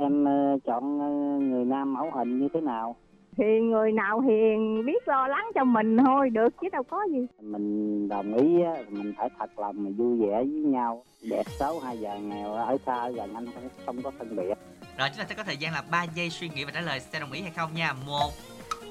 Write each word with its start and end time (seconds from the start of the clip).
em 0.00 0.24
ờ, 0.24 0.58
chọn 0.64 1.00
ờ, 1.00 1.08
người 1.46 1.64
nam 1.64 1.94
mẫu 1.94 2.10
hình 2.14 2.38
như 2.38 2.48
thế 2.54 2.60
nào? 2.60 2.96
Thì 3.36 3.60
người 3.60 3.92
nào 3.92 4.20
hiền 4.20 4.86
biết 4.86 5.08
lo 5.08 5.28
lắng 5.28 5.46
cho 5.54 5.64
mình 5.64 5.96
thôi 5.98 6.30
được 6.30 6.48
chứ 6.60 6.68
đâu 6.72 6.82
có 6.82 6.98
gì. 7.10 7.26
Mình 7.40 8.08
đồng 8.08 8.34
ý 8.34 8.62
á, 8.62 8.74
mình 8.88 9.12
phải 9.18 9.28
thật 9.38 9.58
lòng 9.58 9.84
mà 9.84 9.90
vui 9.96 10.20
vẻ 10.20 10.34
với 10.36 10.46
nhau. 10.46 11.04
Đẹp 11.30 11.42
xấu 11.58 11.80
hay 11.80 11.98
già 11.98 12.18
nghèo 12.18 12.52
ở 12.52 12.76
xa 12.86 13.10
gần 13.10 13.34
anh 13.34 13.46
không, 13.54 13.68
không 13.86 14.02
có 14.02 14.10
phân 14.18 14.36
biệt. 14.36 14.54
Rồi 14.98 15.08
chúng 15.08 15.18
ta 15.18 15.24
sẽ 15.28 15.34
có 15.34 15.42
thời 15.42 15.56
gian 15.56 15.72
là 15.72 15.82
3 15.90 16.04
giây 16.14 16.30
suy 16.30 16.48
nghĩ 16.48 16.64
và 16.64 16.70
trả 16.74 16.80
lời 16.80 17.00
sẽ 17.00 17.20
đồng 17.20 17.32
ý 17.32 17.40
hay 17.40 17.50
không 17.56 17.70
nha. 17.74 17.94
1 18.06 18.30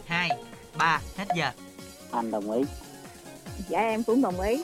2 0.06 0.30
3 0.78 1.00
hết 1.18 1.26
giờ. 1.36 1.50
anh 2.12 2.32
đồng 2.32 2.52
ý. 2.52 2.62
Dạ 3.70 3.80
em 3.80 4.04
cũng 4.04 4.22
đồng 4.22 4.40
ý 4.40 4.64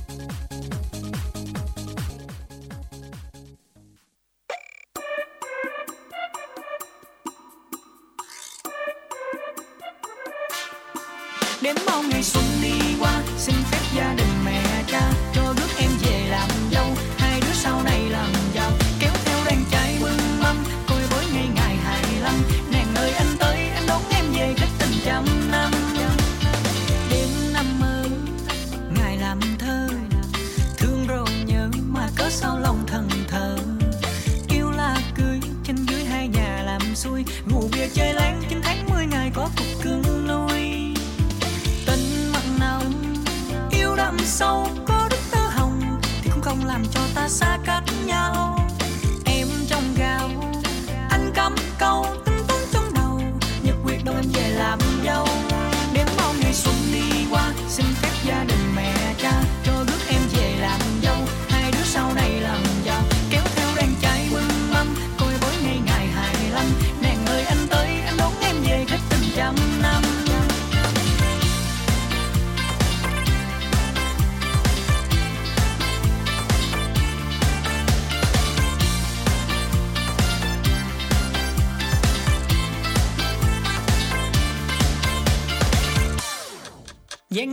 làm 46.71 46.85
cho 46.91 47.01
ta 47.15 47.29
xa 47.29 47.57
cách 47.65 47.83
nhau. 48.05 48.50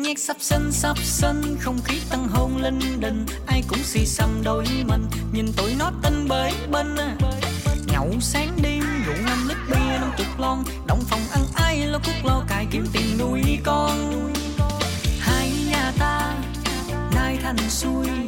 Nhét 0.08 0.19
sắp 0.19 0.36
sân 0.41 0.72
sắp 0.72 0.96
sân, 1.02 1.56
Không 1.60 1.78
khí 1.84 2.00
tăng 2.10 2.28
hôn 2.28 2.56
lên 2.56 2.80
đình 3.00 3.26
Ai 3.46 3.62
cũng 3.69 3.78
xì 3.82 4.06
xăm 4.06 4.42
đôi 4.44 4.64
mình, 4.86 5.06
Nhìn 5.32 5.52
tụi 5.56 5.74
nó 5.78 5.92
tinh 6.02 6.28
bới 6.28 6.52
bên. 6.70 6.96
Nhậu 7.86 8.10
sáng 8.20 8.58
đêm, 8.62 8.82
rượu 9.06 9.16
năm 9.26 9.48
lít 9.48 9.56
bia 9.70 9.98
năm 10.00 10.10
chục 10.18 10.26
lon. 10.38 10.58
Động 10.86 11.00
phòng 11.10 11.20
ăn 11.32 11.42
ai, 11.54 11.86
lo 11.86 11.98
cúc 11.98 12.14
lo 12.24 12.44
cài 12.48 12.66
kiếm 12.70 12.86
tiền 12.92 13.18
nuôi 13.18 13.58
con. 13.64 14.32
Hai 15.20 15.52
nhà 15.70 15.92
ta 15.98 16.34
nay 17.14 17.38
thành 17.42 17.70
xuôi. 17.70 18.28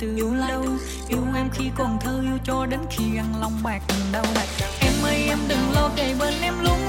Từ 0.00 0.16
yêu 0.16 0.34
lâu, 0.34 0.64
Yêu 1.08 1.24
em 1.34 1.48
khi 1.52 1.64
còn 1.76 1.98
thơ 2.00 2.20
yêu 2.22 2.38
cho 2.44 2.66
đến 2.66 2.80
khi 2.90 3.16
ăn 3.16 3.40
lòng 3.40 3.52
bạc 3.62 3.82
đầu 4.12 4.24
Em 4.80 4.92
ơi 5.02 5.24
em 5.28 5.38
đừng 5.48 5.72
lo 5.74 5.90
kề 5.96 6.14
bên 6.20 6.34
em 6.42 6.54
luôn 6.64 6.79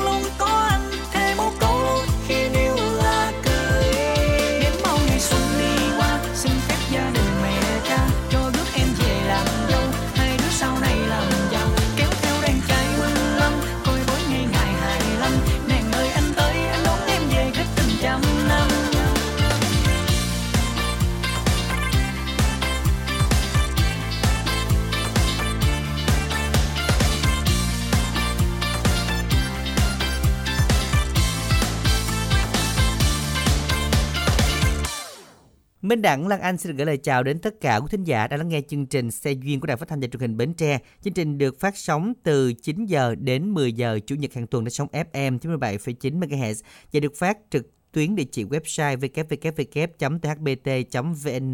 Minh 35.92 36.02
Đẳng 36.02 36.28
Lan 36.28 36.42
Anh 36.42 36.58
xin 36.58 36.72
được 36.72 36.78
gửi 36.78 36.86
lời 36.86 36.98
chào 36.98 37.24
đến 37.24 37.40
tất 37.40 37.62
cả 37.62 37.78
quý 37.78 37.88
thính 37.90 38.04
giả 38.04 38.28
đang 38.28 38.40
lắng 38.40 38.50
nghe 38.50 38.62
chương 38.68 38.86
trình 38.86 39.12
Xe 39.12 39.32
duyên 39.32 39.60
của 39.60 39.68
Đài 39.68 39.78
Phát 39.78 39.88
thanh 39.90 40.00
và 40.00 40.08
Truyền 40.08 40.22
hình 40.22 40.38
Bến 40.38 40.54
Tre. 40.54 40.80
Chương 41.04 41.14
trình 41.14 41.38
được 41.38 41.60
phát 41.60 41.78
sóng 41.78 42.14
từ 42.24 42.54
9 42.54 42.86
giờ 42.86 43.16
đến 43.16 43.54
10 43.54 43.74
giờ 43.74 44.00
chủ 44.06 44.16
nhật 44.16 44.34
hàng 44.34 44.48
tuần 44.48 44.66
trên 44.66 44.72
sóng 44.72 44.88
FM 44.92 45.40
97,9 45.40 46.20
MHz 46.20 46.54
và 46.94 47.00
được 47.00 47.16
phát 47.16 47.38
trực 47.50 47.68
tuyến 47.92 48.16
địa 48.16 48.24
chỉ 48.32 48.44
website 48.44 48.98
www.thbt.vn, 50.30 51.54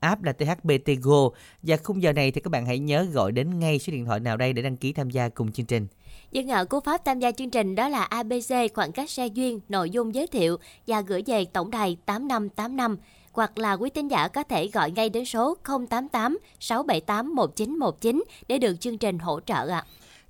app 0.00 0.22
là 0.22 0.32
THBT 0.32 0.90
Go. 1.02 1.28
Và 1.62 1.76
khung 1.76 2.02
giờ 2.02 2.12
này 2.12 2.30
thì 2.30 2.40
các 2.40 2.50
bạn 2.50 2.66
hãy 2.66 2.78
nhớ 2.78 3.06
gọi 3.12 3.32
đến 3.32 3.58
ngay 3.58 3.78
số 3.78 3.92
điện 3.92 4.04
thoại 4.04 4.20
nào 4.20 4.36
đây 4.36 4.52
để 4.52 4.62
đăng 4.62 4.76
ký 4.76 4.92
tham 4.92 5.10
gia 5.10 5.28
cùng 5.28 5.52
chương 5.52 5.66
trình. 5.66 5.86
Dạ 6.32 6.40
Dân 6.40 6.46
ngợ 6.46 6.64
của 6.64 6.80
pháp 6.80 7.04
tham 7.04 7.18
gia 7.18 7.32
chương 7.32 7.50
trình 7.50 7.74
đó 7.74 7.88
là 7.88 8.02
ABC 8.02 8.52
khoảng 8.74 8.92
cách 8.92 9.10
xe 9.10 9.26
duyên, 9.26 9.60
nội 9.68 9.90
dung 9.90 10.14
giới 10.14 10.26
thiệu 10.26 10.56
và 10.86 11.00
gửi 11.00 11.22
về 11.26 11.44
tổng 11.44 11.70
đài 11.70 11.96
8585 12.06 12.96
hoặc 13.36 13.58
là 13.58 13.72
quý 13.72 13.90
tín 13.90 14.08
giả 14.08 14.28
có 14.28 14.42
thể 14.42 14.68
gọi 14.72 14.90
ngay 14.90 15.08
đến 15.08 15.24
số 15.24 15.56
088 15.90 16.38
678 16.60 17.34
1919 17.34 18.24
để 18.48 18.58
được 18.58 18.80
chương 18.80 18.98
trình 18.98 19.18
hỗ 19.18 19.40
trợ 19.40 19.68
ạ 19.68 19.84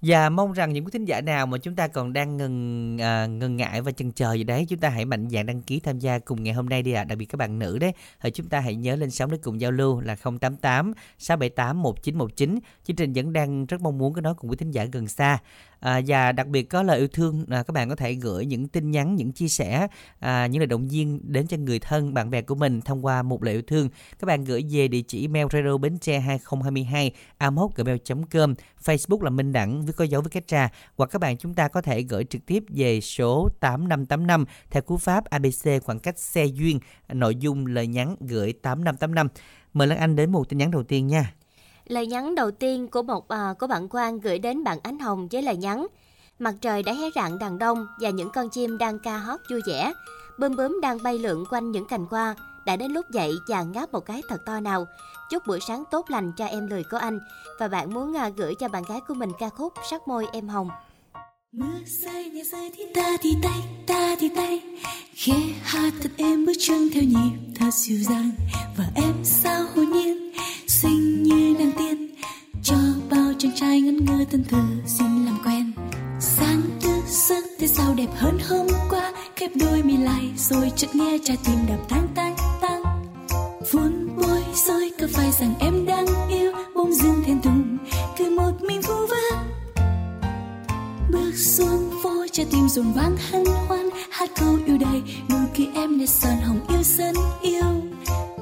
và 0.06 0.28
mong 0.28 0.52
rằng 0.52 0.72
những 0.72 0.84
quý 0.84 0.90
thính 0.92 1.04
giả 1.04 1.20
nào 1.20 1.46
mà 1.46 1.58
chúng 1.58 1.76
ta 1.76 1.88
còn 1.88 2.12
đang 2.12 2.36
ngần 2.36 2.96
à, 3.00 3.26
ngần 3.26 3.56
ngại 3.56 3.82
và 3.82 3.92
chần 3.92 4.12
chờ 4.12 4.32
gì 4.32 4.44
đấy 4.44 4.66
chúng 4.68 4.78
ta 4.78 4.88
hãy 4.88 5.04
mạnh 5.04 5.28
dạn 5.28 5.46
đăng 5.46 5.62
ký 5.62 5.80
tham 5.80 5.98
gia 5.98 6.18
cùng 6.18 6.42
ngày 6.42 6.54
hôm 6.54 6.68
nay 6.68 6.82
đi 6.82 6.92
ạ. 6.92 7.00
À. 7.00 7.04
đặc 7.04 7.18
biệt 7.18 7.24
các 7.24 7.36
bạn 7.36 7.58
nữ 7.58 7.78
đấy 7.78 7.92
thì 8.20 8.30
chúng 8.30 8.48
ta 8.48 8.60
hãy 8.60 8.74
nhớ 8.74 8.96
lên 8.96 9.10
sóng 9.10 9.30
để 9.30 9.38
cùng 9.42 9.60
giao 9.60 9.70
lưu 9.70 10.00
là 10.00 10.16
088 10.16 10.92
678 11.18 11.82
1919 11.82 12.58
chương 12.84 12.96
trình 12.96 13.12
vẫn 13.12 13.32
đang 13.32 13.66
rất 13.66 13.80
mong 13.80 13.98
muốn 13.98 14.14
có 14.14 14.20
nói 14.20 14.34
cùng 14.34 14.50
quý 14.50 14.56
thính 14.56 14.70
giả 14.70 14.84
gần 14.84 15.08
xa. 15.08 15.38
À, 15.80 16.00
và 16.06 16.32
đặc 16.32 16.46
biệt 16.46 16.62
có 16.62 16.82
lời 16.82 16.98
yêu 16.98 17.08
thương 17.08 17.44
à, 17.50 17.62
các 17.62 17.72
bạn 17.72 17.88
có 17.88 17.96
thể 17.96 18.14
gửi 18.14 18.46
những 18.46 18.68
tin 18.68 18.90
nhắn 18.90 19.16
những 19.16 19.32
chia 19.32 19.48
sẻ 19.48 19.86
à, 20.18 20.46
những 20.46 20.60
lời 20.60 20.66
động 20.66 20.88
viên 20.88 21.20
đến 21.22 21.46
cho 21.46 21.56
người 21.56 21.78
thân 21.78 22.14
bạn 22.14 22.30
bè 22.30 22.42
của 22.42 22.54
mình 22.54 22.80
thông 22.80 23.04
qua 23.04 23.22
một 23.22 23.42
lời 23.42 23.54
yêu 23.54 23.62
thương. 23.66 23.88
Các 24.18 24.26
bạn 24.26 24.44
gửi 24.44 24.64
về 24.70 24.88
địa 24.88 25.02
chỉ 25.08 25.20
email 25.20 25.46
radio 25.52 25.76
bến 25.76 25.98
tre 25.98 26.18
2022 26.18 27.12
gmail.com 27.76 28.54
facebook 28.86 29.22
là 29.22 29.30
minh 29.30 29.52
đẳng 29.52 29.84
với 29.84 29.92
có 29.92 30.04
dấu 30.04 30.20
với 30.20 30.30
cách 30.30 30.46
trà 30.46 30.68
hoặc 30.96 31.10
các 31.10 31.18
bạn 31.18 31.36
chúng 31.36 31.54
ta 31.54 31.68
có 31.68 31.82
thể 31.82 32.02
gửi 32.02 32.24
trực 32.24 32.46
tiếp 32.46 32.64
về 32.68 33.00
số 33.00 33.48
8585 33.60 34.44
theo 34.70 34.82
cú 34.82 34.96
pháp 34.96 35.24
ABC 35.24 35.82
khoảng 35.84 35.98
cách 35.98 36.18
xe 36.18 36.44
duyên 36.44 36.80
nội 37.08 37.36
dung 37.36 37.66
lời 37.66 37.86
nhắn 37.86 38.16
gửi 38.20 38.52
8585 38.52 39.28
mời 39.72 39.88
Lan 39.88 39.98
Anh 39.98 40.16
đến 40.16 40.32
một 40.32 40.48
tin 40.48 40.58
nhắn 40.58 40.70
đầu 40.70 40.82
tiên 40.82 41.06
nha 41.06 41.34
Lời 41.86 42.06
nhắn 42.06 42.34
đầu 42.34 42.50
tiên 42.50 42.88
của 42.88 43.02
một 43.02 43.28
à, 43.28 43.54
của 43.58 43.66
bạn 43.66 43.88
Quang 43.88 44.20
gửi 44.20 44.38
đến 44.38 44.64
bạn 44.64 44.78
Ánh 44.82 44.98
Hồng 44.98 45.28
với 45.28 45.42
lời 45.42 45.56
nhắn 45.56 45.86
Mặt 46.38 46.54
trời 46.60 46.82
đã 46.82 46.92
hé 46.92 47.10
rạng 47.14 47.38
đằng 47.38 47.58
đông 47.58 47.86
và 48.00 48.10
những 48.10 48.30
con 48.34 48.48
chim 48.50 48.78
đang 48.78 48.98
ca 48.98 49.18
hót 49.18 49.40
vui 49.50 49.60
vẻ. 49.66 49.92
Bướm 50.38 50.56
bướm 50.56 50.80
đang 50.82 51.02
bay 51.02 51.18
lượn 51.18 51.44
quanh 51.50 51.70
những 51.70 51.86
cành 51.86 52.06
hoa. 52.10 52.34
Đã 52.66 52.76
đến 52.76 52.92
lúc 52.92 53.06
dậy 53.10 53.32
chàng 53.48 53.72
ngáp 53.72 53.92
một 53.92 54.00
cái 54.00 54.22
thật 54.28 54.44
to 54.46 54.60
nào. 54.60 54.86
Chúc 55.30 55.46
buổi 55.46 55.60
sáng 55.60 55.84
tốt 55.90 56.10
lành 56.10 56.32
cho 56.36 56.46
em 56.46 56.66
lười 56.66 56.84
của 56.90 56.96
anh. 56.96 57.18
Và 57.58 57.68
bạn 57.68 57.94
muốn 57.94 58.16
à, 58.16 58.28
gửi 58.28 58.54
cho 58.54 58.68
bạn 58.68 58.82
gái 58.88 59.00
của 59.08 59.14
mình 59.14 59.30
ca 59.38 59.48
khúc 59.48 59.72
Sắc 59.90 60.08
môi 60.08 60.26
em 60.32 60.48
hồng. 60.48 60.68
Mưa 61.52 61.78
rơi 61.86 62.30
nhẹ 62.30 62.42
rơi 62.44 62.70
thì 62.74 62.82
ta 62.94 63.16
thì 63.22 63.34
tay, 63.42 63.60
ta 63.86 64.16
thì 64.20 64.28
tay 64.36 64.62
khẽ 65.14 65.36
hát 65.62 65.92
thật 66.02 66.10
em 66.16 66.46
bước 66.46 66.52
chân 66.58 66.88
theo 66.92 67.02
nhịp 67.02 67.36
thật 67.54 67.70
dịu 67.74 67.98
dàng 67.98 68.30
và 68.76 68.84
em 68.94 69.14
sao 69.24 69.64
hồn 69.74 69.92
nhiên, 69.92 70.32
xinh 70.66 71.22
như 71.22 71.56
nàng 71.58 71.72
tiên 71.78 72.14
cho 72.62 72.76
bao 73.10 73.32
chàng 73.38 73.52
trai 73.54 73.80
ngẩn 73.80 74.04
ngơ 74.04 74.24
thân 74.30 74.44
thờ 74.48 74.62
xin 74.86 75.24
làm 75.24 75.38
quen 75.44 75.72
sáng 76.20 76.62
tư 76.82 76.90
giấc 77.06 77.44
thế 77.58 77.66
sao 77.66 77.94
đẹp 77.94 78.08
hơn 78.14 78.38
hôm 78.48 78.66
qua 78.90 79.12
khép 79.36 79.50
đôi 79.54 79.82
mi 79.82 79.96
lại 79.96 80.32
rồi 80.36 80.72
chợt 80.76 80.94
nghe 80.94 81.18
trái 81.24 81.36
tim 81.44 81.56
đập 81.68 81.78
tang 81.88 82.08
tang 82.14 82.35
rối 85.06 85.14
phải 85.14 85.32
rằng 85.32 85.54
em 85.60 85.86
đang 85.86 86.06
yêu 86.28 86.52
bỗng 86.74 86.92
dương 86.92 87.22
thẹn 87.26 87.42
thùng 87.42 87.78
cứ 88.18 88.30
một 88.30 88.52
mình 88.62 88.80
vu 88.80 88.94
vơ. 89.06 89.36
Bước 91.10 91.32
xuống 91.36 91.90
phố, 92.02 92.26
trái 92.32 92.46
tim 92.50 92.68
dồn 92.68 92.92
vang 92.92 93.16
hân 93.30 93.44
hoan, 93.68 93.88
hát 94.10 94.30
câu 94.40 94.58
yêu 94.66 94.78
đầy 94.78 95.02
nụ 95.30 95.36
cười 95.56 95.66
em 95.74 95.98
nét 95.98 96.08
son 96.08 96.36
hồng 96.42 96.60
yêu 96.68 96.82
sân 96.82 97.14
yêu. 97.42 97.64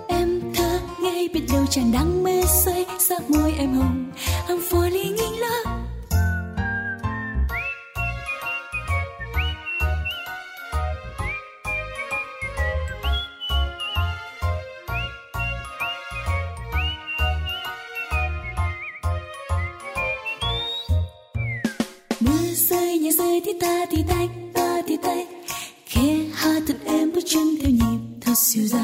Em 0.09 0.41
thơ 0.55 0.81
ngây 1.03 1.29
biết 1.29 1.47
đâu 1.53 1.67
chàng 1.71 1.93
đang 1.93 2.23
mê 2.23 2.43
say 2.65 2.87
sắc 2.99 3.31
môi 3.31 3.55
em 3.59 3.75
hồng 3.75 4.13
I'm 4.49 4.61
phố 4.71 4.83
in 4.83 5.15
nghiêng 5.15 5.41
lắm 5.41 5.64
chân 27.27 27.57
theo 27.61 27.71
nhịp 27.71 27.99
thật 28.21 28.35
siêu 28.37 28.67
dàng 28.67 28.84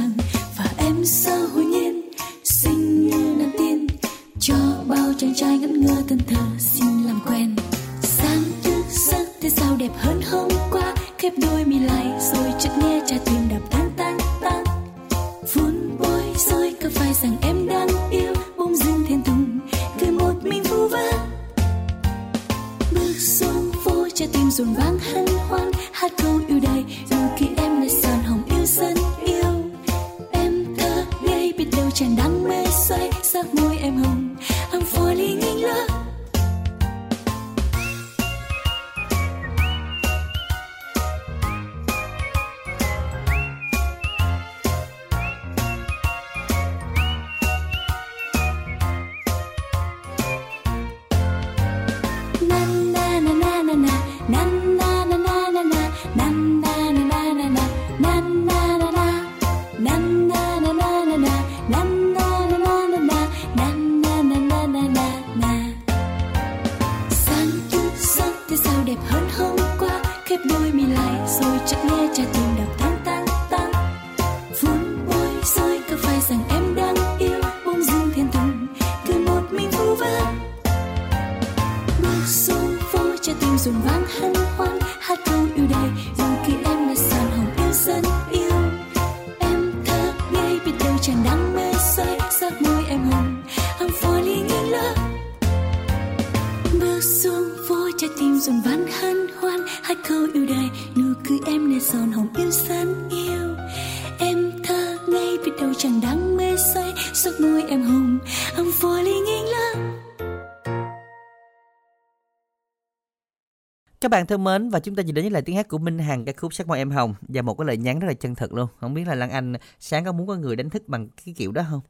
Các 114.11 114.17
bạn 114.19 114.26
thân 114.26 114.45
mến, 114.45 114.71
và 114.71 114.81
chúng 114.81 114.95
ta 114.95 115.02
nhìn 115.02 115.14
đến 115.14 115.23
với 115.23 115.31
lời 115.31 115.43
tiếng 115.43 115.57
hát 115.57 115.69
của 115.69 115.79
Minh 115.79 115.99
Hằng, 115.99 116.25
ca 116.25 116.33
khúc 116.37 116.55
Sắc 116.55 116.69
môi 116.69 116.79
em 116.79 116.90
hồng 116.90 117.14
và 117.29 117.43
một 117.43 117.55
cái 117.55 117.67
lời 117.67 117.76
nhắn 117.76 117.99
rất 117.99 118.09
là 118.09 118.14
chân 118.14 118.35
thật 118.35 118.52
luôn. 118.52 118.67
Không 118.81 118.95
biết 118.95 119.07
là 119.07 119.14
Lan 119.14 119.31
Anh 119.31 119.55
sáng 119.81 120.05
có 120.05 120.12
muốn 120.12 120.26
có 120.26 120.35
người 120.35 120.57
đánh 120.57 120.71
thức 120.71 120.88
bằng 120.88 121.09
cái 121.25 121.35
kiểu 121.38 121.52
đó 121.52 121.62
không? 121.71 121.81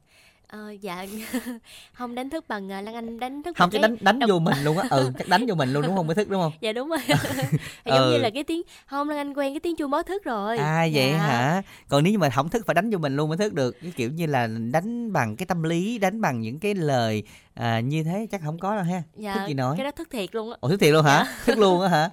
Ờ, 0.51 0.71
dạ 0.81 1.05
không 1.93 2.15
đánh 2.15 2.29
thức 2.29 2.45
bằng 2.47 2.71
à, 2.71 2.81
Lan 2.81 2.95
Anh 2.95 3.19
đánh 3.19 3.43
thức 3.43 3.57
Không 3.57 3.69
chứ 3.69 3.77
cái 3.77 3.81
đánh 3.81 3.97
đánh 4.01 4.19
độc- 4.19 4.29
vô 4.29 4.39
mình 4.39 4.63
luôn 4.63 4.77
á. 4.77 4.87
Ừ, 4.89 5.11
chắc 5.17 5.27
đánh 5.27 5.45
vô 5.47 5.55
mình 5.55 5.73
luôn 5.73 5.83
đúng 5.85 5.95
không 5.95 6.07
mới 6.07 6.15
thức 6.15 6.29
đúng 6.29 6.41
không? 6.41 6.51
dạ 6.61 6.73
đúng 6.73 6.89
rồi 6.89 6.99
giống 7.85 7.95
Ừ. 7.97 8.11
như 8.11 8.17
là 8.17 8.29
cái 8.29 8.43
tiếng 8.43 8.61
không 8.85 9.09
Lan 9.09 9.17
Anh 9.17 9.33
quen 9.33 9.53
cái 9.53 9.59
tiếng 9.59 9.75
chuông 9.75 9.91
báo 9.91 10.03
thức 10.03 10.23
rồi 10.23 10.57
À 10.57 10.87
vậy 10.93 11.11
Dạ. 11.11 11.17
hả? 11.17 11.61
Còn 11.89 12.03
nếu 12.03 12.11
như 12.11 12.19
mà 12.19 12.29
không 12.29 12.49
thức 12.49 12.65
phải 12.65 12.73
đánh 12.73 12.89
vô 12.89 12.97
mình 12.97 13.15
luôn 13.15 13.29
mới 13.29 13.37
thức 13.37 13.53
được. 13.53 13.81
Cái 13.81 13.91
kiểu 13.95 14.11
như 14.11 14.25
là 14.25 14.47
đánh 14.71 15.13
bằng 15.13 15.35
cái 15.35 15.45
tâm 15.45 15.63
lý, 15.63 15.97
đánh 15.97 16.21
bằng 16.21 16.41
những 16.41 16.59
cái 16.59 16.73
lời 16.75 17.23
à, 17.53 17.79
như 17.79 18.03
thế 18.03 18.27
chắc 18.31 18.41
không 18.45 18.59
có 18.59 18.75
đâu 18.75 18.83
ha. 18.83 19.03
dạ 19.15 19.33
Thức 19.35 19.47
gì 19.47 19.53
nói? 19.53 19.75
cái 19.77 19.83
đó 19.85 19.91
thức 19.91 20.07
thiệt 20.11 20.35
luôn 20.35 20.51
á 20.51 20.57
Ồ 20.59 20.69
thức 20.69 20.79
thiệt 20.79 20.93
luôn 20.93 21.05
hả? 21.05 21.25
Thức 21.45 21.57
luôn 21.57 21.81
á 21.81 21.87
hả? 21.89 22.09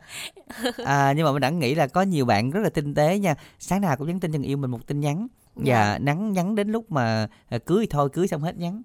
À 0.84 1.12
nhưng 1.16 1.24
mà 1.26 1.32
mình 1.32 1.40
đã 1.40 1.50
nghĩ 1.50 1.74
là 1.74 1.86
có 1.86 2.02
nhiều 2.02 2.24
bạn 2.24 2.50
rất 2.50 2.60
là 2.60 2.70
tinh 2.70 2.94
tế 2.94 3.18
nha. 3.18 3.34
Sáng 3.58 3.80
nào 3.80 3.96
cũng 3.96 4.06
nhắn 4.08 4.20
tin 4.20 4.32
cho 4.32 4.38
người 4.38 4.48
yêu 4.48 4.56
mình 4.56 4.70
một 4.70 4.86
tin 4.86 5.00
nhắn. 5.00 5.26
Dạ. 5.64 5.92
Và 5.92 5.98
nắng 5.98 6.32
nhắn 6.32 6.54
đến 6.54 6.68
lúc 6.68 6.92
mà 6.92 7.28
à, 7.48 7.58
cưới 7.58 7.80
thì 7.80 7.86
thôi 7.90 8.08
cưới 8.12 8.28
xong 8.28 8.42
hết 8.42 8.56
nhắn. 8.56 8.82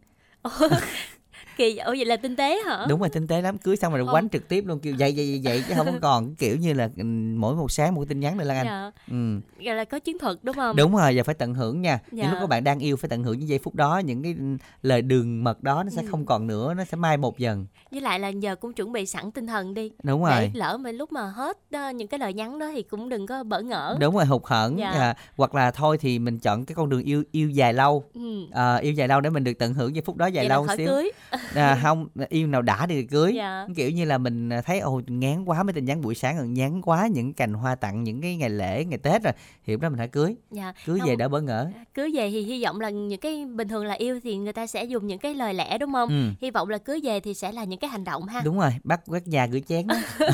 Kỳ 1.58 1.78
ủa 1.78 1.92
vậy 1.92 2.06
là 2.06 2.16
tinh 2.18 2.36
tế 2.36 2.60
hả? 2.66 2.86
Đúng 2.90 3.00
rồi 3.00 3.10
tinh 3.10 3.28
tế 3.28 3.42
lắm. 3.42 3.58
Cưới 3.58 3.76
xong 3.76 3.94
rồi 3.94 4.06
Không. 4.06 4.14
quánh 4.14 4.30
trực 4.30 4.48
tiếp 4.48 4.64
luôn 4.68 4.80
dậy 4.84 5.14
dậy 5.14 5.14
dậy 5.28 5.40
dậy 5.40 5.64
chứ 5.68 5.74
không 5.78 6.00
còn 6.02 6.36
kiểu 6.36 6.58
như 6.58 6.74
là 6.74 6.90
ừ, 6.98 7.04
mỗi 7.38 7.56
một 7.56 7.72
sáng 7.72 7.96
một 7.96 8.04
tin 8.10 8.20
nhắn 8.20 8.38
nữa 8.38 8.44
lan 8.46 8.58
anh. 8.58 8.66
Dạ. 8.66 8.92
Ừ. 9.12 9.40
gọi 9.66 9.76
là 9.76 9.84
có 9.86 10.00
chiến 10.00 10.20
thuật 10.20 10.38
đúng 10.44 10.56
không? 10.56 10.76
Đúng 10.76 10.96
rồi 10.96 11.16
giờ 11.16 11.24
phải 11.24 11.36
tận 11.36 11.54
hưởng 11.54 11.82
nha. 11.82 12.00
Những 12.12 12.26
Dạ. 12.26 12.32
lúc 12.32 12.40
các 12.42 12.50
bạn 12.50 12.64
đang 12.64 12.80
yêu 12.80 12.98
phải 12.98 13.10
tận 13.10 13.24
hưởng 13.24 13.40
những 13.40 13.50
giây 13.50 13.60
phút 13.60 13.76
đó 13.76 13.98
những 13.98 14.24
cái 14.24 14.36
lời 14.82 15.02
đường 15.02 15.44
mật 15.44 15.64
đó 15.64 15.84
nó 15.84 15.90
sẽ 15.90 16.02
Ừ. 16.02 16.08
không 16.12 16.26
còn 16.26 16.48
nữa 16.48 16.74
nó 16.74 16.84
sẽ 16.84 16.96
mai 16.98 17.18
một 17.18 17.38
dần. 17.38 17.66
Với 17.92 18.02
lại 18.02 18.20
là 18.20 18.28
giờ 18.30 18.56
cũng 18.56 18.74
chuẩn 18.74 18.92
bị 18.92 19.06
sẵn 19.06 19.32
tinh 19.32 19.48
thần 19.48 19.74
đi. 19.74 19.92
Đúng 20.04 20.26
để 20.26 20.32
rồi. 20.40 20.52
lỡ 20.54 20.78
mà 20.78 20.92
lúc 20.92 21.12
mà 21.12 21.22
hết 21.22 21.58
ờ, 21.72 21.90
những 21.90 22.08
cái 22.08 22.20
lời 22.20 22.34
nhắn 22.34 22.60
đó 22.60 22.72
thì 22.76 22.82
cũng 22.84 23.10
đừng 23.10 23.28
có 23.28 23.44
bỡ 23.44 23.62
ngỡ. 23.62 23.98
Đúng 24.00 24.16
rồi 24.16 24.26
hụt 24.26 24.42
hẫng. 24.46 24.80
Dạ. 24.80 24.90
à, 24.92 25.16
hoặc 25.38 25.56
là 25.56 25.72
thôi 25.72 25.98
thì 25.98 26.20
mình 26.20 26.40
chọn 26.40 26.66
cái 26.66 26.76
con 26.76 26.90
đường 26.90 27.04
yêu 27.04 27.24
yêu 27.32 27.50
dài 27.50 27.74
lâu. 27.74 28.04
Ừ. 28.14 28.46
à, 28.52 28.76
yêu 28.76 28.94
dài 28.94 29.08
lâu 29.08 29.22
để 29.22 29.30
mình 29.30 29.44
được 29.44 29.54
tận 29.60 29.74
hưởng 29.74 29.96
giây 29.96 30.04
phút 30.06 30.18
đó 30.18 30.26
dài 30.28 30.44
vậy 30.46 30.50
lâu 30.50 30.68
xíu. 30.78 30.88
cưới 30.88 31.12
à, 31.56 31.80
không 31.84 32.08
yêu 32.30 32.48
nào 32.48 32.62
đã 32.62 32.88
thì 32.88 33.04
cưới 33.04 33.34
Dạ. 33.36 33.68
kiểu 33.76 33.90
như 33.90 34.06
là 34.06 34.18
mình 34.18 34.50
thấy 34.66 34.80
ồ 34.80 35.02
ngán 35.08 35.46
quá 35.46 35.64
mấy 35.64 35.74
tin 35.74 35.86
nhắn 35.86 36.02
buổi 36.02 36.16
sáng 36.16 36.38
rồi 36.38 36.48
ngán 36.48 36.82
quá 36.82 37.08
những 37.08 37.34
cành 37.34 37.54
hoa 37.54 37.76
tặng 37.76 38.04
những 38.04 38.22
cái 38.22 38.36
ngày 38.36 38.50
lễ 38.50 38.86
ngày 38.86 38.98
tết 38.98 39.24
rồi 39.24 39.34
thì 39.66 39.74
lúc 39.74 39.82
đó 39.82 39.90
mình 39.90 39.98
phải 39.98 40.08
cưới 40.08 40.36
dạ 40.52 40.74
cưới 40.86 41.00
Không, 41.00 41.10
về 41.10 41.16
đỡ 41.16 41.30
bỡ 41.30 41.42
ngỡ 41.42 41.70
cưới 41.94 42.12
về 42.16 42.30
thì 42.30 42.42
hy 42.44 42.64
vọng 42.64 42.80
là 42.82 42.90
những 42.90 43.20
cái 43.20 43.46
bình 43.46 43.68
thường 43.68 43.86
là 43.86 43.94
yêu 43.94 44.20
thì 44.24 44.38
người 44.38 44.54
ta 44.54 44.68
sẽ 44.68 44.84
dùng 44.84 45.08
những 45.08 45.20
cái 45.20 45.36
lời 45.36 45.54
lẽ 45.54 45.78
đúng 45.78 45.94
không 45.94 46.10
ừ. 46.10 46.30
hy 46.42 46.52
vọng 46.52 46.70
là 46.70 46.78
cưới 46.78 47.00
về 47.04 47.20
thì 47.20 47.34
sẽ 47.34 47.52
là 47.52 47.64
những 47.64 47.80
cái 47.80 47.90
hành 47.90 48.04
động 48.04 48.26
ha 48.26 48.42
đúng 48.46 48.60
rồi 48.60 48.72
bắt 48.84 49.02
quét 49.08 49.28
nhà 49.28 49.46
gửi 49.46 49.62
chén 49.68 49.88
đó. 49.88 49.96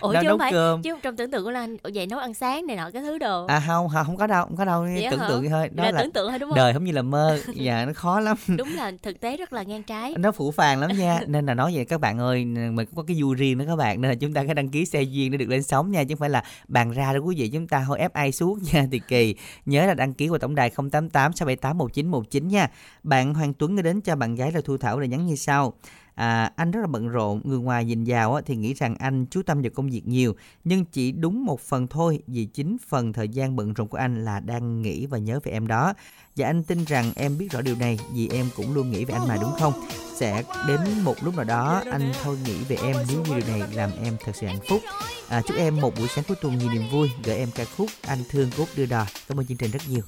ủa 0.00 0.12
Nấu- 0.12 0.22
chứ 0.22 0.26
nấu 0.26 0.32
không 0.32 0.38
phải 0.38 0.52
cơm. 0.52 0.82
chứ 0.82 0.96
trong 1.02 1.16
tưởng 1.16 1.30
tượng 1.30 1.44
của 1.44 1.50
lan 1.50 1.76
vậy 1.94 2.06
nấu 2.06 2.18
ăn 2.18 2.34
sáng 2.34 2.66
này 2.66 2.76
nọ 2.76 2.90
cái 2.90 3.02
thứ 3.02 3.18
đồ. 3.18 3.46
À 3.46 3.62
không 3.66 3.88
không 4.04 4.16
có 4.16 4.26
đâu 4.26 4.44
không 4.46 4.56
có 4.56 4.64
đâu 4.64 4.82
Vậy 4.82 5.06
tưởng 5.10 5.20
hả? 5.20 5.28
tượng 5.28 5.50
thôi. 5.50 5.68
Đó 5.72 5.84
là, 5.84 5.90
là 5.90 6.00
tưởng 6.02 6.10
tượng 6.12 6.30
thôi 6.30 6.38
đúng 6.38 6.50
không? 6.50 6.56
đời 6.56 6.72
không 6.72 6.84
như 6.84 6.92
là 6.92 7.02
mơ. 7.02 7.38
Dạ 7.54 7.84
nó 7.84 7.92
khó 7.92 8.20
lắm. 8.20 8.36
Đúng 8.58 8.74
là 8.74 8.92
thực 9.02 9.20
tế 9.20 9.36
rất 9.36 9.52
là 9.52 9.62
ngang 9.62 9.82
trái. 9.82 10.14
Nó 10.18 10.32
phủ 10.32 10.50
phàng 10.50 10.80
lắm 10.80 10.90
nha. 10.98 11.20
Nên 11.26 11.46
là 11.46 11.54
nói 11.54 11.72
vậy 11.74 11.84
các 11.84 12.00
bạn 12.00 12.18
ơi 12.18 12.44
mình 12.44 12.86
có 12.96 13.02
cái 13.06 13.16
vui 13.22 13.34
riêng 13.34 13.58
đó 13.58 13.64
các 13.68 13.76
bạn 13.76 14.00
nên 14.00 14.10
là 14.10 14.14
chúng 14.14 14.32
ta 14.32 14.42
phải 14.46 14.54
đăng 14.54 14.68
ký 14.68 14.84
xe 14.86 15.02
duyên 15.02 15.32
để 15.32 15.38
được 15.38 15.48
lên 15.48 15.62
sóng 15.62 15.90
nha 15.90 16.04
chứ 16.04 16.14
không 16.14 16.20
phải 16.20 16.30
là 16.30 16.42
bàn 16.68 16.90
ra 16.90 17.12
đâu 17.12 17.22
quý 17.24 17.36
vị. 17.38 17.48
Chúng 17.48 17.68
ta 17.68 17.84
thôi 17.86 17.98
ép 17.98 18.12
ai 18.12 18.32
suốt 18.32 18.58
nha 18.72 18.86
thì 18.92 19.00
kỳ. 19.08 19.34
Nhớ 19.66 19.86
là 19.86 19.94
đăng 19.94 20.14
ký 20.14 20.28
qua 20.28 20.38
tổng 20.38 20.54
đài 20.54 20.70
088 20.70 21.32
678 21.32 21.78
1919 21.78 22.48
nha. 22.48 22.68
Bạn 23.02 23.34
Hoàng 23.34 23.54
Tuấn 23.54 23.76
gửi 23.76 23.82
đến 23.82 24.00
cho 24.00 24.16
bạn 24.16 24.34
gái 24.34 24.52
là 24.52 24.60
Thu 24.64 24.76
Thảo 24.76 24.98
là 25.00 25.06
nhắn 25.06 25.26
như 25.26 25.36
sau 25.36 25.72
À, 26.16 26.52
anh 26.56 26.70
rất 26.70 26.80
là 26.80 26.86
bận 26.86 27.08
rộn, 27.08 27.40
người 27.44 27.58
ngoài 27.58 27.84
nhìn 27.84 28.04
vào 28.06 28.34
á, 28.34 28.42
thì 28.46 28.56
nghĩ 28.56 28.74
rằng 28.74 28.96
anh 28.98 29.26
chú 29.30 29.42
tâm 29.42 29.62
vào 29.62 29.70
công 29.74 29.90
việc 29.90 30.08
nhiều 30.08 30.34
Nhưng 30.64 30.84
chỉ 30.84 31.12
đúng 31.12 31.44
một 31.44 31.60
phần 31.60 31.86
thôi 31.86 32.22
Vì 32.26 32.44
chính 32.44 32.76
phần 32.88 33.12
thời 33.12 33.28
gian 33.28 33.56
bận 33.56 33.72
rộn 33.72 33.88
của 33.88 33.98
anh 33.98 34.24
là 34.24 34.40
đang 34.40 34.82
nghĩ 34.82 35.06
và 35.06 35.18
nhớ 35.18 35.40
về 35.42 35.52
em 35.52 35.66
đó. 35.66 35.92
Và 36.36 36.46
anh 36.46 36.64
tin 36.64 36.84
rằng 36.84 37.12
em 37.16 37.38
biết 37.38 37.50
rõ 37.50 37.60
điều 37.60 37.76
này 37.76 37.98
Vì 38.12 38.28
em 38.28 38.48
cũng 38.56 38.74
luôn 38.74 38.90
nghĩ 38.90 39.04
về 39.04 39.14
anh 39.14 39.28
mà 39.28 39.36
đúng 39.40 39.52
không? 39.58 39.72
Sẽ 40.14 40.42
đến 40.68 40.80
một 41.04 41.14
lúc 41.22 41.36
nào 41.36 41.44
đó 41.44 41.82
anh 41.90 42.12
thôi 42.22 42.38
nghĩ 42.46 42.64
về 42.68 42.76
em 42.76 42.96
Nếu 43.08 43.22
như 43.22 43.34
điều 43.34 43.56
này 43.56 43.62
làm 43.74 43.90
em 44.04 44.16
thật 44.24 44.32
sự 44.34 44.46
hạnh 44.46 44.60
phúc. 44.68 44.80
À, 45.28 45.42
Chúc 45.46 45.56
em 45.56 45.80
một 45.80 45.92
buổi 45.98 46.08
sáng 46.08 46.24
cuối 46.28 46.36
tuần 46.40 46.58
nhiều 46.58 46.70
niềm 46.70 46.82
vui 46.92 47.10
Gửi 47.24 47.36
em 47.36 47.48
ca 47.54 47.64
khúc 47.76 47.90
Anh 48.06 48.18
thương 48.30 48.50
cốt 48.56 48.66
đưa 48.76 48.86
đò. 48.86 49.06
Cảm 49.28 49.40
ơn 49.40 49.46
chương 49.46 49.56
trình 49.56 49.70
rất 49.70 49.82
nhiều. 49.88 50.02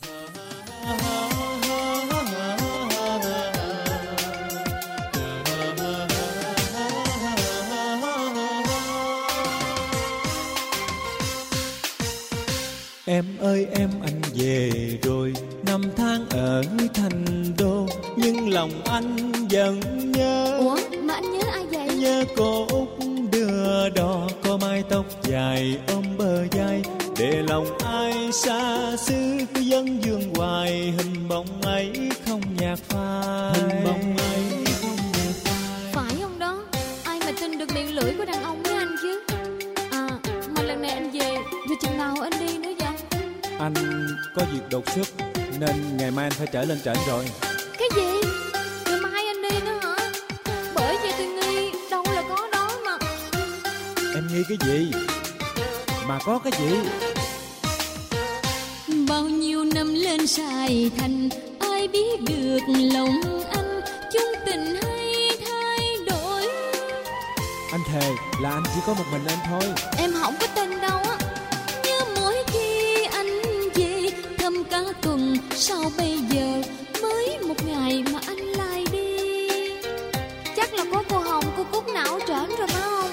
Em 13.11 13.25
ơi 13.41 13.67
em 13.73 13.91
anh 14.03 14.21
về 14.35 14.71
rồi. 15.03 15.33
Năm 15.67 15.83
tháng 15.97 16.29
ở 16.31 16.62
thành 16.95 17.25
đô 17.59 17.87
Nhưng 18.17 18.53
lòng 18.53 18.71
anh 18.85 19.33
vẫn 19.50 19.81
nhớ. 20.12 20.59
Ủa 20.59 20.79
mà 21.03 21.15
anh 21.15 21.33
nhớ 21.33 21.45
ai 21.53 21.65
vậy? 21.67 21.97
Nhớ 21.97 22.25
cô 22.37 22.67
út 22.71 22.88
đưa 23.33 23.88
đò 23.88 24.29
Có 24.45 24.57
mái 24.57 24.83
tóc 24.91 25.07
dài 25.23 25.79
ôm 25.87 26.05
bờ 26.19 26.45
vai. 26.53 26.83
Để 27.19 27.43
lòng 27.49 27.79
ai 27.79 28.33
xa 28.33 28.97
xứ 28.97 29.38
Cứ 29.55 29.62
vấn 29.71 30.05
dương 30.05 30.35
hoài. 30.35 30.73
Hình 30.99 31.29
bóng 31.29 31.62
ấy 31.62 31.93
không 32.27 32.43
nhạt 32.61 32.79
phai. 32.79 33.53
Hình 33.53 33.85
bóng 33.85 34.17
ấy 34.17 34.28
có 44.38 44.45
việc 44.52 44.61
đột 44.71 44.90
xuất 44.95 45.09
Nên 45.59 45.97
ngày 45.97 46.11
mai 46.11 46.25
anh 46.25 46.33
phải 46.33 46.47
trở 46.52 46.64
lên 46.64 46.80
trển 46.85 46.95
rồi. 47.07 47.25
Cái 47.78 47.88
gì? 47.97 48.28
Ngày 48.87 49.00
mai 49.00 49.26
anh 49.26 49.42
đi 49.42 49.61
nữa 49.64 49.80
hả? 49.83 50.11
Bởi 50.75 50.97
vì 51.02 51.11
tôi 51.18 51.26
nghi 51.26 51.71
Đâu 51.90 52.04
là 52.14 52.23
có 52.28 52.49
đó 52.52 52.71
mà. 52.85 52.99
Em 54.14 54.28
nghi 54.33 54.42
cái 54.49 54.59
gì? 54.68 54.92
Mà 56.07 56.18
có 56.25 56.38
cái 56.45 56.52
gì? 56.59 56.78
Bao 59.09 59.23
nhiêu 59.23 59.64
năm 59.64 59.95
lên 59.95 60.26
Sài 60.26 60.90
Thành 60.99 61.28
Ai 61.61 61.88
biết 61.88 62.21
được 62.21 62.61
lòng 62.68 63.21
anh? 63.50 63.80
Chung 64.12 64.33
tình 64.47 64.75
hay 64.83 65.30
thay 65.47 65.97
đổi? 66.07 66.49
Anh 67.73 67.80
thề 67.92 68.11
là 68.42 68.50
anh 68.50 68.64
chỉ 68.75 68.80
có 68.87 68.95
một 68.95 69.04
mình 69.12 69.23
anh 69.26 69.38
thôi. 69.50 69.73
Em 69.99 70.12
không 70.23 70.35
có 70.40 70.47
tin 70.54 70.80
đâu 70.80 70.99
á 70.99 71.28
Sao 75.57 75.92
bây 75.99 76.18
giờ 76.30 76.62
Mới 77.02 77.38
một 77.49 77.66
ngày 77.66 78.04
mà 78.12 78.21
anh 78.26 78.38
lại 78.38 78.85
đi? 78.92 79.49
Chắc 80.57 80.75
là 80.75 80.85
có 80.92 81.02
cô 81.09 81.18
Hồng, 81.18 81.45
cô 81.57 81.64
Cúc 81.73 81.88
não 81.88 82.18
trởn 82.26 82.49
rồi 82.59 82.68
phải 82.68 82.83
không? 82.83 83.11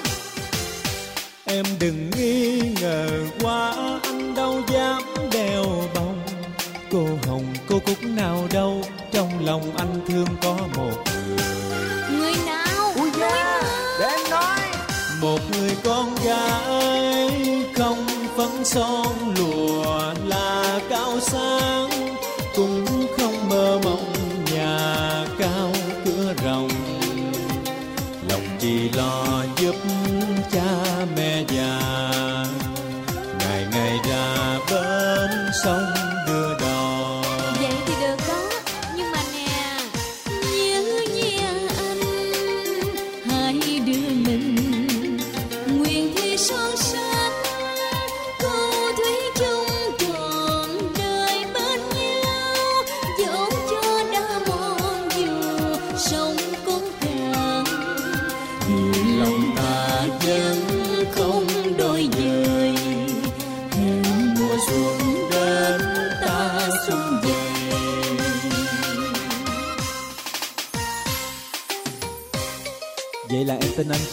Em 1.44 1.64
đừng 1.80 2.10
nghi 2.10 2.60
ngờ 2.80 3.08
quá, 3.40 3.74
Anh 4.02 4.34
đâu 4.34 4.62
dám 4.68 5.02
đeo 5.32 5.64
bông. 5.94 6.22
Cô 6.90 7.06
Hồng, 7.28 7.54
cô 7.68 7.78
Cúc 7.86 8.02
nào 8.02 8.46
đâu, 8.52 8.82
Trong 9.12 9.44
lòng 9.44 9.76
anh 9.76 10.00
thương 10.08 10.28
có 10.42 10.58
một 10.76 11.15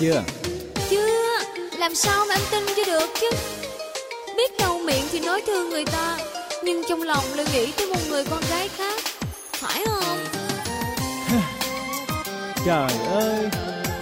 chưa? 0.03 0.23
Chưa. 0.89 1.39
Làm 1.79 1.95
sao 1.95 2.25
mà 2.25 2.35
anh 2.35 2.43
tin 2.51 2.63
cho 2.75 2.83
được 2.93 3.09
chứ? 3.21 3.29
Biết 4.37 4.57
đâu 4.59 4.79
miệng 4.79 5.03
thì 5.11 5.19
nói 5.19 5.41
thương 5.47 5.69
người 5.69 5.85
ta 5.85 6.17
Nhưng 6.63 6.83
trong 6.89 7.01
lòng 7.01 7.23
lại 7.35 7.45
nghĩ 7.53 7.71
tới 7.77 7.87
một 7.87 7.99
người 8.09 8.23
con 8.29 8.43
gái 8.49 8.69
khác. 8.77 9.01
Phải 9.51 9.85
không? 9.85 10.17
Trời 12.65 12.91
ơi, 13.11 13.49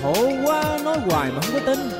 khổ 0.01 0.15
quá 0.46 0.79
nói 0.84 0.98
hoài 1.10 1.31
mà 1.31 1.41
không 1.41 1.53
có 1.53 1.60
tin 1.65 1.90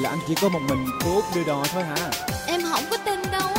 Là 0.00 0.10
anh 0.10 0.18
chỉ 0.28 0.34
có 0.34 0.48
một 0.48 0.60
mình 0.68 0.86
cô 1.04 1.14
Út 1.14 1.24
đưa 1.34 1.44
đò 1.44 1.64
thôi 1.72 1.84
hả? 1.84 2.10
Em 2.46 2.60
không 2.62 2.84
có 2.90 2.96
tin 2.96 3.22
đâu 3.32 3.55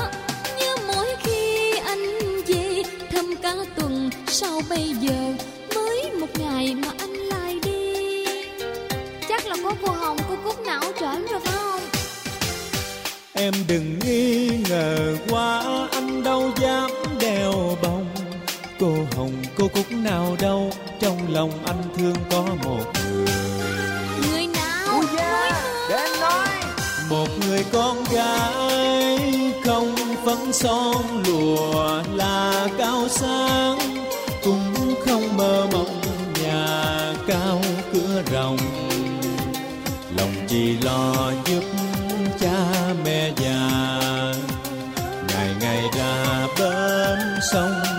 mẹ 43.08 43.32
già. 43.38 43.70
Ngày 45.28 45.50
ngày 45.60 45.82
ra 45.98 46.48
bến 46.60 47.20
sông 47.52 47.97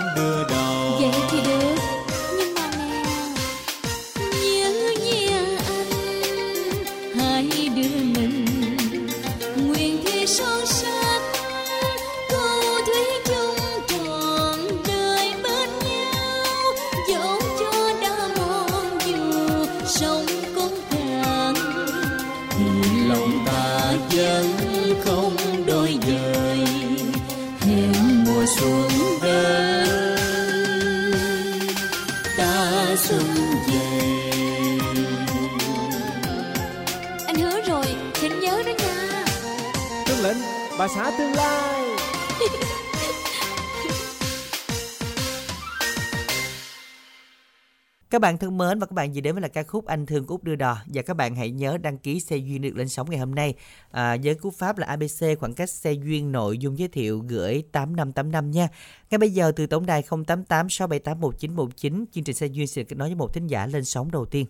Các 48.18 48.22
bạn 48.22 48.38
thân 48.38 48.58
mến 48.58 48.78
và 48.78 48.86
các 48.86 48.92
bạn 48.92 49.12
vừa 49.14 49.20
đến 49.20 49.34
với 49.34 49.42
là 49.42 49.48
ca 49.48 49.62
khúc 49.62 49.86
Anh 49.86 50.06
Thương 50.06 50.26
của 50.26 50.34
Út 50.34 50.42
Đưa 50.42 50.56
Đò 50.56 50.76
và 50.86 51.02
các 51.02 51.16
bạn 51.16 51.34
hãy 51.36 51.50
nhớ 51.50 51.78
đăng 51.78 51.98
ký 51.98 52.20
xe 52.20 52.36
duyên 52.36 52.62
được 52.62 52.76
lên 52.76 52.88
sóng 52.88 53.10
ngày 53.10 53.18
hôm 53.18 53.34
nay 53.34 53.54
à, 53.90 54.16
với 54.24 54.34
cú 54.34 54.50
pháp 54.50 54.78
là 54.78 54.86
ABC 54.86 55.38
khoảng 55.40 55.54
cách 55.54 55.70
xe 55.70 55.92
duyên 55.92 56.32
nội 56.32 56.58
dung 56.58 56.78
giới 56.78 56.88
thiệu 56.88 57.24
gửi 57.28 57.64
8585 57.72 58.50
nha. 58.50 58.68
Ngay 59.10 59.18
bây 59.18 59.30
giờ 59.30 59.52
từ 59.56 59.66
tổng 59.66 59.86
đài 59.86 60.02
088 60.02 60.68
678 60.68 61.20
1919 61.20 62.04
chương 62.12 62.24
trình 62.24 62.36
xe 62.36 62.46
duyên 62.46 62.66
sẽ 62.66 62.82
kết 62.82 62.96
nối 62.96 63.08
với 63.08 63.16
một 63.16 63.34
thính 63.34 63.46
giả 63.46 63.66
lên 63.66 63.84
sóng 63.84 64.10
đầu 64.10 64.26
tiên. 64.26 64.46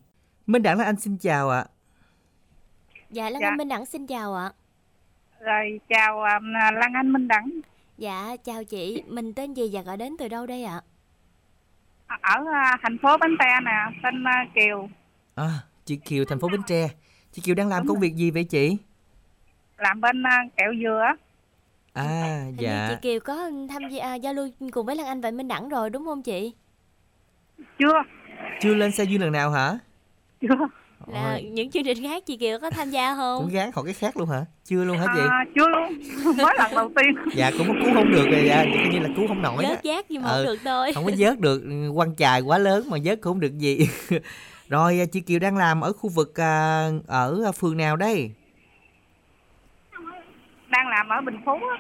Minh 0.47 0.63
Đẳng 0.63 0.79
là 0.79 0.85
anh 0.85 1.01
xin 1.01 1.17
chào 1.17 1.51
ạ. 1.51 1.67
Dạ 3.11 3.31
Lan 3.31 3.43
Dạ. 3.43 3.49
Anh 3.49 3.57
Minh 3.57 3.69
Đẳng 3.69 3.87
xin 3.87 4.07
chào 4.07 4.35
ạ 4.35 4.53
Rồi 5.41 5.81
chào 5.89 6.21
um, 6.21 6.53
Lan 6.53 6.93
Anh 6.95 7.13
Minh 7.13 7.29
Đẳng 7.29 7.51
Dạ 7.99 8.37
chào 8.45 8.65
chị 8.65 9.03
Mình 9.07 9.35
tên 9.35 9.55
gì 9.55 9.71
và 9.73 9.83
gọi 9.83 9.97
đến 9.97 10.17
từ 10.19 10.29
đâu 10.29 10.47
đây 10.47 10.65
ạ 10.65 10.83
ở 12.09 12.45
à, 12.53 12.77
thành 12.83 12.99
phố 13.03 13.17
Bến 13.17 13.37
Tre 13.39 13.61
nè, 13.65 14.01
tên 14.03 14.25
à, 14.25 14.47
Kiều, 14.55 14.89
À, 15.35 15.49
chị 15.85 15.97
Kiều 15.97 16.25
thành 16.25 16.41
phố 16.41 16.49
Bến 16.49 16.61
Tre. 16.67 16.89
Chị 17.33 17.43
Kiều 17.45 17.55
đang 17.55 17.69
làm 17.69 17.87
công 17.87 18.01
việc 18.01 18.15
gì 18.17 18.31
vậy 18.31 18.45
chị? 18.45 18.77
làm 19.79 20.01
bên 20.01 20.23
à, 20.27 20.45
kẹo 20.57 20.73
dừa. 20.83 21.05
À 21.93 22.43
Hình 22.45 22.57
dạ. 22.59 22.89
chị 22.91 22.95
Kiều 23.03 23.21
có 23.21 23.51
tham 23.71 23.89
gia 23.89 24.03
à, 24.05 24.15
giao 24.15 24.35
lưu 24.35 24.49
cùng 24.73 24.87
với 24.87 24.97
Lan 24.97 25.07
Anh 25.07 25.21
và 25.21 25.31
Minh 25.31 25.49
Đẳng 25.49 25.69
rồi 25.69 25.91
đúng 25.91 26.05
không 26.05 26.23
chị 26.23 26.53
Chưa, 27.79 28.03
Chưa 28.61 28.75
lên 28.75 28.93
xe 28.93 29.05
duyên 29.05 29.21
lần 29.21 29.33
nào 29.33 29.51
hả? 29.51 29.79
chưa. 30.41 30.49
Là 31.13 31.33
Ôi, 31.33 31.43
những 31.43 31.71
chương 31.71 31.85
trình 31.85 32.03
khác 32.03 32.27
chị 32.27 32.37
Kiều 32.37 32.59
có 32.59 32.71
tham 32.71 32.91
gia 32.91 33.11
cũng 33.15 33.19
không 33.19 33.49
gán 33.53 33.71
hỏi 33.75 33.85
cái 33.85 33.95
khác 33.95 34.17
luôn 34.17 34.29
hả? 34.29 34.45
Chưa 34.65 34.85
luôn 34.85 34.99
hả 34.99 35.07
chị? 35.15 35.21
À, 35.31 35.45
chưa 35.55 35.69
luôn, 35.69 35.99
mới 36.37 36.55
lần 36.59 36.71
đầu 36.75 36.91
tiên. 36.97 37.15
Dạ 37.37 37.51
cũng 37.59 37.67
cứu 37.85 37.95
không 37.95 38.11
được 38.11 38.27
rồi 38.31 38.45
dạ, 38.49 38.65
coi 38.65 38.87
như 38.93 38.99
là 38.99 39.09
cứu 39.17 39.29
không 39.29 39.43
nổi 39.43 39.65
á. 39.65 39.71
Vớt 39.71 39.83
giác 39.83 40.09
gì 40.09 40.19
mà 40.19 40.31
Ừ. 40.31 40.35
không 40.37 40.47
được 40.47 40.61
thôi 40.65 40.93
không 40.95 41.05
có 41.05 41.11
vớt 41.19 41.41
được 41.41 41.63
quăng 41.95 42.17
chài 42.17 42.41
quá 42.41 42.59
lớn 42.59 42.87
mà 42.91 42.99
vớt 43.05 43.21
cũng 43.23 43.33
không 43.33 43.41
được 43.41 43.59
gì 43.59 43.89
rồi 44.69 45.01
à, 45.01 45.05
chị 45.13 45.21
Kiều 45.21 45.39
đang 45.39 45.57
làm 45.57 45.81
ở 45.81 45.93
khu 45.93 46.11
vực 46.11 46.41
à, 46.41 46.91
ở 47.07 47.53
phường 47.53 47.77
nào 47.77 47.97
đây 47.97 48.31
Đang 50.71 50.89
làm 50.89 51.09
ở 51.09 51.21
Bình 51.27 51.37
Phú 51.47 51.53
á. 51.53 51.77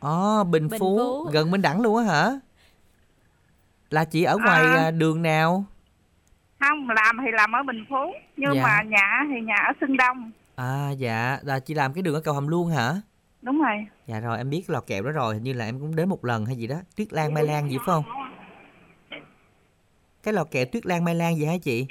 Ồ 0.00 0.44
Bình, 0.44 0.68
Bình 0.68 0.80
Phú, 0.80 0.98
Phú. 0.98 1.30
gần 1.32 1.50
Minh 1.50 1.62
Đẳng 1.62 1.80
luôn 1.80 1.96
á 1.96 2.04
hả 2.04 2.30
là 3.90 4.04
chị 4.04 4.22
ở 4.22 4.36
ngoài 4.38 4.62
À. 4.62 4.84
à, 4.84 4.90
đường 4.90 5.22
nào 5.22 5.64
Không, 6.60 6.90
làm 6.90 7.16
thì 7.24 7.30
làm 7.32 7.52
ở 7.52 7.62
Bình 7.62 7.84
Phú, 7.90 8.12
nhưng 8.36 8.54
Dạ. 8.54 8.62
mà 8.62 8.82
nhà 8.82 9.20
thì 9.34 9.40
nhà 9.40 9.56
ở 9.56 9.72
Sưng 9.80 9.96
Đông. 9.96 10.30
à 10.56 10.90
dạ 10.90 11.38
là 11.42 11.58
chị 11.58 11.74
làm 11.74 11.92
cái 11.92 12.02
đường 12.02 12.14
ở 12.14 12.20
cầu 12.20 12.34
Hàm 12.34 12.48
Luông 12.48 12.68
hả 12.68 12.92
Đúng 13.42 13.62
rồi. 13.62 13.86
dạ 14.06 14.20
rồi 14.20 14.38
em 14.38 14.50
biết 14.50 14.64
lò 14.70 14.80
kẹo 14.80 15.02
đó 15.02 15.10
rồi 15.10 15.34
hình 15.34 15.42
như 15.42 15.52
là 15.52 15.64
em 15.64 15.80
cũng 15.80 15.96
đến 15.96 16.08
một 16.08 16.24
lần 16.24 16.46
hay 16.46 16.56
gì 16.56 16.66
đó 16.66 16.76
Tuyết 16.96 17.12
Lan 17.12 17.34
Mai 17.34 17.44
Lan 17.44 17.70
gì 17.70 17.76
phải 17.78 17.86
không 17.86 18.04
cái 20.22 20.34
lò 20.34 20.44
kẹo 20.50 20.64
Tuyết 20.72 20.86
Lan 20.86 21.04
Mai 21.04 21.14
Lan 21.14 21.36
gì 21.36 21.44
hả 21.46 21.52
chị 21.62 21.86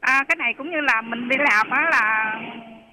À, 0.00 0.24
cái 0.28 0.36
này 0.36 0.54
cũng 0.58 0.70
như 0.70 0.80
là 0.80 1.02
mình 1.02 1.28
đi 1.28 1.36
làm 1.38 1.70
á 1.70 1.88
là 1.90 2.34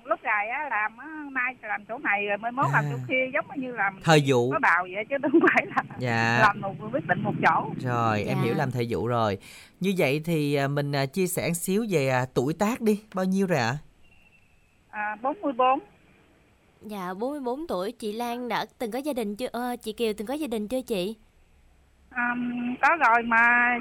lúc 0.06 0.24
này 0.24 0.50
á 0.50 0.70
làm 0.70 0.98
á 0.98 1.08
nay 1.32 1.56
làm 1.62 1.86
chỗ 1.86 1.98
này 1.98 2.26
rồi 2.28 2.38
mới 2.38 2.52
mốt 2.52 2.66
làm 2.74 2.84
À. 2.86 2.90
chỗ 2.92 2.98
kia 3.08 3.30
giống 3.34 3.46
như 3.62 3.72
là 3.72 3.92
thời 4.04 4.24
vụ 4.28 4.52
có 4.52 4.60
bào 4.60 4.84
vậy 4.84 5.06
chứ 5.10 5.16
không 5.32 5.40
phải 5.54 5.66
là 5.76 5.84
dạ 6.00 6.40
làm 6.42 6.62
một 6.62 6.74
quyết 6.94 7.08
định 7.08 7.24
một 7.24 7.34
chỗ. 7.44 7.70
Rồi, 7.84 8.24
em 8.24 8.38
Dạ. 8.38 8.44
hiểu 8.44 8.54
làm 8.54 8.72
thời 8.72 8.88
vụ 8.90 9.08
rồi. 9.08 9.38
Như 9.80 9.94
vậy 9.98 10.22
thì 10.26 10.56
à, 10.56 10.68
mình 10.68 10.92
à, 10.96 11.06
chia 11.06 11.28
sẻ 11.28 11.48
một 11.48 11.54
xíu 11.54 11.86
về 11.90 12.10
à, 12.10 12.26
tuổi 12.34 12.54
tác 12.60 12.82
đi, 12.82 13.02
bao 13.14 13.26
nhiêu 13.26 13.48
rồi 13.48 13.60
ạ? 13.60 13.78
À, 14.90 15.16
44. 15.22 15.80
Dạ 16.82 17.14
44 17.14 17.68
tuổi 17.68 17.92
chị 17.92 18.14
Lan 18.14 18.50
đã 18.50 18.66
từng 18.78 18.92
có 18.92 19.00
gia 19.00 19.14
đình 19.14 19.36
chưa 19.36 19.48
ờ, 19.52 19.76
chị 19.82 19.94
Kiều 19.94 20.14
từng 20.18 20.28
có 20.28 20.34
gia 20.34 20.48
đình 20.48 20.68
chưa 20.68 20.82
chị 20.82 21.16
À, 22.10 22.36
có 22.82 22.96
rồi 22.96 23.24
mà 23.24 23.40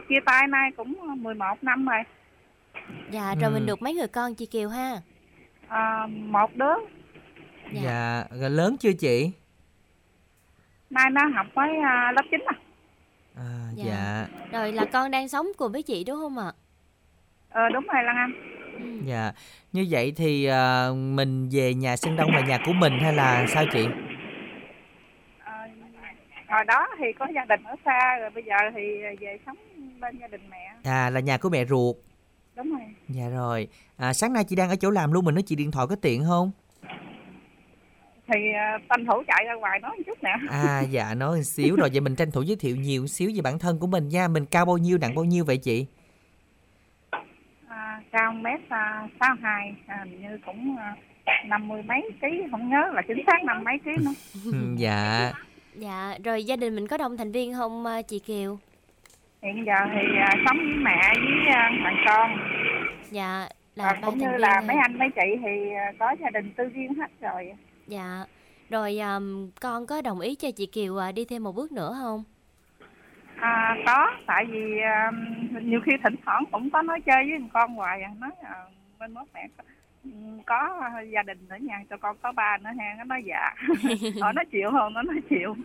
chia 0.09 0.21
tay 0.27 0.47
nay 0.49 0.71
cũng 0.77 0.95
11 1.23 1.59
năm 1.63 1.87
rồi. 1.87 1.99
Dạ 3.11 3.35
rồi 3.41 3.51
mình 3.51 3.63
Ừ. 3.63 3.67
được 3.67 3.83
mấy 3.83 3.95
người 3.95 4.09
con 4.09 4.35
chị 4.35 4.47
Kiều 4.47 4.69
ha 4.69 5.01
À, 5.69 6.07
một 6.07 6.51
đứa 6.57 6.75
Dạ. 7.73 7.81
Dạ, 7.83 8.25
rồi 8.41 8.51
lớn 8.51 8.77
chưa 8.81 8.93
chị? 8.93 9.31
nay 10.91 11.05
nó 11.13 11.21
học 11.35 11.47
mới 11.55 11.77
à, 11.85 12.13
lớp 12.17 12.23
9 12.31 12.41
à. 12.47 12.55
À, 13.37 13.45
Dạ. 13.75 13.85
dạ. 13.87 14.27
Rồi 14.53 14.73
là 14.73 14.85
con 14.85 15.11
đang 15.11 15.29
sống 15.29 15.47
cùng 15.57 15.73
với 15.73 15.83
chị 15.83 16.05
đúng 16.05 16.17
không 16.17 16.39
ạ 16.39 16.53
Ờ 17.51 17.69
đúng 17.69 17.87
rồi 17.95 18.03
Lan 18.05 18.17
Anh. 18.17 18.33
ừ. 18.79 19.01
Dạ. 19.07 19.33
Như 19.73 19.87
vậy 19.91 20.13
thì 20.17 20.45
à, 20.47 20.89
mình 20.95 21.49
về 21.53 21.75
nhà 21.75 21.97
Sơn 21.97 22.17
Đông 22.17 22.31
là 22.31 22.41
nhà 22.41 22.59
của 22.67 22.73
mình 22.73 22.99
hay 22.99 23.13
là 23.13 23.47
sao 23.49 23.65
chị? 23.73 23.87
À, 25.39 25.69
hồi 26.49 26.65
đó 26.65 26.87
thì 26.99 27.05
có 27.19 27.27
gia 27.35 27.45
đình 27.45 27.65
ở 27.65 27.75
xa 27.85 28.19
rồi 28.21 28.31
bây 28.31 28.45
giờ 28.45 28.55
thì 28.75 28.83
về 29.21 29.39
sống 29.47 29.57
bên 30.01 30.19
gia 30.21 30.27
đình 30.29 30.41
mẹ. 30.51 30.75
À, 30.85 31.11
là 31.11 31.21
nhà 31.21 31.37
của 31.39 31.49
mẹ 31.49 31.65
ruột. 31.65 31.97
Đúng 32.57 32.71
rồi. 32.71 32.83
Dạ 33.09 33.29
rồi. 33.29 33.69
À, 33.97 34.13
sáng 34.13 34.33
nay 34.33 34.45
chị 34.45 34.57
đang 34.57 34.69
ở 34.69 34.77
chỗ 34.77 34.91
làm 34.91 35.13
luôn, 35.13 35.25
mình 35.25 35.35
nói 35.35 35.43
chị 35.43 35.57
điện 35.57 35.71
thoại 35.71 35.87
có 35.91 35.97
tiện 35.97 36.25
không? 36.25 36.51
Thì 38.27 38.53
à, 38.55 38.79
tranh 38.89 39.07
thủ 39.07 39.23
chạy 39.27 39.45
ra 39.47 39.55
ngoài 39.55 39.81
nói 39.81 39.97
một 39.97 40.03
chút 40.07 40.23
nè. 40.23 40.37
À, 40.51 40.81
dạ, 40.81 41.15
nói 41.15 41.37
một 41.37 41.43
xíu 41.43 41.77
rồi. 41.77 41.89
Vậy 41.93 42.01
mình 42.01 42.17
tranh 42.17 42.31
thủ 42.31 42.43
giới 42.43 42.57
thiệu 42.57 42.77
nhiều 42.77 43.03
một 43.03 43.09
xíu 43.09 43.31
về 43.35 43.41
bản 43.43 43.59
thân 43.59 43.79
của 43.79 43.87
mình 43.87 44.09
nha. 44.09 44.29
Mình 44.29 44.47
cao 44.47 44.65
bao 44.65 44.79
nhiêu, 44.79 44.99
nặng 44.99 45.15
bao 45.15 45.25
nhiêu 45.25 45.45
vậy 45.45 45.57
chị? 45.57 45.87
À, 47.69 48.03
cao 48.13 48.33
mét 48.33 48.61
à, 48.69 49.09
sáu 49.21 49.37
hai 49.43 49.75
à, 49.87 50.05
hình 50.05 50.23
như 50.23 50.39
cũng 50.47 50.77
năm 51.47 51.69
mươi 51.69 51.83
mấy 51.83 52.11
ký 52.23 52.29
không 52.51 52.71
nhớ 52.71 52.91
là 52.93 53.03
chính 53.09 53.23
xác 53.27 53.45
năm 53.45 53.65
mấy 53.65 53.75
ký 53.85 53.91
nữa. 54.05 54.13
Dạ. 54.77 55.33
Dạ 55.75 56.15
rồi 56.25 56.45
gia 56.45 56.57
đình 56.57 56.75
mình 56.75 56.89
có 56.89 56.97
đông 56.97 57.17
thành 57.17 57.33
viên 57.33 57.55
không 57.55 57.85
chị 58.09 58.19
Kiều 58.19 58.59
Hiện 59.45 59.65
giờ 59.67 59.75
thì 59.93 60.17
à, 60.19 60.31
sống 60.47 60.59
với 60.59 60.77
mẹ 60.77 61.13
với 61.15 61.55
à, 61.55 61.71
thằng 61.85 61.97
con. 62.07 62.31
Dạ 63.15 63.49
là 63.75 63.85
À, 63.85 64.01
cũng 64.05 64.19
như 64.19 64.37
là 64.37 64.61
mấy 64.67 64.77
anh 64.77 64.99
mấy 64.99 65.09
chị 65.15 65.37
thì 65.43 65.71
à, 65.75 65.93
có 65.99 66.17
gia 66.21 66.31
đình 66.31 66.53
tư 66.57 66.65
duyên 66.75 66.95
hết 66.95 67.11
rồi. 67.21 67.53
Dạ 67.87 68.25
rồi 68.71 68.99
ờm, 68.99 69.51
con 69.61 69.87
có 69.87 70.03
đồng 70.03 70.21
ý 70.21 70.35
cho 70.35 70.51
chị 70.51 70.67
Kiều 70.67 70.97
ờ, 70.97 71.13
đi 71.13 71.25
thêm 71.25 71.43
một 71.45 71.53
bước 71.53 71.73
nữa 71.73 71.97
không 72.01 72.25
À, 73.37 73.77
có, 73.87 74.11
tại 74.27 74.45
vì 74.51 74.81
à, 74.81 75.11
nhiều 75.63 75.81
khi 75.87 75.93
thỉnh 76.05 76.15
thoảng 76.25 76.45
cũng 76.53 76.71
có 76.71 76.83
nói 76.83 77.01
chơi 77.01 77.25
với 77.31 77.49
con 77.53 77.75
hoài 77.75 78.03
à, 78.03 78.11
nói 78.19 78.31
à, 78.43 78.55
bên 78.99 79.15
mốt 79.15 79.27
mẹ 79.35 79.49
có, 80.47 80.81
gia 81.13 81.23
đình 81.23 81.49
ở 81.49 81.57
nhà 81.57 81.83
cho 81.91 81.97
con 81.97 82.17
có 82.23 82.33
ba 82.33 82.59
nữa 82.59 82.71
ha, 82.79 82.95
nó 82.99 83.05
nói 83.05 83.23
dạ. 83.27 83.55
Họ 84.21 84.33
nói 84.37 84.45
chịu 84.53 84.71
không, 84.71 84.93
nó 84.93 85.03
nói 85.03 85.21
chịu. 85.31 85.57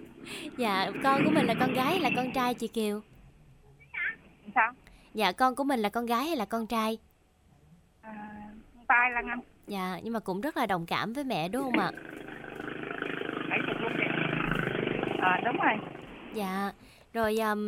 Dạ 0.57 0.91
con 1.03 1.23
của 1.25 1.31
mình 1.31 1.45
là 1.45 1.53
con 1.59 1.73
gái 1.73 1.85
hay 1.85 1.99
là 1.99 2.09
con 2.15 2.31
trai 2.31 2.53
chị 2.53 2.67
Kiều 2.67 3.01
Sao? 4.55 4.71
Dạ 5.13 5.31
con 5.31 5.55
của 5.55 5.63
mình 5.63 5.79
là 5.79 5.89
con 5.89 6.05
gái 6.05 6.25
hay 6.25 6.35
là 6.35 6.45
con 6.45 6.67
trai 6.67 6.97
à, 8.01 8.13
tay 8.87 9.11
Lan 9.11 9.27
Anh 9.27 9.39
Dạ, 9.67 9.99
nhưng 10.03 10.13
mà 10.13 10.19
cũng 10.19 10.41
rất 10.41 10.57
là 10.57 10.65
đồng 10.65 10.85
cảm 10.85 11.13
với 11.13 11.23
mẹ 11.23 11.49
đúng 11.49 11.63
không 11.63 11.79
ạ? 11.79 11.91
bảy 13.49 13.59
chục 13.67 13.77
luôn 13.81 13.91
à, 15.19 15.41
đúng 15.45 15.57
rồi 15.57 15.73
Dạ. 16.33 16.71
Rồi 17.13 17.37
um, 17.37 17.59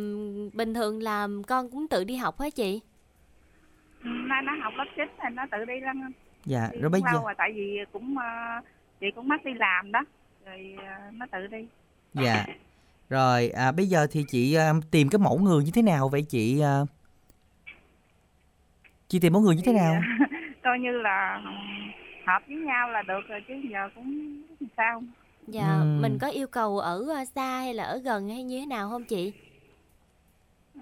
bình 0.52 0.74
thường 0.74 1.02
là 1.02 1.28
con 1.48 1.70
cũng 1.70 1.88
tự 1.88 2.04
đi 2.04 2.16
học 2.16 2.40
hả 2.40 2.50
chị? 2.50 2.80
Nay 4.02 4.42
nó 4.42 4.52
học 4.62 4.72
lớp 4.76 4.84
9 4.96 5.04
thì 5.22 5.28
nó 5.34 5.46
tự 5.52 5.64
đi 5.64 5.80
Lan 5.80 6.02
Anh 6.02 6.12
Dạ, 6.44 6.68
đi 6.72 6.80
rồi 6.80 6.90
bây 6.90 7.00
giờ 7.00 7.18
rồi 7.22 7.34
tại 7.38 7.52
vì 7.54 7.78
cũng 7.92 8.18
ờ, 8.18 8.24
chị 9.00 9.06
cũng 9.14 9.28
mắc 9.28 9.44
đi 9.44 9.50
làm 9.54 9.92
đó 9.92 10.00
rồi 10.46 10.76
ờ, 10.78 11.10
nó 11.12 11.26
tự 11.32 11.46
đi 11.46 11.66
Dạ. 12.14 12.44
Rồi 13.08 13.48
à, 13.50 13.72
bây 13.72 13.86
giờ 13.86 14.06
thì 14.10 14.24
chị 14.28 14.54
à, 14.54 14.72
tìm 14.90 15.08
cái 15.08 15.18
mẫu 15.18 15.38
người 15.38 15.64
như 15.64 15.70
thế 15.74 15.82
nào 15.82 16.08
vậy 16.08 16.22
chị? 16.28 16.60
À... 16.60 16.80
Chị 19.12 19.18
tìm 19.18 19.32
mẫu 19.32 19.42
người 19.42 19.56
như 19.56 19.62
thế 19.66 19.72
Thì, 19.72 19.78
nào? 19.78 19.94
ờ, 19.94 20.00
coi 20.64 20.78
như 20.78 20.90
là 20.90 21.42
ừ, 21.44 21.50
hợp 22.26 22.42
với 22.48 22.56
nhau 22.56 22.88
là 22.90 23.02
được 23.02 23.20
rồi 23.28 23.40
chứ 23.48 23.54
giờ 23.70 23.88
cũng 23.94 24.42
sao 24.76 25.02
Dạ, 25.46 25.80
Ừm. 25.80 26.02
mình 26.02 26.18
có 26.18 26.28
yêu 26.28 26.46
cầu 26.46 26.78
ở 26.78 27.04
uh, 27.22 27.28
xa 27.28 27.58
hay 27.58 27.74
là 27.74 27.84
ở 27.84 27.98
gần 27.98 28.28
hay 28.28 28.42
như 28.42 28.60
thế 28.60 28.66
nào 28.66 28.88
không 28.90 29.04
chị? 29.04 29.32
Ừ, 30.74 30.80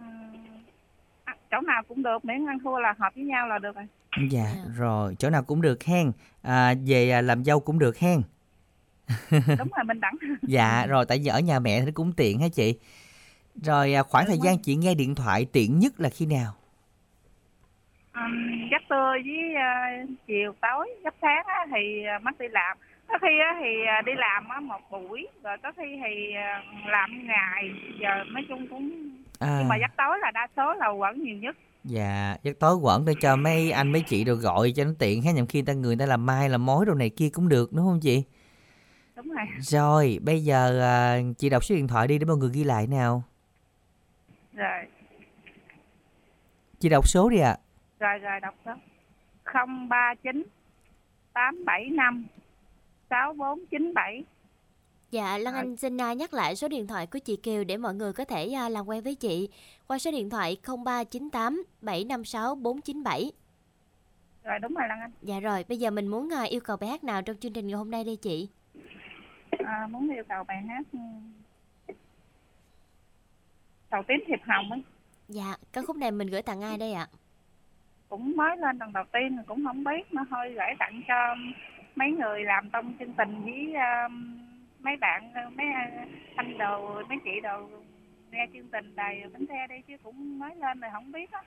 à, 1.25 1.37
chỗ 1.51 1.61
nào 1.61 1.83
cũng 1.88 2.03
được 2.03 2.25
miễn 2.25 2.47
ăn 2.47 2.59
thua 2.64 2.79
là 2.79 2.95
hợp 2.99 3.12
với 3.14 3.25
nhau 3.25 3.49
là 3.49 3.59
được 3.59 3.77
rồi 3.77 3.85
Dạ, 4.31 4.45
Dạ. 4.57 4.64
rồi 4.77 5.14
chỗ 5.19 5.31
nào 5.31 5.43
cũng 5.43 5.62
được 5.62 5.85
hen. 5.85 6.12
À, 6.43 6.75
về 6.87 7.11
à, 7.11 7.21
làm 7.21 7.45
dâu 7.45 7.61
cũng 7.61 7.79
được 7.79 7.99
hen. 7.99 8.23
đúng 9.59 9.69
rồi 9.77 9.85
bình 9.88 10.01
đẳng 10.01 10.14
Dạ, 10.43 10.87
rồi 10.87 11.05
tại 11.09 11.19
vì 11.19 11.27
ở 11.27 11.40
nhà 11.40 11.59
mẹ 11.59 11.85
thì 11.85 11.93
cũng 11.93 12.12
tiện 12.12 12.40
hả 12.40 12.49
chị? 12.49 12.79
Rồi 13.62 13.95
à, 13.95 14.03
khoảng 14.03 14.25
Đúng 14.25 14.29
thời 14.29 14.38
rồi. 14.38 14.45
gian 14.47 14.59
chị 14.59 14.77
nghe 14.77 14.95
điện 14.95 15.14
thoại 15.14 15.47
tiện 15.53 15.79
nhất 15.79 16.01
là 16.01 16.09
khi 16.09 16.27
nào? 16.27 16.55
Um, 18.14 18.68
giấc 18.70 18.83
trưa 18.90 19.12
với 19.27 19.55
ờ, 19.55 19.70
chiều 20.27 20.53
tối 20.62 20.88
giấc 21.05 21.14
sáng 21.23 21.44
á, 21.46 21.66
thì 21.75 22.05
ờ, 22.05 22.18
mất 22.23 22.38
đi 22.38 22.46
làm 22.49 22.79
có 23.09 23.18
khi 23.23 23.38
á, 23.40 23.57
thì 23.61 23.85
ờ, 23.87 24.03
đi 24.03 24.12
làm 24.16 24.49
á, 24.49 24.61
một 24.61 24.81
buổi 24.90 25.29
rồi 25.42 25.57
có 25.62 25.73
khi 25.77 26.01
thì 26.05 26.35
làm 26.87 27.27
ngày 27.27 27.70
giờ 28.01 28.25
nói 28.33 28.44
chung 28.49 28.66
cũng 28.70 28.90
À, 29.40 29.59
nhưng 29.59 29.68
mà 29.68 29.77
giấc 29.81 29.90
tối 29.96 30.18
là 30.23 30.31
đa 30.31 30.49
số 30.57 30.75
là 30.75 30.88
quẩn 30.88 31.23
nhiều 31.25 31.37
nhất 31.37 31.57
dạ, 31.85 32.37
giấc 32.42 32.59
tối 32.61 32.77
quẩn 32.77 33.05
để 33.05 33.14
cho 33.14 33.37
mấy 33.37 33.70
anh 33.70 33.92
mấy 33.92 34.03
chị 34.03 34.25
rồi 34.25 34.37
gọi 34.37 34.73
cho 34.77 34.85
nó 34.85 34.90
tiện 34.99 35.23
ha, 35.23 35.33
nhằm 35.33 35.46
khi 35.46 35.62
ta 35.62 35.73
người 35.73 35.96
ta 35.96 36.07
làm 36.07 36.27
mai 36.27 36.49
làm 36.49 36.66
mối 36.66 36.87
đồ 36.87 36.94
này 36.94 37.11
kia 37.11 37.29
cũng 37.33 37.49
được 37.49 37.73
đúng 37.73 37.85
không 37.87 38.01
chị? 38.01 38.25
đúng 39.16 39.29
rồi 39.31 39.46
Rồi, 39.59 40.18
bây 40.23 40.44
giờ 40.44 40.81
à, 40.81 41.18
chị 41.38 41.49
đọc 41.49 41.64
số 41.64 41.75
điện 41.75 41.88
thoại 41.88 42.09
đi 42.09 42.18
để 42.18 42.25
mọi 42.27 42.37
người 42.37 42.51
ghi 42.53 42.64
lại 42.64 42.87
nào. 42.87 43.23
rồi 44.53 44.87
Chị 46.81 46.88
đọc 46.88 47.09
số 47.09 47.29
đi 47.29 47.38
ạ. 47.38 47.57
Rồi 48.00 48.18
rồi 48.18 48.40
đọc 48.40 48.54
đó 48.64 48.76
không 49.44 49.88
ba 49.88 50.14
chín 50.22 50.42
tám 51.32 51.64
bảy 51.64 51.88
năm 51.90 52.26
sáu 53.10 53.32
bốn 53.32 53.66
chín 53.70 53.94
bảy 53.94 54.24
Dạ, 55.10 55.38
Lan. 55.38 55.54
Anh 55.54 55.76
xin 55.76 55.96
uh, 55.96 56.16
nhắc 56.16 56.34
lại 56.34 56.56
số 56.56 56.68
điện 56.68 56.86
thoại 56.86 57.06
của 57.06 57.18
chị 57.18 57.36
Kiều 57.36 57.64
để 57.64 57.76
mọi 57.76 57.94
người 57.94 58.12
có 58.12 58.24
thể 58.24 58.54
uh, 58.66 58.72
làm 58.72 58.86
quen 58.86 59.02
với 59.04 59.14
chị 59.14 59.48
qua 59.86 59.98
số 59.98 60.10
điện 60.10 60.30
thoại 60.30 60.56
0398 60.66 61.62
756 61.80 62.54
497. 62.54 63.32
rồi 64.44 64.58
đúng 64.58 64.74
rồi 64.74 64.88
Lan 64.88 65.00
Anh 65.00 65.10
Dạ 65.22 65.40
rồi, 65.40 65.64
bây 65.68 65.78
giờ 65.78 65.90
mình 65.90 66.06
muốn 66.08 66.28
uh, 66.44 66.48
yêu 66.50 66.60
cầu 66.60 66.76
bài 66.76 66.90
hát 66.90 67.04
nào 67.04 67.22
trong 67.22 67.36
chương 67.36 67.52
trình 67.52 67.66
ngày 67.66 67.74
hôm 67.76 67.90
nay 67.90 68.04
đây 68.04 68.16
chị? 68.16 68.48
à, 69.64 69.86
muốn 69.90 70.10
yêu 70.14 70.24
cầu 70.28 70.44
bài 70.44 70.62
hát 70.68 70.86
ừ, 70.92 70.98
đầu 73.90 74.02
tím 74.08 74.20
thiệp 74.26 74.40
hồng 74.46 74.70
ấy 74.70 74.82
Dạ, 75.28 75.56
ca 75.72 75.82
khúc 75.82 75.96
này 75.96 76.10
mình 76.10 76.28
gửi 76.28 76.42
tặng 76.42 76.60
ai 76.62 76.78
đây 76.78 76.92
ạ? 76.92 77.08
Cũng 78.11 78.37
mới 78.37 78.57
lên 78.57 78.79
lần 78.79 78.92
đầu 78.92 79.05
tiên 79.12 79.37
thì 79.37 79.42
cũng 79.46 79.64
không 79.64 79.85
biết 79.85 80.12
nó 80.12 80.25
hơi 80.31 80.53
gửi 80.55 80.75
tặng 80.79 81.03
cho 81.09 81.37
mấy 81.96 82.11
người 82.11 82.44
làm 82.44 82.70
trong 82.73 82.94
chương 82.99 83.14
trình 83.18 83.42
với 83.44 83.75
um, 83.75 84.38
mấy 84.81 84.96
bạn 84.96 85.33
mấy 85.57 85.66
anh 86.37 86.59
đồ 86.59 87.03
mấy 87.09 87.18
chị 87.25 87.40
đồ 87.42 87.68
nghe 88.31 88.46
chương 88.53 88.68
trình 88.73 88.96
đài 88.96 89.23
bánh 89.33 89.46
xe 89.49 89.66
đi 89.68 89.77
chứ 89.88 89.94
cũng 90.03 90.38
mới 90.38 90.57
lên 90.57 90.81
rồi 90.81 90.90
không 90.92 91.12
biết 91.12 91.33
á 91.33 91.42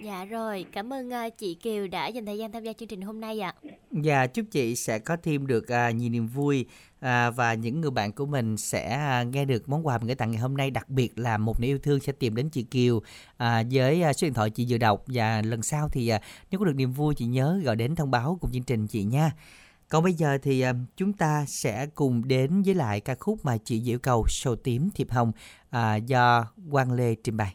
Dạ 0.00 0.24
rồi, 0.24 0.66
cảm 0.72 0.92
ơn 0.92 1.08
uh, 1.08 1.38
chị 1.38 1.54
Kiều 1.54 1.86
đã 1.88 2.06
dành 2.06 2.26
thời 2.26 2.38
gian 2.38 2.52
tham 2.52 2.62
gia 2.62 2.72
chương 2.72 2.88
trình 2.88 3.00
hôm 3.00 3.20
nay 3.20 3.40
ạ. 3.40 3.54
Và 3.90 4.26
chúc 4.26 4.46
chị 4.50 4.76
sẽ 4.76 4.98
có 4.98 5.16
thêm 5.22 5.46
được 5.46 5.68
à, 5.68 5.90
nhiều 5.90 6.10
niềm 6.10 6.26
vui 6.26 6.66
à, 7.04 7.30
và 7.30 7.54
những 7.54 7.80
người 7.80 7.90
bạn 7.90 8.12
của 8.12 8.26
mình 8.26 8.56
sẽ 8.56 8.94
à, 8.94 9.22
nghe 9.22 9.44
được 9.44 9.68
món 9.68 9.86
quà 9.86 9.98
mình 9.98 10.06
gửi 10.06 10.14
tặng 10.14 10.30
ngày 10.30 10.40
hôm 10.40 10.56
nay 10.56 10.70
đặc 10.70 10.88
biệt 10.88 11.18
là 11.18 11.38
một 11.38 11.60
niềm 11.60 11.70
yêu 11.70 11.78
thương 11.78 12.00
sẽ 12.00 12.12
tìm 12.12 12.36
đến 12.36 12.50
chị 12.50 12.62
Kiều 12.62 13.02
à, 13.36 13.62
với 13.70 14.02
à, 14.02 14.12
số 14.12 14.26
điện 14.26 14.34
thoại 14.34 14.50
chị 14.50 14.66
vừa 14.68 14.78
đọc 14.78 15.02
và 15.06 15.42
lần 15.42 15.62
sau 15.62 15.88
thì 15.88 16.08
à, 16.08 16.20
nếu 16.50 16.58
có 16.58 16.64
được 16.64 16.76
niềm 16.76 16.92
vui 16.92 17.14
chị 17.14 17.26
nhớ 17.26 17.60
gọi 17.64 17.76
đến 17.76 17.94
thông 17.94 18.10
báo 18.10 18.38
cùng 18.40 18.52
chương 18.52 18.62
trình 18.62 18.86
chị 18.86 19.04
nha. 19.04 19.32
Còn 19.88 20.04
bây 20.04 20.12
giờ 20.12 20.38
thì 20.42 20.60
à, 20.60 20.74
chúng 20.96 21.12
ta 21.12 21.44
sẽ 21.48 21.86
cùng 21.86 22.28
đến 22.28 22.62
với 22.62 22.74
lại 22.74 23.00
ca 23.00 23.14
khúc 23.14 23.44
mà 23.44 23.56
chị 23.56 23.90
yêu 23.90 23.98
cầu 23.98 24.24
sầu 24.28 24.56
tím 24.56 24.90
thiệp 24.94 25.10
hồng 25.10 25.32
à, 25.70 25.96
do 25.96 26.46
Quang 26.70 26.92
Lê 26.92 27.14
trình 27.14 27.36
bày. 27.36 27.54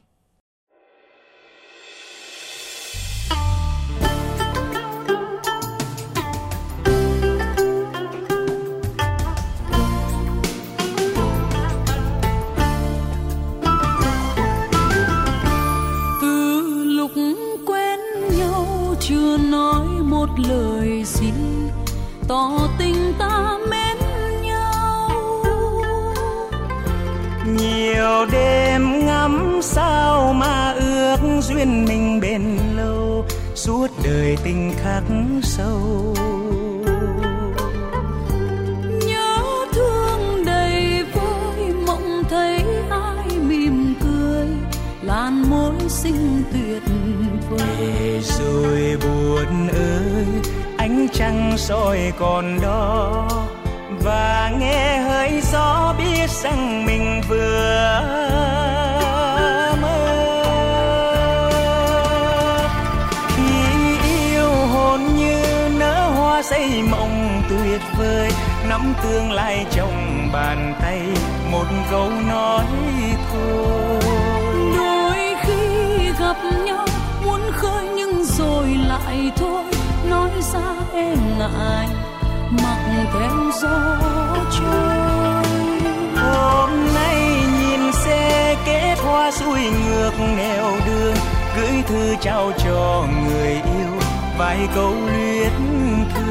Một 20.19 20.39
lời 20.49 21.03
gì 21.05 21.31
tỏ 22.27 22.51
tình 22.79 23.13
ta 23.19 23.57
mến 23.69 23.97
nhau. 24.43 25.11
Nhiều 27.45 28.25
đêm 28.31 29.05
ngắm 29.05 29.59
sao 29.61 30.33
mà 30.33 30.71
ước 30.71 31.17
duyên 31.41 31.85
mình 31.85 32.19
bền 32.21 32.41
lâu 32.75 33.25
suốt 33.55 33.87
đời 34.03 34.37
tình 34.43 34.73
khắc 34.83 35.03
sâu. 35.43 36.15
Nhớ 39.05 39.37
thương 39.73 40.45
đầy 40.45 41.03
vơi 41.13 41.73
trăng 51.19 51.57
soi 51.57 52.13
còn 52.19 52.61
đó. 52.61 53.27
Và 54.03 54.51
nghe 54.59 54.97
hơi 54.99 55.41
gió 55.51 55.95
biết 55.97 56.29
rằng 56.29 56.85
mình 56.85 57.21
vừa 57.29 58.01
mơ. 59.81 60.05
Khi 63.27 63.97
yêu 64.03 64.49
hồn 64.49 64.99
như 65.17 65.43
nở 65.79 66.09
hoa 66.15 66.41
xây 66.41 66.81
mộng 66.89 67.41
tuyệt 67.49 67.81
vời, 67.97 68.31
nắm 68.69 68.93
tương 69.03 69.31
lai 69.31 69.65
trong 69.71 70.29
bàn 70.33 70.73
tay 70.81 71.01
một 71.51 71.65
câu 71.91 72.09
nói 72.29 72.65
thôi. 73.31 73.99
Đôi 74.77 75.35
khi 75.41 76.11
gặp 76.19 76.37
nhau 76.65 76.85
muốn 77.25 77.41
khơi 77.53 77.87
nhưng 77.95 78.23
rồi 78.23 78.67
lại 78.87 79.31
thôi 79.35 79.63
nói 80.09 80.29
ra 80.53 80.75
e 80.93 81.15
ngại 81.37 81.87
mặc 82.63 82.79
theo 83.13 83.51
gió 83.61 83.97
trôi. 84.59 85.43
Hôm 86.15 86.69
nay 86.95 87.17
nhìn 87.59 87.91
xe 87.93 88.55
kết 88.65 88.95
hoa 89.05 89.31
xuôi 89.31 89.61
ngược 89.61 90.11
nẻo 90.37 90.71
đường, 90.87 91.15
gửi 91.57 91.83
thư 91.87 92.15
trao 92.21 92.51
cho 92.63 93.05
người 93.25 93.51
yêu, 93.51 93.93
vài 94.37 94.67
câu 94.75 94.93
luyến 95.05 95.51
thư 96.15 96.28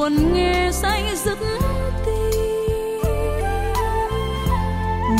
buồn 0.00 0.32
nghe 0.32 0.70
say 0.72 1.16
dứt 1.24 1.38
tim. 2.04 3.02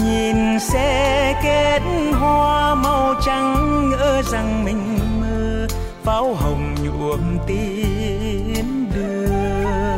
Nhìn 0.04 0.60
xe 0.60 1.40
kết 1.42 1.80
hoa 2.20 2.74
màu 2.74 3.14
trắng 3.26 3.90
ngỡ 3.90 4.22
rằng 4.22 4.64
mình 4.64 4.98
mơ 5.20 5.66
pháo 6.04 6.34
hồng 6.34 6.74
nhuộm 6.84 7.38
tím 7.46 8.86
đường. 8.94 9.96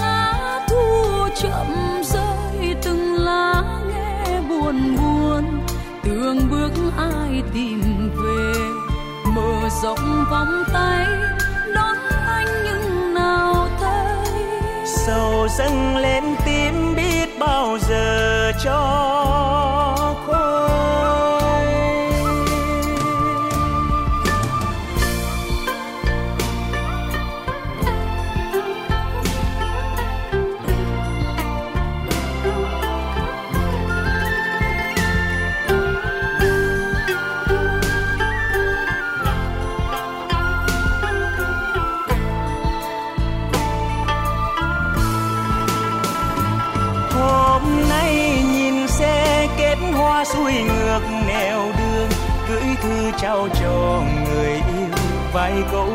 Lá 0.00 0.66
thu 0.68 1.28
chậm 1.42 1.66
rơi 2.02 2.74
từng 2.82 3.14
lá 3.14 3.64
nghe 3.88 4.40
buồn 4.48 4.96
buồn. 4.96 5.44
Tương 6.04 6.50
bước 6.50 6.72
ai 6.96 7.42
tìm 7.54 8.10
về 8.16 8.60
mở 9.34 9.68
rộng 9.82 10.24
vòng 10.30 10.64
tay 10.72 11.06
sầu 15.06 15.48
dâng 15.48 15.96
lên 15.96 16.24
tim 16.44 16.94
biết 16.96 17.38
bao 17.38 17.78
giờ 17.88 18.52
cho 18.64 19.55
yêu 55.36 55.64
vài 55.72 55.85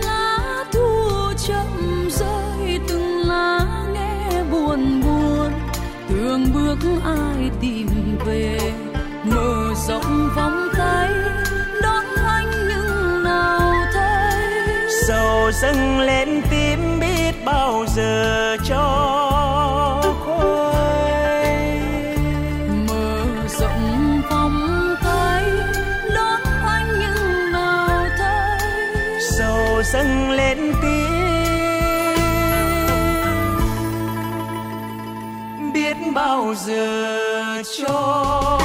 lá 0.06 0.63
thu 0.71 1.10
chậm 1.47 2.10
rơi 2.10 2.79
từng 2.88 3.27
lá 3.27 3.60
nghe 3.93 4.43
buồn 4.51 5.01
buồn. 5.01 5.51
Tưởng 6.10 6.45
bước 6.53 6.77
ai 7.03 7.51
tìm 7.62 7.88
về 8.25 8.60
mở 9.23 9.73
rộng 9.88 10.29
vòng 10.36 10.69
tay. 10.77 11.10
Đón 11.82 12.06
anh 12.27 12.51
nhưng 12.67 13.23
nào 13.23 13.73
thấy? 13.93 14.51
Sầu 15.08 15.51
dâng 15.51 15.99
lên 15.99 16.22
rộng 23.63 24.21
vòng 24.30 24.95
tay, 25.04 25.43
đón 26.13 26.41
anh 26.65 26.88
nhưng 26.99 27.52
nào 27.52 28.06
thấy. 28.17 28.60
Sầu 29.38 29.84
dâng 29.84 30.32
lên 30.32 30.73
tiếng 30.82 31.13
biết 35.73 35.97
bao 36.15 36.56
giờ 36.56 37.62
cho 37.78 38.62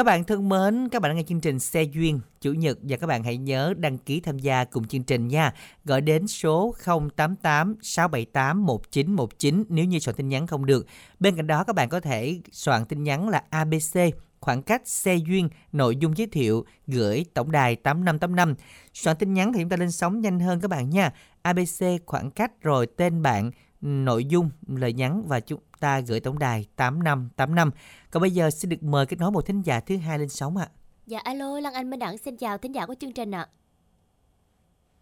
Các 0.00 0.04
bạn 0.04 0.24
thân 0.24 0.48
mến, 0.48 0.88
các 0.88 1.02
bạn 1.02 1.10
đang 1.10 1.16
nghe 1.16 1.22
chương 1.22 1.40
trình 1.40 1.58
Xe 1.58 1.82
Duyên 1.82 2.20
Chủ 2.40 2.52
nhật 2.52 2.78
và 2.82 2.96
các 2.96 3.06
bạn 3.06 3.24
hãy 3.24 3.36
nhớ 3.36 3.74
đăng 3.76 3.98
ký 3.98 4.20
tham 4.20 4.38
gia 4.38 4.64
cùng 4.64 4.84
chương 4.84 5.02
trình 5.02 5.28
nha. 5.28 5.54
Gọi 5.84 6.00
đến 6.00 6.26
số 6.26 6.74
088 7.16 7.76
678 7.82 8.66
1919 8.66 9.64
nếu 9.68 9.84
như 9.84 9.98
soạn 9.98 10.16
tin 10.16 10.28
nhắn 10.28 10.46
không 10.46 10.66
được. 10.66 10.86
Bên 11.18 11.36
cạnh 11.36 11.46
đó 11.46 11.64
các 11.64 11.76
bạn 11.76 11.88
có 11.88 12.00
thể 12.00 12.40
soạn 12.52 12.84
tin 12.84 13.02
nhắn 13.02 13.28
là 13.28 13.42
ABC 13.50 13.98
khoảng 14.40 14.62
cách 14.62 14.88
xe 14.88 15.14
duyên 15.16 15.48
nội 15.72 15.96
dung 15.96 16.16
giới 16.16 16.26
thiệu 16.26 16.64
gửi 16.86 17.24
tổng 17.34 17.52
đài 17.52 17.76
8585 17.76 18.54
soạn 18.94 19.16
tin 19.16 19.34
nhắn 19.34 19.52
thì 19.52 19.60
chúng 19.60 19.68
ta 19.68 19.76
lên 19.76 19.90
sóng 19.90 20.20
nhanh 20.20 20.40
hơn 20.40 20.60
các 20.60 20.68
bạn 20.68 20.90
nha 20.90 21.12
ABC 21.42 21.84
khoảng 22.06 22.30
cách 22.30 22.62
rồi 22.62 22.86
tên 22.96 23.22
bạn 23.22 23.50
nội 23.80 24.24
dung 24.24 24.50
lời 24.66 24.92
nhắn 24.92 25.22
và 25.26 25.40
chúng 25.40 25.60
ta 25.80 26.00
gửi 26.00 26.20
tổng 26.20 26.38
đài 26.38 26.66
8585 26.76 27.70
còn 28.10 28.20
bây 28.20 28.30
giờ 28.30 28.50
xin 28.50 28.68
được 28.68 28.82
mời 28.82 29.06
kết 29.06 29.16
nối 29.20 29.30
một 29.30 29.46
thính 29.46 29.62
giả 29.62 29.80
thứ 29.80 29.96
hai 29.96 30.18
lên 30.18 30.28
sóng 30.28 30.56
ạ 30.56 30.68
Dạ 31.06 31.18
alo, 31.24 31.60
Lan 31.60 31.72
Anh 31.74 31.90
Minh 31.90 31.98
Đẳng 32.00 32.18
xin 32.18 32.36
chào 32.36 32.58
thính 32.58 32.74
giả 32.74 32.86
của 32.86 32.94
chương 32.94 33.12
trình 33.12 33.30
ạ. 33.34 33.46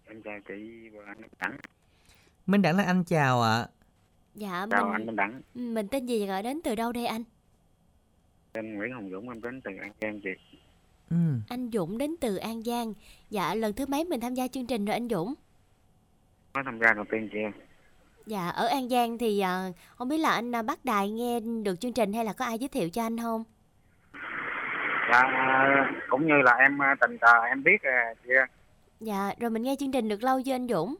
em 0.06 0.22
chào 0.22 0.38
chị 0.48 0.88
và 0.92 1.00
anh 1.06 1.20
Minh 1.20 1.30
Đẳng 1.40 1.56
Minh 2.46 2.62
Đẳng 2.62 2.76
là 2.76 2.84
anh 2.84 3.04
chào 3.04 3.42
ạ 3.42 3.66
Dạ 4.34 4.66
chào 4.70 4.84
mình 4.84 4.92
anh 4.92 5.06
Minh 5.06 5.16
Đẳng 5.16 5.40
mình 5.54 5.88
tên 5.88 6.06
gì 6.06 6.20
và 6.20 6.26
gọi 6.26 6.42
đến 6.42 6.60
từ 6.64 6.74
đâu 6.74 6.92
đây 6.92 7.06
anh? 7.06 7.22
em 8.52 8.74
Nguyễn 8.74 8.92
Hồng 8.92 9.10
Dũng 9.10 9.28
em 9.28 9.40
đến 9.42 9.60
từ 9.64 9.70
An 9.80 9.92
Giang 10.00 10.20
chị 10.20 10.30
ừ. 11.10 11.16
Anh 11.48 11.70
Dũng 11.72 11.98
đến 11.98 12.14
từ 12.20 12.36
An 12.36 12.62
Giang. 12.62 12.92
Dạ 13.30 13.54
lần 13.54 13.72
thứ 13.72 13.86
mấy 13.86 14.04
mình 14.04 14.20
tham 14.20 14.34
gia 14.34 14.48
chương 14.48 14.66
trình 14.66 14.84
rồi 14.84 14.94
anh 14.94 15.08
Dũng? 15.08 15.34
mới 16.54 16.64
tham 16.64 16.78
gia 16.82 16.92
đầu 16.94 17.04
tiên 17.10 17.28
chị 17.32 17.38
em 17.38 17.52
Dạ 18.28 18.48
ở 18.48 18.66
An 18.66 18.88
Giang 18.88 19.18
thì 19.18 19.40
à, 19.40 19.68
không 19.96 20.08
biết 20.08 20.18
là 20.18 20.30
anh 20.30 20.54
à, 20.54 20.62
bắt 20.62 20.84
đài 20.84 21.10
nghe 21.10 21.40
được 21.40 21.80
chương 21.80 21.92
trình 21.92 22.12
hay 22.12 22.24
là 22.24 22.32
có 22.32 22.44
ai 22.44 22.58
giới 22.58 22.68
thiệu 22.68 22.88
cho 22.90 23.02
anh 23.02 23.18
không? 23.18 23.44
dạ 25.12 25.22
cũng 26.08 26.26
như 26.26 26.34
là 26.44 26.52
em 26.52 26.82
à, 26.82 26.94
tình 27.00 27.18
cờ 27.18 27.42
em 27.48 27.62
biết 27.62 27.82
à, 27.82 28.14
chị. 28.24 28.30
Dạ 29.00 29.32
rồi 29.40 29.50
mình 29.50 29.62
nghe 29.62 29.76
chương 29.78 29.92
trình 29.92 30.08
được 30.08 30.22
lâu 30.22 30.42
chưa 30.42 30.52
anh 30.52 30.68
Dũng? 30.68 30.94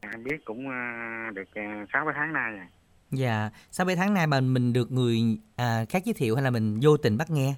em 0.00 0.24
biết 0.24 0.44
cũng 0.44 0.68
à, 0.70 1.30
được 1.34 1.48
à, 1.54 1.86
sáu 1.92 2.04
bảy 2.04 2.14
tháng 2.18 2.32
nay 2.32 2.52
rồi 2.52 2.66
Dạ, 3.10 3.50
sau 3.70 3.86
7 3.86 3.96
tháng 3.96 4.14
nay 4.14 4.26
mà 4.26 4.40
mình 4.40 4.72
được 4.72 4.92
người 4.92 5.18
à, 5.56 5.84
khác 5.88 6.02
giới 6.04 6.14
thiệu 6.14 6.34
hay 6.34 6.44
là 6.44 6.50
mình 6.50 6.78
vô 6.82 6.96
tình 6.96 7.16
bắt 7.18 7.30
nghe? 7.30 7.54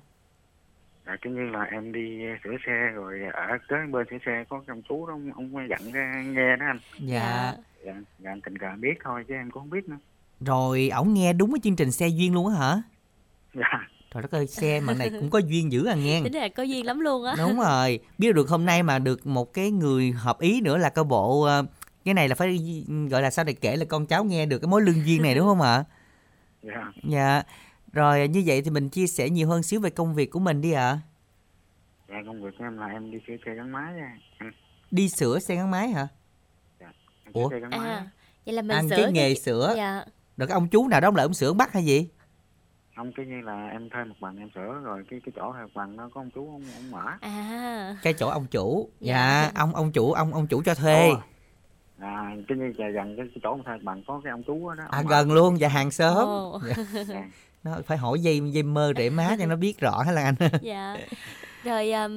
dạ 1.06 1.16
cứ 1.22 1.30
như 1.30 1.40
là 1.42 1.62
em 1.62 1.92
đi 1.92 2.20
sửa 2.44 2.50
xe 2.66 2.90
rồi 2.94 3.20
ở 3.32 3.58
kế 3.68 3.76
bên 3.90 4.06
sửa 4.10 4.16
xe 4.26 4.44
có 4.48 4.62
ông 4.68 4.82
chú 4.88 5.06
đó 5.06 5.12
ông, 5.12 5.30
ông 5.34 5.68
dặn 5.70 5.92
ra 5.92 6.22
nghe 6.26 6.56
đó 6.56 6.66
anh 6.66 6.78
Dạ. 6.98 7.20
dạ, 7.20 7.52
dạ 7.84 7.92
em 8.30 8.40
tình 8.44 8.58
cờ 8.58 8.66
biết 8.80 8.94
thôi 9.04 9.24
chứ 9.28 9.34
em 9.34 9.50
cũng 9.50 9.62
không 9.62 9.70
biết 9.70 9.88
nữa 9.88 9.96
Rồi 10.40 10.88
ổng 10.88 11.14
nghe 11.14 11.32
đúng 11.32 11.52
cái 11.52 11.60
chương 11.62 11.76
trình 11.76 11.92
xe 11.92 12.08
duyên 12.08 12.34
luôn 12.34 12.46
á 12.48 12.54
hả? 12.58 12.82
dạ 13.54 13.88
Trời 14.14 14.22
đất 14.22 14.30
ơi, 14.32 14.46
xe 14.46 14.80
mà 14.80 14.94
này 14.94 15.10
cũng 15.20 15.30
có 15.30 15.38
duyên 15.38 15.72
dữ 15.72 15.84
à 15.86 15.94
nghe. 15.94 16.20
Tính 16.24 16.34
là 16.34 16.48
có 16.48 16.62
duyên 16.62 16.86
lắm 16.86 17.00
luôn 17.00 17.24
á. 17.24 17.34
Đúng 17.38 17.60
rồi, 17.60 17.98
biết 18.18 18.34
được 18.34 18.48
hôm 18.48 18.64
nay 18.66 18.82
mà 18.82 18.98
được 18.98 19.26
một 19.26 19.52
cái 19.54 19.70
người 19.70 20.12
hợp 20.12 20.40
ý 20.40 20.60
nữa 20.60 20.76
là 20.76 20.90
coi 20.90 21.04
bộ 21.04 21.42
ờ, 21.42 21.64
cái 22.04 22.14
này 22.14 22.28
là 22.28 22.34
phải 22.34 22.58
gọi 23.10 23.22
là 23.22 23.30
sao 23.30 23.44
để 23.44 23.52
kể 23.52 23.76
là 23.76 23.84
con 23.84 24.06
cháu 24.06 24.24
nghe 24.24 24.46
được 24.46 24.58
cái 24.58 24.68
mối 24.68 24.82
lương 24.82 25.06
duyên 25.06 25.22
này 25.22 25.34
đúng 25.34 25.46
không 25.46 25.60
ạ? 25.60 25.84
dạ 26.62 26.92
Dạ. 27.02 27.42
Rồi 27.92 28.28
như 28.28 28.42
vậy 28.46 28.62
thì 28.62 28.70
mình 28.70 28.88
chia 28.88 29.06
sẻ 29.06 29.30
nhiều 29.30 29.48
hơn 29.48 29.62
xíu 29.62 29.80
về 29.80 29.90
công 29.90 30.14
việc 30.14 30.30
của 30.30 30.38
mình 30.38 30.60
đi 30.60 30.72
ạ. 30.72 30.98
dạ 32.08 32.14
công 32.26 32.42
việc 32.42 32.50
của 32.58 32.64
em 32.64 32.78
là 32.78 32.86
em 32.86 33.10
đi 33.10 33.18
sửa 33.26 33.36
xe 33.46 33.54
gắn 33.54 33.72
máy 33.72 33.94
nha 33.94 34.18
em, 34.38 34.50
Đi 34.90 35.08
sửa 35.08 35.38
xe 35.38 35.54
gắn 35.56 35.70
máy 35.70 35.88
hả? 35.88 36.08
Ủa? 37.32 37.50
À, 37.70 38.06
vậy 38.46 38.54
là 38.54 38.62
mình 38.62 38.76
Ăn 38.76 38.88
sửa 38.88 38.96
cái 38.96 39.12
nghề 39.12 39.34
sửa. 39.34 39.74
Dạ. 39.76 40.04
Cái 40.38 40.48
ông 40.48 40.68
chú 40.68 40.88
nào 40.88 41.00
đó 41.00 41.08
ông 41.08 41.16
lại 41.16 41.24
ông 41.24 41.34
sửa 41.34 41.48
ông 41.48 41.56
bắt 41.56 41.72
hay 41.72 41.84
gì? 41.84 42.08
không 42.96 43.12
cứ 43.16 43.22
như 43.22 43.40
là 43.40 43.68
em 43.72 43.88
thuê 43.90 44.04
một 44.04 44.14
bằng 44.20 44.38
em 44.38 44.50
sửa 44.54 44.80
rồi 44.82 45.02
cái 45.10 45.20
cái 45.26 45.32
chỗ 45.36 45.52
thuê 45.52 45.62
một 45.62 45.70
bằng 45.74 45.96
nó 45.96 46.10
có 46.14 46.20
ông 46.20 46.30
chú 46.34 46.50
ông, 46.50 46.62
ông 46.76 46.90
mở 46.90 47.10
À. 47.20 47.96
Cái 48.02 48.12
chỗ 48.12 48.28
ông 48.28 48.46
chủ. 48.50 48.90
Dạ. 49.00 49.14
Dạ, 49.14 49.50
ông 49.54 49.74
ông 49.74 49.92
chủ 49.92 50.12
ông 50.12 50.34
ông 50.34 50.46
chủ 50.46 50.62
cho 50.62 50.74
thuê. 50.74 51.08
Ồ. 51.08 51.16
à 51.98 52.36
cứ 52.48 52.54
như 52.54 52.72
là 52.76 52.88
gần 52.88 53.16
cái, 53.16 53.26
cái 53.34 53.40
chỗ 53.42 53.50
ông 53.50 53.62
thuê 53.64 53.74
bằng 53.82 54.02
có 54.06 54.20
cái 54.24 54.30
ông 54.30 54.42
chú 54.46 54.70
đó, 54.70 54.84
À 54.90 54.98
ông 54.98 55.04
mở. 55.04 55.10
gần 55.10 55.32
luôn 55.32 55.56
và 55.60 55.68
hàng 55.68 55.90
xóm. 55.90 56.16
Ồ. 56.16 56.60
Dạ. 57.08 57.28
Nó 57.62 57.72
phải 57.86 57.98
hỏi 57.98 58.20
dây 58.20 58.40
dây 58.52 58.62
mơ 58.62 58.92
rễ 58.96 59.10
má 59.10 59.36
cho 59.38 59.46
nó 59.46 59.56
biết 59.56 59.80
rõ 59.80 60.02
hả 60.06 60.12
Lan 60.12 60.24
Anh? 60.24 60.50
dạ. 60.62 60.96
Rồi 61.64 61.92
um, 61.92 62.12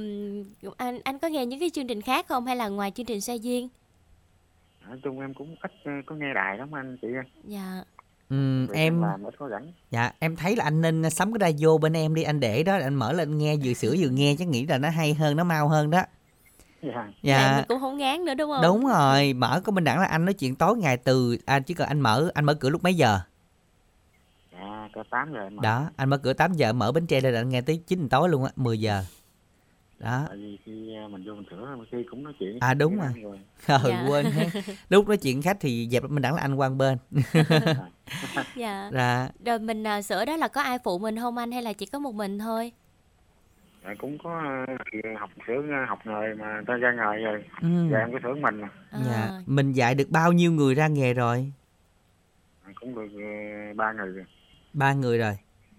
anh 0.78 1.00
anh 1.04 1.20
có 1.20 1.28
nghe 1.28 1.46
những 1.46 1.60
cái 1.60 1.70
chương 1.70 1.88
trình 1.88 2.02
khác 2.02 2.28
không 2.28 2.46
hay 2.46 2.56
là 2.56 2.68
ngoài 2.68 2.92
chương 2.92 3.06
trình 3.06 3.22
xe 3.22 3.36
duyên? 3.36 3.70
Nói 4.88 4.98
chung 5.04 5.20
em 5.20 5.34
cũng 5.34 5.56
ít 5.62 5.72
ờ, 5.84 5.92
có 6.06 6.16
nghe 6.16 6.34
đài 6.34 6.58
lắm 6.58 6.76
anh 6.76 6.98
chị 7.02 7.08
ơi. 7.08 7.24
Dạ. 7.44 7.84
Ừ, 8.30 8.68
Vì 8.70 8.76
em 8.80 9.02
làm 9.02 9.24
ít 9.24 9.34
có 9.38 9.50
rảnh 9.50 9.72
dạ 9.92 10.12
em 10.20 10.36
thấy 10.36 10.56
là 10.56 10.64
anh 10.64 10.82
nên 10.82 11.10
sắm 11.10 11.34
cái 11.34 11.52
radio 11.52 11.78
bên 11.78 11.94
em 11.94 12.16
đi 12.16 12.24
anh 12.24 12.40
để 12.40 12.64
đó 12.64 12.74
anh 12.74 12.96
mở 12.96 13.12
lên 13.14 13.38
nghe 13.38 13.56
vừa 13.64 13.74
sửa 13.74 13.96
vừa 14.00 14.10
nghe 14.10 14.36
chắc 14.40 14.48
nghĩ 14.48 14.66
là 14.66 14.78
nó 14.78 14.90
hay 14.90 15.14
hơn 15.14 15.36
nó 15.38 15.44
mau 15.44 15.68
hơn 15.68 15.90
đó. 15.90 16.04
Dạ. 16.82 17.08
Dạ. 17.22 17.56
Mình 17.58 17.66
cũng 17.68 17.80
không 17.80 17.98
ngán 17.98 18.26
nữa 18.26 18.34
đúng 18.34 18.52
không? 18.52 18.62
Đúng 18.64 18.86
rồi 18.88 19.34
mở 19.34 19.62
có 19.64 19.72
bình 19.72 19.84
đẳng 19.84 20.00
là 20.00 20.06
anh 20.06 20.26
nói 20.26 20.34
chuyện 20.34 20.56
tối 20.56 20.78
ngày 20.78 20.98
từ 20.98 21.38
anh 21.46 21.64
chỉ 21.64 21.74
cần 21.74 21.88
anh 21.88 22.02
mở 22.02 22.32
anh 22.34 22.46
mở 22.46 22.54
cửa 22.54 22.70
lúc 22.70 22.84
mấy 22.84 22.94
giờ? 22.94 23.20
Dạ 24.52 24.90
có 24.94 25.04
tám 25.10 25.34
giờ 25.34 25.40
em 25.40 25.56
mở. 25.56 25.62
đó 25.64 25.90
anh 25.96 26.10
mở 26.10 26.18
cửa 26.18 26.34
8 26.34 26.54
giờ 26.54 26.74
mở 26.74 26.92
bến 26.92 27.08
tre 27.08 27.22
lên 27.22 27.34
là 27.34 27.40
anh 27.42 27.50
nghe 27.50 27.62
tới 27.62 27.82
9 27.88 28.10
tối 28.10 28.30
luôn 28.30 28.44
á 28.44 28.52
10 28.56 28.80
giờ 28.80 29.04
đó. 30.00 30.26
Tại 30.28 30.38
vì 30.38 30.58
khi 30.66 30.96
à, 30.96 31.08
mình 31.08 31.24
vô 31.26 31.34
mình 31.34 31.46
sửa 31.50 31.76
khi 31.92 31.98
cũng 32.10 32.24
nói 32.24 32.34
chuyện 32.40 32.58
À, 32.60 32.74
đúng 32.74 32.96
rồi. 32.96 33.40
ờ 33.68 33.82
Dạ. 33.90 34.06
quên 34.10 34.26
hết. 34.26 34.48
Lúc 34.90 35.08
nói 35.08 35.18
chuyện 35.18 35.42
khách 35.42 35.58
thì 35.60 35.88
dẹp 35.92 36.04
mình 36.04 36.22
đẳng 36.22 36.36
là 36.36 36.42
anh 36.42 36.56
qua 36.56 36.70
một 36.70 36.76
bên. 36.76 36.98
Dạ. 38.56 38.90
Là 38.92 39.30
rồi 39.46 39.60
mình 39.60 39.88
à, 39.88 40.02
sửa 40.02 40.26
đó 40.26 40.38
là 40.38 40.48
có 40.48 40.62
ai 40.62 40.78
phụ 40.84 41.00
mình 41.00 41.18
không 41.20 41.38
anh 41.38 41.52
hay 41.52 41.62
là 41.62 41.74
chỉ 41.74 41.86
có 41.86 42.00
một 42.00 42.14
mình 42.16 42.40
thôi? 42.40 42.72
Dạ, 43.84 43.94
cũng 44.00 44.18
có 44.24 44.40
à, 44.40 44.66
học 45.20 45.30
sửa 45.48 45.62
à, 45.72 45.86
học 45.90 46.00
nghề 46.06 46.34
mà 46.40 46.62
ta 46.68 46.74
ra 46.74 46.92
nghề 46.92 47.24
rồi. 47.24 47.44
Ừ, 47.62 47.68
dạ 47.92 47.98
em 48.00 48.12
có 48.12 48.20
sửa 48.24 48.36
mình 48.42 48.62
mà 48.62 48.70
à, 48.92 49.00
dạ. 49.06 49.42
Mình 49.46 49.72
dạy 49.72 49.96
được 49.96 50.10
bao 50.10 50.32
nhiêu 50.32 50.52
người 50.52 50.76
ra 50.76 50.88
nghề 50.88 51.14
rồi? 51.14 51.52
À, 52.64 52.72
cũng 52.76 52.96
được 52.96 53.08
ba 53.76 53.92
người 53.92 54.08
rồi. 54.08 54.26
Ba 54.74 54.94
người 54.94 55.18
rồi. 55.18 55.38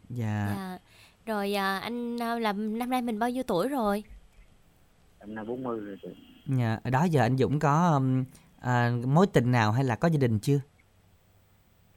Dạ. 0.09 0.48
Dạ 0.57 0.79
rồi 1.26 1.54
à, 1.54 1.78
anh 1.78 2.22
à, 2.22 2.38
làm 2.38 2.78
năm 2.78 2.90
nay 2.90 3.02
mình 3.02 3.18
bao 3.18 3.30
nhiêu 3.30 3.42
tuổi 3.42 3.68
rồi? 3.68 4.04
Em 5.18 5.34
nay 5.34 5.44
bốn 5.44 5.62
mươi 5.62 5.80
rồi 5.80 5.98
chị. 6.02 6.08
Dạ 6.46 6.78
đó 6.92 7.04
giờ 7.04 7.22
anh 7.22 7.37
Dũng 7.37 7.58
có 7.58 7.90
um, 7.94 8.24
à, 8.60 8.92
mối 9.06 9.26
tình 9.32 9.52
nào 9.52 9.72
hay 9.72 9.84
là 9.84 9.96
có 9.96 10.08
gia 10.08 10.18
đình 10.18 10.38
chưa? 10.38 10.60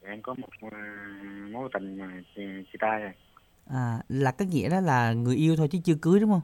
Dạ, 0.02 0.10
em 0.10 0.22
có 0.22 0.34
một 0.34 0.50
à, 0.72 1.08
mối 1.52 1.70
tình 1.74 1.98
mà 1.98 2.22
chị, 2.36 2.42
chị 2.72 2.78
ta 2.80 2.98
rồi. 2.98 3.12
À, 3.70 4.00
là 4.10 4.32
có 4.32 4.46
nghĩa 4.46 4.70
đó 4.70 4.80
là 4.80 5.14
người 5.14 5.36
yêu 5.36 5.56
thôi 5.56 5.68
chứ 5.72 5.80
chưa 5.84 5.96
cưới 6.02 6.20
đúng 6.20 6.30
không? 6.30 6.42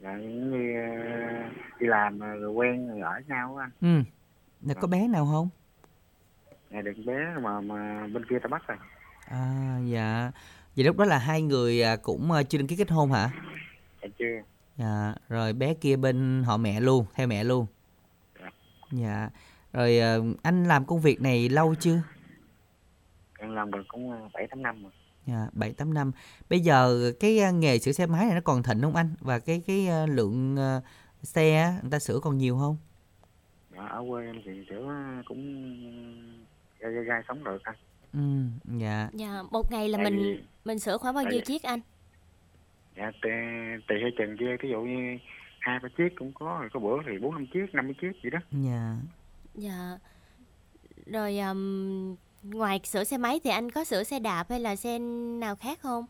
Dạ 0.00 0.10
giống 0.10 0.50
như 0.50 0.74
à, 0.74 1.50
đi 1.80 1.86
làm 1.86 2.18
rồi 2.18 2.52
quen 2.52 2.88
rồi 2.88 3.00
ở 3.00 3.20
nhau 3.26 3.56
á 3.56 3.64
anh. 3.64 3.70
Ừ. 3.96 4.10
Là 4.62 4.74
có 4.74 4.88
bé 4.88 5.08
nào 5.08 5.28
không? 5.32 5.48
Dạ 6.70 6.82
được 6.82 6.92
bé 7.06 7.34
mà 7.42 7.60
mà 7.60 8.06
bên 8.06 8.24
kia 8.30 8.38
ta 8.42 8.48
bắt 8.48 8.62
rồi. 8.68 8.78
À 9.24 9.78
dạ 9.84 10.30
vậy 10.78 10.84
lúc 10.84 10.96
đó 10.96 11.04
là 11.04 11.18
hai 11.18 11.42
người 11.42 11.82
à, 11.82 11.96
cũng 11.96 12.32
à, 12.32 12.42
chưa 12.42 12.58
đăng 12.58 12.66
ký 12.66 12.76
kết 12.76 12.90
hôn 12.90 13.12
hả? 13.12 13.30
Dạ 14.02 14.08
chưa. 14.18 14.42
Dạ 14.76 15.14
rồi 15.28 15.52
bé 15.52 15.74
kia 15.74 15.96
bên 15.96 16.42
họ 16.46 16.56
mẹ 16.56 16.80
luôn 16.80 17.06
theo 17.14 17.26
mẹ 17.26 17.44
luôn. 17.44 17.66
Dạ. 18.40 18.50
dạ 18.92 19.30
rồi 19.72 19.98
à, 19.98 20.16
anh 20.42 20.64
làm 20.64 20.84
công 20.84 21.00
việc 21.00 21.20
này 21.20 21.48
lâu 21.48 21.74
chưa? 21.74 22.02
Em 23.38 23.54
làm 23.54 23.70
được 23.70 23.82
cũng 23.88 24.30
bảy 24.32 24.46
tám 24.46 24.62
năm 24.62 24.82
rồi. 24.82 24.92
Dạ 25.26 25.46
bảy 25.52 25.72
tám 25.72 25.94
năm. 25.94 26.12
Bây 26.50 26.60
giờ 26.60 27.12
cái 27.20 27.52
nghề 27.52 27.78
sửa 27.78 27.92
xe 27.92 28.06
máy 28.06 28.24
này 28.26 28.34
nó 28.34 28.40
còn 28.40 28.62
thịnh 28.62 28.82
không 28.82 28.96
anh? 28.96 29.14
Và 29.20 29.38
cái 29.38 29.62
cái 29.66 29.88
lượng 30.08 30.56
xe 31.22 31.78
người 31.82 31.90
ta 31.90 31.98
sửa 31.98 32.18
còn 32.18 32.38
nhiều 32.38 32.58
không? 32.58 32.76
Dạ, 33.74 33.86
ở 33.86 34.04
quê 34.10 34.26
em 34.26 34.36
thì 34.44 34.64
kiểu 34.68 34.88
cũng 35.26 35.44
gai 36.80 37.22
sống 37.28 37.44
được 37.44 37.62
anh 37.62 37.76
ừ 38.18 38.22
dạ. 38.78 39.08
Dạ 39.12 39.42
một 39.50 39.72
ngày 39.72 39.88
là 39.88 39.98
Tại 39.98 40.10
mình 40.10 40.22
vì- 40.22 40.42
mình 40.64 40.78
sửa 40.78 40.98
khoảng 40.98 41.14
bao 41.14 41.24
tại 41.24 41.32
nhiêu 41.32 41.42
chiếc 41.46 41.62
anh? 41.62 41.80
Dạ 42.96 43.10
tùy, 43.22 43.30
tùy 43.88 43.96
theo 44.00 44.10
chừng 44.18 44.36
kia 44.38 44.56
ví 44.62 44.68
dụ 44.70 44.80
như 44.82 45.18
hai 45.58 45.78
ba 45.82 45.88
chiếc 45.98 46.08
cũng 46.18 46.32
có 46.34 46.58
rồi 46.60 46.68
có 46.72 46.80
bữa 46.80 46.96
thì 47.06 47.18
bốn 47.18 47.34
năm 47.34 47.46
chiếc 47.52 47.66
năm 47.74 47.86
mươi 47.86 47.94
chiếc 48.00 48.10
vậy 48.22 48.30
đó. 48.30 48.38
Dạ. 48.52 48.96
Dạ. 49.54 49.98
Rồi 51.06 51.38
ừm, 51.38 52.16
ngoài 52.42 52.80
sửa 52.84 53.04
xe 53.04 53.18
máy 53.18 53.40
thì 53.44 53.50
anh 53.50 53.70
có 53.70 53.84
sửa 53.84 54.02
xe 54.02 54.18
đạp 54.18 54.44
hay 54.50 54.60
là 54.60 54.76
xe 54.76 54.98
nào 55.38 55.56
khác 55.56 55.78
không? 55.82 56.04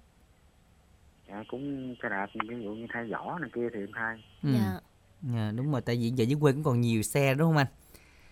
Dạ 1.28 1.44
cũng 1.48 1.94
xe 2.02 2.08
đạp 2.08 2.26
ví 2.48 2.56
dụ 2.64 2.70
như 2.70 2.86
thay 2.94 3.04
vỏ 3.12 3.38
này 3.38 3.50
kia 3.54 3.68
thì 3.74 3.80
em 3.80 3.88
thay. 3.94 4.24
Ừ. 4.42 4.48
dạ 4.54 4.80
dạ 5.22 5.52
đúng 5.56 5.72
rồi 5.72 5.80
tại 5.80 5.96
vì 5.96 6.10
giờ 6.10 6.24
dưới 6.24 6.38
quê 6.40 6.52
cũng 6.52 6.62
còn 6.62 6.80
nhiều 6.80 7.02
xe 7.02 7.34
đúng 7.34 7.48
không 7.48 7.56
anh 7.56 7.66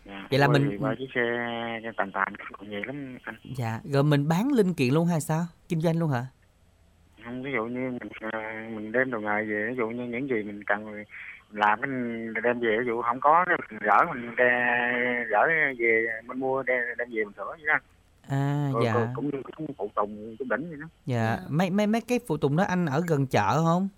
dạ, 0.07 0.27
Vậy 0.31 0.38
là 0.38 0.47
quê 0.47 0.59
mình- 0.59 0.79
chiếc 0.99 1.07
xe 1.14 1.90
tàn 1.97 2.12
tàn 2.12 2.29
còn 2.59 2.71
nhiều 2.71 2.85
lắm 2.85 3.19
anh. 3.23 3.37
Dạ 3.57 3.81
rồi 3.85 4.03
mình 4.05 4.29
bán 4.29 4.53
linh 4.53 4.75
kiện 4.75 4.95
luôn 4.95 5.07
hay 5.07 5.21
sao? 5.21 5.47
Kinh 5.69 5.81
doanh 5.81 5.99
luôn 5.99 6.11
hả? 6.11 6.27
Không 7.25 7.42
ví 7.42 7.51
dụ 7.55 7.64
như 7.64 7.90
mình 7.90 8.09
à, 8.33 8.69
mình 8.75 8.92
đem 8.92 9.11
đồ 9.11 9.21
nghề 9.21 9.45
về 9.45 9.66
ví 9.71 9.75
dụ 9.77 9.88
như 9.88 10.05
những 10.05 10.29
gì 10.29 10.42
mình 10.42 10.64
cần 10.64 10.85
mình 10.85 11.05
làm 11.51 11.81
cái 11.81 11.90
đem 12.42 12.61
về 12.61 12.77
ví 12.81 12.87
dụ 12.87 13.03
không 13.03 13.21
có 13.21 13.45
cái 13.49 13.57
mình 13.71 13.79
gỡ 13.83 14.05
mình 14.14 14.37
đem, 14.37 15.25
gỡ 15.31 15.49
về 15.79 16.07
mình 16.27 16.38
mua 16.40 16.62
đem, 16.62 16.81
đem 16.99 17.09
về 17.11 17.25
mình 17.25 17.33
sửa 17.37 17.45
vậy 17.45 17.66
đó 17.66 17.79
à 18.29 18.71
Rồi, 18.73 18.83
dạ. 18.85 18.92
rồi 18.95 19.07
cũng 19.14 19.31
như 19.31 19.42
cũng 19.57 19.66
phụ 19.79 19.90
tùng 19.95 20.37
cũng 20.38 20.49
đỉnh 20.49 20.69
vậy 20.69 20.79
đó. 20.81 20.87
Dạ 21.07 21.37
Dạ. 21.37 21.38
mấy 21.49 21.71
mấy 21.71 21.87
mấy 21.87 22.01
cái 22.01 22.21
phụ 22.27 22.37
tùng 22.37 22.57
đó 22.57 22.64
anh 22.69 22.87
ở 22.87 23.03
gần 23.09 23.27
chợ 23.27 23.62
không 23.64 23.88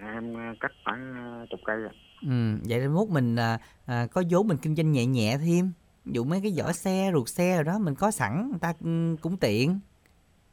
dạ, 0.00 0.12
em 0.12 0.36
à, 0.36 0.54
cách 0.60 0.72
khoảng 0.84 1.14
à, 1.14 1.46
chục 1.50 1.60
cây 1.64 1.76
rồi 1.76 1.90
ừ 2.22 2.58
vậy 2.68 2.80
đến 2.80 2.92
mốt 2.92 3.08
mình 3.08 3.36
à, 3.36 3.58
à, 3.86 4.06
có 4.12 4.22
vốn 4.30 4.48
mình 4.48 4.56
kinh 4.62 4.76
doanh 4.76 4.92
nhẹ 4.92 5.06
nhẹ 5.06 5.38
thêm. 5.38 5.72
Ví 6.04 6.12
dụ 6.14 6.24
mấy 6.24 6.40
cái 6.42 6.52
vỏ 6.58 6.72
xe 6.72 7.10
ruột 7.14 7.28
xe 7.28 7.54
rồi 7.54 7.64
đó 7.64 7.78
mình 7.78 7.94
có 7.94 8.10
sẵn 8.10 8.48
người 8.50 8.58
ta 8.60 8.72
ừ, 8.80 9.16
cũng 9.20 9.36
tiện. 9.36 9.80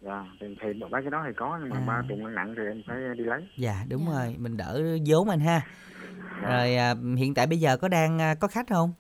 Dạ 0.02 0.26
thì, 0.40 0.48
thì 0.62 0.68
mấy 0.92 1.02
cái 1.02 1.12
đó 1.12 1.24
thì 1.28 1.34
có 1.38 1.60
nhưng 1.62 1.70
mà 1.70 1.78
À. 1.78 1.86
ba 1.88 2.02
nặng 2.10 2.36
nặng 2.36 2.54
thì 2.58 2.64
em 2.64 2.82
phải 2.88 2.98
đi 3.18 3.24
lấy. 3.24 3.48
Dạ 3.58 3.86
đúng 3.90 4.06
Dạ. 4.08 4.12
rồi 4.14 4.36
mình 4.40 4.58
đỡ 4.58 4.82
vốn 5.08 5.30
anh 5.30 5.40
ha. 5.40 5.62
Dạ. 6.42 6.50
rồi 6.50 6.76
à, 6.76 6.96
hiện 7.18 7.34
tại 7.34 7.48
bây 7.48 7.60
giờ 7.60 7.78
có 7.78 7.88
đang 7.88 8.22
à, 8.22 8.36
có 8.36 8.48
khách 8.48 8.68
không 8.70 8.94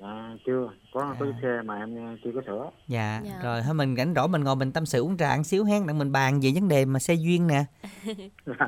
dạ 0.00 0.36
chưa. 0.46 0.68
Có 0.94 1.00
có 1.00 1.06
À. 1.10 1.16
chiếc 1.20 1.34
xe 1.42 1.62
mà 1.64 1.76
em 1.78 1.96
à, 1.98 2.16
chưa 2.24 2.30
có 2.34 2.40
sửa. 2.46 2.70
Dạ, 2.88 3.20
Dạ. 3.24 3.40
rồi 3.42 3.62
thôi 3.64 3.74
mình 3.74 3.96
rảnh 3.96 4.12
rỗi 4.16 4.28
mình 4.28 4.44
ngồi 4.44 4.56
mình 4.56 4.72
tâm 4.72 4.86
sự 4.86 5.02
uống 5.02 5.16
trà 5.16 5.28
ăn 5.30 5.44
xíu 5.44 5.64
hen 5.64 5.86
đặng 5.86 5.98
mình 5.98 6.12
bàn 6.12 6.40
về 6.42 6.50
vấn 6.54 6.68
đề 6.68 6.84
mà 6.84 6.98
xe 6.98 7.14
duyên 7.14 7.46
nè. 7.46 7.64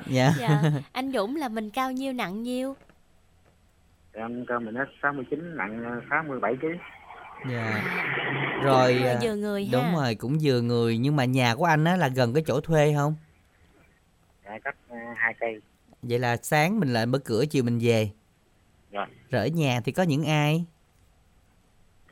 Dạ. 0.07 0.33
Dạ. 0.39 0.63
Anh 0.93 1.13
Dũng 1.13 1.37
là 1.37 1.49
mình 1.49 1.71
cao 1.71 1.93
nhiêu 1.93 2.13
nặng 2.13 2.43
nhiêu? 2.43 2.75
Em 4.13 4.45
cơ 4.49 4.59
mình 4.59 4.75
sáu 5.03 5.13
mươi 5.13 5.25
chín 5.31 5.57
nặng 5.57 6.01
sáu 6.11 6.23
mươi 6.29 6.41
bảy 6.41 6.57
kg 6.61 6.67
dạ. 7.51 7.83
Rồi 8.65 8.95
Cũng, 8.95 9.03
ờ, 9.07 9.11
à, 9.13 9.19
vừa 9.23 9.35
người 9.35 9.65
ha. 9.65 9.71
đúng 9.73 9.95
rồi 9.95 10.15
cũng 10.15 10.39
vừa 10.43 10.61
người 10.61 10.99
nhưng 10.99 11.17
mà 11.17 11.25
nhà 11.25 11.55
của 11.55 11.65
anh 11.65 11.85
á 11.85 11.97
là 11.97 12.09
gần 12.09 12.35
cái 12.35 12.43
chỗ 12.47 12.61
thuê 12.61 12.95
không? 12.97 13.15
Dạ 14.45 14.59
cách 14.65 14.77
à, 14.91 15.15
hai 15.17 15.35
cây. 15.41 15.61
Vậy 16.03 16.19
là 16.19 16.37
sáng 16.37 16.81
mình 16.81 16.93
lại 16.93 17.07
mở 17.07 17.19
cửa 17.19 17.45
chiều 17.51 17.65
mình 17.65 17.79
về. 17.83 18.11
Dạ. 18.93 19.07
Rồi 19.31 19.43
ở 19.43 19.47
nhà 19.47 19.81
thì 19.85 19.93
có 19.93 20.03
những 20.03 20.25
ai 20.25 20.65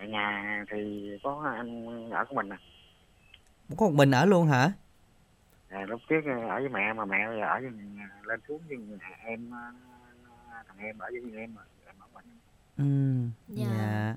nhà 0.09 0.65
thì 0.71 1.11
có 1.23 1.53
anh 1.57 2.11
ở 2.11 2.25
của 2.25 2.35
mình 2.35 2.49
nè. 2.49 2.57
Có 3.77 3.87
một 3.87 3.93
mình 3.95 4.11
ở 4.11 4.25
luôn 4.27 4.47
hả? 4.49 4.73
À, 5.69 5.87
lúc 5.87 6.01
trước 6.09 6.21
ở 6.49 6.61
với 6.61 6.69
mẹ 6.69 6.93
mà 6.93 7.05
mẹ 7.05 7.29
bây 7.29 7.39
giờ 7.41 7.47
ở 7.47 7.61
với 7.61 7.71
lên 8.25 8.41
xuống 8.49 8.63
với 8.69 8.79
em 9.25 9.55
à, 9.55 9.73
thằng 10.69 10.79
em 10.79 10.99
ở 10.99 11.09
với 11.11 11.41
em 11.41 11.55
mà 11.55 11.63
em 11.87 11.95
ở 11.99 12.07
mình 12.15 12.25
ừ 12.77 12.85
Dạ. 13.49 13.67
dạ 13.79 14.15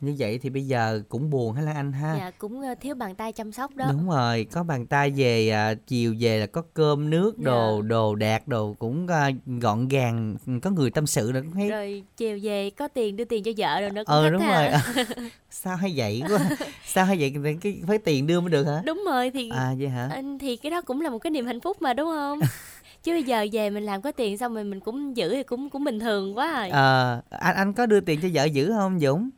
như 0.00 0.14
vậy 0.18 0.38
thì 0.42 0.50
bây 0.50 0.66
giờ 0.66 1.02
cũng 1.08 1.30
buồn 1.30 1.52
hả 1.54 1.62
lan 1.62 1.76
anh 1.76 1.92
ha? 1.92 2.16
Dạ 2.18 2.30
cũng 2.38 2.60
ờ, 2.60 2.74
thiếu 2.80 2.94
bàn 2.94 3.14
tay 3.14 3.32
chăm 3.32 3.52
sóc 3.52 3.76
đó. 3.76 3.86
Đúng 3.92 4.08
rồi 4.10 4.46
có 4.52 4.62
bàn 4.62 4.86
tay 4.86 5.10
về 5.16 5.50
à, 5.50 5.74
chiều 5.86 6.14
về 6.20 6.40
là 6.40 6.46
có 6.46 6.62
cơm 6.74 7.10
nước 7.10 7.38
đồ 7.38 7.80
Dạ. 7.82 7.88
đồ 7.88 8.14
đạc 8.14 8.48
đồ 8.48 8.76
cũng 8.78 9.06
à, 9.08 9.30
gọn 9.46 9.88
gàng 9.88 10.36
có 10.62 10.70
người 10.70 10.90
tâm 10.90 11.06
sự 11.06 11.32
rồi 11.32 11.42
cũng 11.42 11.52
thấy 11.52 11.70
rồi 11.70 12.02
chiều 12.16 12.38
về 12.42 12.70
có 12.70 12.88
tiền 12.88 13.16
đưa 13.16 13.24
tiền 13.24 13.42
cho 13.44 13.50
vợ 13.56 13.80
rồi 13.80 13.90
nữa 13.90 14.02
cũng 14.06 14.14
ờ 14.14 14.30
đúng 14.30 14.42
ha. 14.42 14.70
rồi. 14.96 15.04
Sao 15.50 15.76
hay 15.76 15.92
vậy 15.96 16.22
quá? 16.28 16.38
Sao 16.86 17.04
hay 17.04 17.16
vậy? 17.20 17.56
Cái, 17.60 17.80
phải 17.86 17.98
tiền 17.98 18.26
đưa 18.26 18.40
mới 18.40 18.50
được 18.50 18.64
hả? 18.64 18.82
Đúng 18.86 19.04
rồi 19.06 19.30
thì 19.30 19.50
à 19.50 19.74
vậy 19.78 19.88
hả? 19.88 20.08
anh 20.12 20.38
thì 20.38 20.56
cái 20.56 20.70
đó 20.70 20.80
cũng 20.82 21.00
là 21.00 21.10
một 21.10 21.18
cái 21.18 21.30
niềm 21.30 21.46
hạnh 21.46 21.60
phúc 21.60 21.82
mà 21.82 21.94
đúng 21.94 22.08
không? 22.08 22.38
Chứ 23.02 23.12
bây 23.12 23.22
giờ 23.22 23.46
về 23.52 23.70
mình 23.70 23.82
làm 23.84 24.02
có 24.02 24.12
tiền 24.12 24.38
xong 24.38 24.54
rồi 24.54 24.64
mình 24.64 24.80
cũng 24.80 25.16
giữ 25.16 25.34
thì 25.34 25.42
cũng 25.42 25.70
cũng 25.70 25.84
bình 25.84 26.00
thường 26.00 26.36
quá 26.36 26.60
rồi 26.60 26.68
ờ 26.70 27.20
anh 27.30 27.56
anh 27.56 27.72
có 27.72 27.86
đưa 27.86 28.00
tiền 28.00 28.20
cho 28.22 28.28
vợ 28.32 28.44
giữ 28.44 28.72
không 28.72 29.00
dũng? 29.00 29.30
dạ 29.30 29.37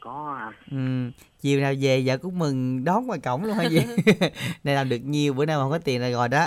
có 0.00 0.36
anh. 0.38 0.54
Ừ 0.70 1.12
chiều 1.40 1.60
nào 1.60 1.72
về 1.80 2.02
vợ 2.06 2.18
cũng 2.18 2.38
mừng 2.38 2.84
đón 2.84 3.06
ngoài 3.06 3.20
cổng 3.20 3.44
luôn 3.44 3.56
hay 3.56 3.70
gì? 3.70 3.80
Này 4.64 4.74
làm 4.74 4.88
được 4.88 4.98
nhiều 5.04 5.34
bữa 5.34 5.46
nào 5.46 5.58
mà 5.58 5.64
không 5.64 5.72
có 5.72 5.78
tiền 5.78 6.00
là 6.00 6.10
rồi 6.10 6.28
đó. 6.28 6.46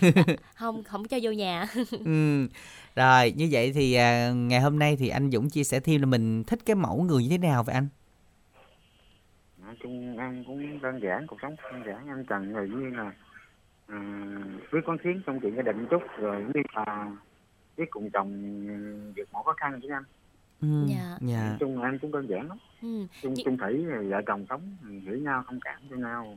Không 0.54 0.84
không 0.84 1.08
cho 1.08 1.18
vô 1.22 1.30
nhà. 1.30 1.66
Ừ. 2.04 2.48
rồi 2.96 3.32
như 3.36 3.48
vậy 3.50 3.72
thì 3.74 3.94
à, 3.94 4.30
ngày 4.30 4.60
hôm 4.60 4.78
nay 4.78 4.96
thì 4.96 5.08
anh 5.08 5.30
Dũng 5.30 5.50
chia 5.50 5.64
sẻ 5.64 5.80
thêm 5.80 6.00
là 6.00 6.06
mình 6.06 6.44
thích 6.44 6.58
cái 6.66 6.76
mẫu 6.76 7.02
người 7.02 7.22
như 7.22 7.28
thế 7.30 7.38
nào 7.38 7.62
vậy 7.62 7.74
anh? 7.74 7.88
Nói 9.58 9.76
chung 9.82 10.18
em 10.18 10.44
cũng 10.44 10.80
đơn 10.82 11.00
giản 11.02 11.26
cuộc 11.26 11.36
sống 11.42 11.56
đơn 11.72 11.82
giản 11.86 12.06
em 12.06 12.24
cần 12.28 12.52
người 12.52 12.68
như 12.68 12.90
là 12.96 13.12
à, 13.86 13.98
biết 14.72 14.80
quán 14.86 14.98
xuyến 15.04 15.22
trong 15.26 15.40
chuyện 15.40 15.56
gia 15.56 15.62
đình 15.62 15.86
chút 15.90 16.02
rồi 16.18 16.44
như 16.54 16.62
là 16.74 17.10
biết 17.76 17.84
cùng 17.90 18.10
chồng 18.10 18.66
vượt 19.16 19.28
mọi 19.32 19.44
khó 19.44 19.52
khăn 19.52 19.80
với 19.80 19.90
anh 19.90 20.04
ừ. 20.64 20.86
Dạ. 20.94 21.18
dạ 21.20 21.48
nói 21.48 21.56
chung 21.60 21.82
là 21.82 21.88
em 21.88 21.98
cũng 21.98 22.12
đơn 22.12 22.26
giản 22.28 22.48
lắm 22.48 22.58
ừ. 22.82 23.06
chung 23.22 23.34
chung 23.44 23.56
thủy 23.58 23.84
vợ 24.10 24.20
chồng 24.26 24.46
sống 24.48 24.76
hiểu 25.06 25.16
nhau 25.18 25.44
thông 25.46 25.60
cảm 25.60 25.80
cho 25.90 25.96
nhau 25.96 26.36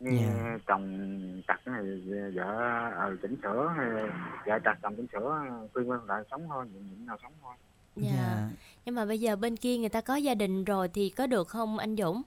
như 0.00 0.10
Dạ. 0.20 0.58
chồng 0.66 1.42
chặt 1.48 1.66
này 1.66 1.82
vợ 2.34 2.44
ờ 2.96 3.16
chỉnh 3.22 3.36
sửa 3.42 3.74
hay 3.76 3.86
vợ 4.46 4.58
chặt 4.64 4.74
chồng 4.82 4.96
chỉnh 4.96 5.06
sửa 5.12 5.42
khuyên 5.74 5.90
quen 5.90 6.00
lại 6.06 6.22
sống 6.30 6.42
thôi 6.48 6.66
những 6.72 6.86
những 6.90 7.06
nào 7.06 7.16
sống 7.22 7.32
thôi 7.42 7.54
dạ. 7.96 8.10
dạ 8.16 8.48
nhưng 8.84 8.94
mà 8.94 9.04
bây 9.04 9.20
giờ 9.20 9.36
bên 9.36 9.56
kia 9.56 9.78
người 9.78 9.88
ta 9.88 10.00
có 10.00 10.16
gia 10.16 10.34
đình 10.34 10.64
rồi 10.64 10.88
thì 10.94 11.10
có 11.10 11.26
được 11.26 11.48
không 11.48 11.78
anh 11.78 11.96
Dũng 11.96 12.22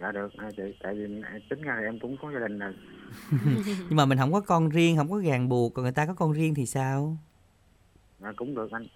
dạ 0.00 0.12
được 0.12 0.32
à, 0.36 0.50
chị 0.56 0.62
tại 0.82 0.94
vì 0.94 1.22
tính 1.50 1.62
ra 1.62 1.76
thì 1.80 1.84
em 1.84 1.98
cũng 1.98 2.16
có 2.22 2.32
gia 2.32 2.38
đình 2.38 2.58
rồi 2.58 2.74
nhưng 3.88 3.96
mà 3.96 4.04
mình 4.06 4.18
không 4.18 4.32
có 4.32 4.40
con 4.40 4.68
riêng 4.68 4.96
không 4.96 5.10
có 5.10 5.18
ràng 5.18 5.48
buộc 5.48 5.74
còn 5.74 5.82
người 5.82 5.92
ta 5.92 6.06
có 6.06 6.14
con 6.14 6.32
riêng 6.32 6.54
thì 6.54 6.66
sao 6.66 7.16
dạ 8.20 8.32
cũng 8.36 8.54
được 8.54 8.70
anh- 8.70 8.86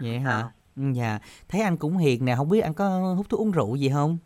vậy 0.00 0.18
hả? 0.18 0.48
Ừ, 0.76 0.82
dạ. 0.94 1.18
Thấy 1.48 1.60
anh 1.60 1.76
cũng 1.76 1.96
hiền 1.96 2.24
nè 2.24 2.34
không 2.36 2.48
biết 2.48 2.60
anh 2.60 2.74
có 2.74 3.14
hút 3.16 3.26
thuốc 3.28 3.40
uống 3.40 3.50
rượu 3.50 3.76
gì 3.76 3.88
không? 3.88 4.18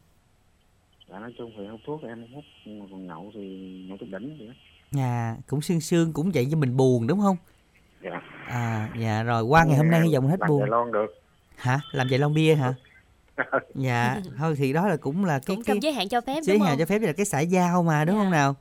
Dạ 1.11 1.19
nói 1.19 1.35
chung 1.39 1.51
thì 1.59 1.67
hút 1.67 1.81
thuốc 1.87 2.03
em 2.03 2.27
hút 2.35 2.45
còn 2.91 3.07
nhậu 3.07 3.31
thì 3.35 3.41
nhậu 3.89 3.97
chút 4.01 4.07
đỉnh 4.11 4.37
vậy 4.39 4.47
đó. 4.49 4.55
dạ 4.93 5.37
cũng 5.47 5.61
sương 5.61 5.81
sương 5.81 6.13
cũng 6.13 6.31
vậy 6.35 6.49
cho 6.51 6.57
mình 6.57 6.77
buồn 6.77 7.07
đúng 7.07 7.21
không? 7.21 7.37
Dạ. 8.05 8.21
À 8.47 8.91
dạ 8.99 9.23
rồi 9.23 9.43
qua 9.43 9.65
ngày 9.65 9.77
hôm 9.77 9.91
nay 9.91 10.01
hy 10.01 10.15
vọng 10.15 10.27
hết 10.29 10.37
làm 10.41 10.49
buồn. 10.49 10.61
Đài 10.61 10.71
Loan 10.71 10.93
được. 10.93 11.07
Hả? 11.57 11.81
Làm 11.93 12.07
vậy 12.11 12.19
lon 12.19 12.35
bia 12.35 12.55
hả? 12.55 12.75
Dạ 13.75 14.21
thôi 14.39 14.55
thì 14.59 14.73
đó 14.73 14.89
là 14.89 14.97
cũng 14.97 15.25
là 15.25 15.39
cái 15.39 15.57
cũng 15.57 15.65
cái 15.65 15.75
trong 15.75 15.83
giới 15.83 15.93
hạn 15.93 16.09
cho 16.09 16.21
phép 16.21 16.41
giới 16.43 16.59
hạn 16.59 16.79
cho 16.79 16.87
phép 16.87 16.99
là 16.99 17.13
cái 17.13 17.27
xã 17.27 17.41
giao 17.41 17.83
mà 17.83 18.05
đúng 18.05 18.17
Dạ. 18.17 18.23
không 18.23 18.31
nào 18.31 18.57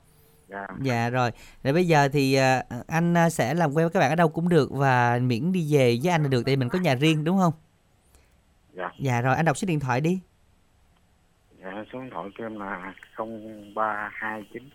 Yeah. 0.50 0.70
Dạ 0.82 1.10
rồi. 1.10 1.30
Rồi 1.62 1.72
bây 1.72 1.86
giờ 1.86 2.08
thì 2.08 2.34
ờ, 2.34 2.62
anh 2.86 3.14
ờ, 3.14 3.28
sẽ 3.28 3.54
làm 3.54 3.70
quen 3.70 3.84
với 3.84 3.90
các 3.90 4.00
bạn 4.00 4.10
ở 4.10 4.16
đâu 4.16 4.28
cũng 4.28 4.48
được 4.48 4.70
và 4.70 5.18
miễn 5.22 5.52
đi 5.52 5.74
về 5.74 5.98
với 6.02 6.12
anh 6.12 6.22
là 6.22 6.28
được 6.28 6.42
tại 6.46 6.56
mình 6.56 6.68
có 6.68 6.78
nhà 6.78 6.94
riêng 6.94 7.24
đúng 7.24 7.38
không? 7.38 7.52
Dạ. 8.72 8.82
Yeah. 8.82 9.00
Dạ 9.00 9.20
rồi 9.20 9.36
anh 9.36 9.44
đọc 9.44 9.56
số 9.56 9.66
điện 9.66 9.80
thoại 9.80 10.00
đi. 10.00 10.20
Dạ 11.60 11.84
số 11.92 12.00
điện 12.00 12.10
thoại 12.12 12.30
của 12.38 12.44
em 12.44 12.60
là 12.60 12.94
0329 13.74 14.70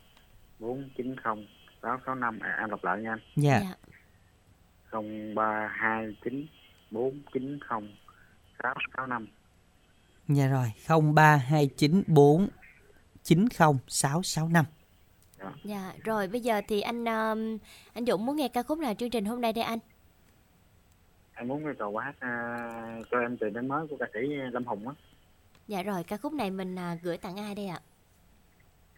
490 0.59 1.47
665 1.82 2.39
à, 2.39 2.55
anh 2.57 2.69
đọc 2.69 2.84
lại 2.84 3.01
nha 3.01 3.11
anh. 3.11 3.19
Dạ. 3.36 3.61
dạ. 3.61 3.76
0329 4.91 6.47
490 6.91 7.59
665. 8.63 9.28
Dạ 10.28 10.47
rồi, 10.47 10.71
0329 10.88 12.03
490 12.07 13.80
665. 13.88 14.65
Dạ, 15.63 15.93
rồi 16.03 16.27
bây 16.27 16.41
giờ 16.41 16.61
thì 16.67 16.81
anh 16.81 17.05
um, 17.05 17.57
anh 17.93 18.05
Dũng 18.07 18.25
muốn 18.25 18.35
nghe 18.35 18.47
ca 18.47 18.63
khúc 18.63 18.79
nào 18.79 18.93
chương 18.93 19.09
trình 19.09 19.25
hôm 19.25 19.41
nay 19.41 19.53
đây 19.53 19.63
anh? 19.63 19.79
em 21.35 21.47
muốn 21.47 21.63
cái 21.65 21.73
cầu 21.79 21.97
hát 21.97 22.15
à, 22.19 22.99
cho 23.11 23.19
em 23.19 23.37
từ 23.37 23.49
đến 23.49 23.67
mới 23.67 23.87
của 23.87 23.97
ca 23.99 24.05
sĩ 24.13 24.19
Lâm 24.51 24.65
Hùng 24.65 24.87
á 24.87 24.93
Dạ 25.67 25.83
rồi, 25.83 26.03
ca 26.03 26.17
khúc 26.17 26.33
này 26.33 26.51
mình 26.51 26.75
à, 26.79 26.97
gửi 27.03 27.17
tặng 27.17 27.39
ai 27.39 27.55
đây 27.55 27.67
ạ? 27.67 27.79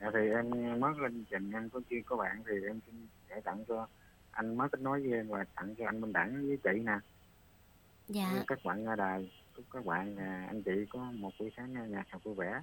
dạ, 0.02 0.08
thì 0.14 0.30
em 0.30 0.80
mới 0.80 0.94
lên 1.02 1.26
trình 1.32 1.52
em 1.52 1.70
có 1.70 1.80
chuyên 1.90 2.04
có 2.04 2.16
bạn 2.16 2.44
thì 2.48 2.54
em 2.68 2.80
xin 2.86 3.08
để 3.30 3.42
tặng 3.42 3.64
cho 3.68 3.88
anh 4.32 4.58
mới 4.58 4.70
kết 4.70 4.82
nối 4.82 5.02
với 5.02 5.12
em 5.12 5.28
và 5.28 5.46
tặng 5.56 5.76
cho 5.76 5.86
anh 5.86 6.02
Minh 6.02 6.14
Đẳng 6.14 6.48
với 6.48 6.58
chị 6.64 6.80
nè 6.86 6.98
Dạ, 8.08 8.44
các 8.48 8.60
bạn 8.64 8.86
nghe 8.86 8.96
đài 8.96 9.32
chúc 9.56 9.66
các 9.72 9.86
bạn 9.86 10.16
à, 10.18 10.46
anh 10.48 10.64
chị 10.64 10.72
có 10.90 11.00
một 11.00 11.32
buổi 11.40 11.52
sáng 11.58 11.74
nghe 11.74 11.82
nhạc 11.88 12.08
thật 12.12 12.24
vui 12.24 12.36
vẻ 12.36 12.62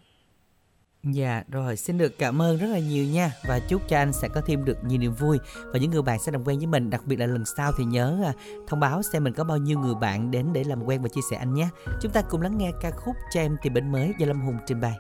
Dạ 1.05 1.43
rồi, 1.49 1.77
xin 1.77 1.99
được 1.99 2.19
cảm 2.19 2.43
ơn 2.43 2.59
rất 2.59 2.67
là 2.67 2.79
nhiều 2.79 3.05
nha. 3.05 3.33
Và 3.45 3.59
chúc 3.59 3.83
cho 3.89 3.97
anh 3.97 4.13
sẽ 4.13 4.29
có 4.29 4.41
thêm 4.47 4.65
được 4.65 4.85
nhiều 4.85 4.99
niềm 4.99 5.15
vui. 5.15 5.39
Và 5.73 5.79
những 5.79 5.91
người 5.91 6.03
bạn 6.03 6.19
sẽ 6.19 6.33
làm 6.33 6.45
quen 6.45 6.59
với 6.59 6.67
mình, 6.67 6.91
đặc 6.91 7.03
biệt 7.07 7.17
là 7.17 7.27
lần 7.27 7.45
sau 7.57 7.73
thì 7.79 7.85
nhớ 7.85 8.19
à, 8.25 8.33
thông 8.69 8.81
báo 8.81 9.03
xem 9.03 9.25
mình 9.25 9.33
có 9.33 9.45
bao 9.45 9.57
nhiêu 9.59 9.79
người 9.79 9.95
bạn 9.95 10.31
đến 10.31 10.53
để 10.53 10.65
làm 10.65 10.83
quen 10.83 11.03
và 11.03 11.09
chia 11.09 11.21
sẻ 11.31 11.37
anh 11.37 11.55
nhé. 11.55 11.69
Chúng 12.01 12.13
ta 12.13 12.23
cùng 12.23 12.43
lắng 12.43 12.59
nghe 12.59 12.71
ca 12.81 12.91
khúc 12.91 13.17
cho 13.35 13.41
em 13.41 13.57
tìm 13.63 13.75
bến 13.75 13.93
mới 13.93 14.13
do 14.19 14.27
Lâm 14.27 14.41
Hùng 14.41 14.57
trình 14.67 14.81
bày. 14.81 14.95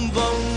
Tham 0.00 0.10
vọng 0.14 0.49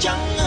江 0.00 0.37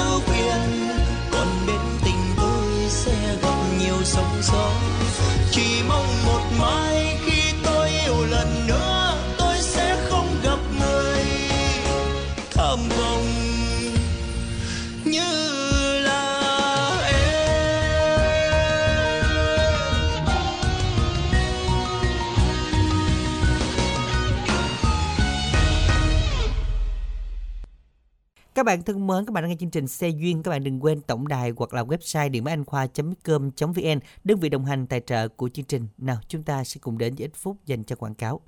Các 28.61 28.65
bạn 28.65 28.83
thân 28.83 29.07
mến, 29.07 29.25
các 29.25 29.33
bạn 29.33 29.43
đang 29.43 29.49
nghe 29.49 29.55
chương 29.59 29.69
trình 29.69 29.87
Xe 29.87 30.09
Duyên. 30.09 30.43
Các 30.43 30.51
bạn 30.51 30.63
đừng 30.63 30.83
quên 30.83 31.01
tổng 31.01 31.27
đài 31.27 31.51
hoặc 31.57 31.73
là 31.73 31.83
website 31.83 32.29
điện 32.29 32.43
máy 32.43 32.53
anh 32.53 32.65
khoa.com.vn 32.65 33.99
đơn 34.23 34.39
vị 34.39 34.49
đồng 34.49 34.65
hành 34.65 34.87
tài 34.87 35.01
trợ 35.05 35.27
của 35.27 35.49
chương 35.49 35.65
trình. 35.65 35.87
Nào, 35.97 36.17
chúng 36.27 36.43
ta 36.43 36.63
sẽ 36.63 36.79
cùng 36.81 36.97
đến 36.97 37.15
với 37.15 37.25
ít 37.25 37.31
phút 37.35 37.57
dành 37.65 37.83
cho 37.83 37.95
quảng 37.95 38.15
cáo. 38.15 38.41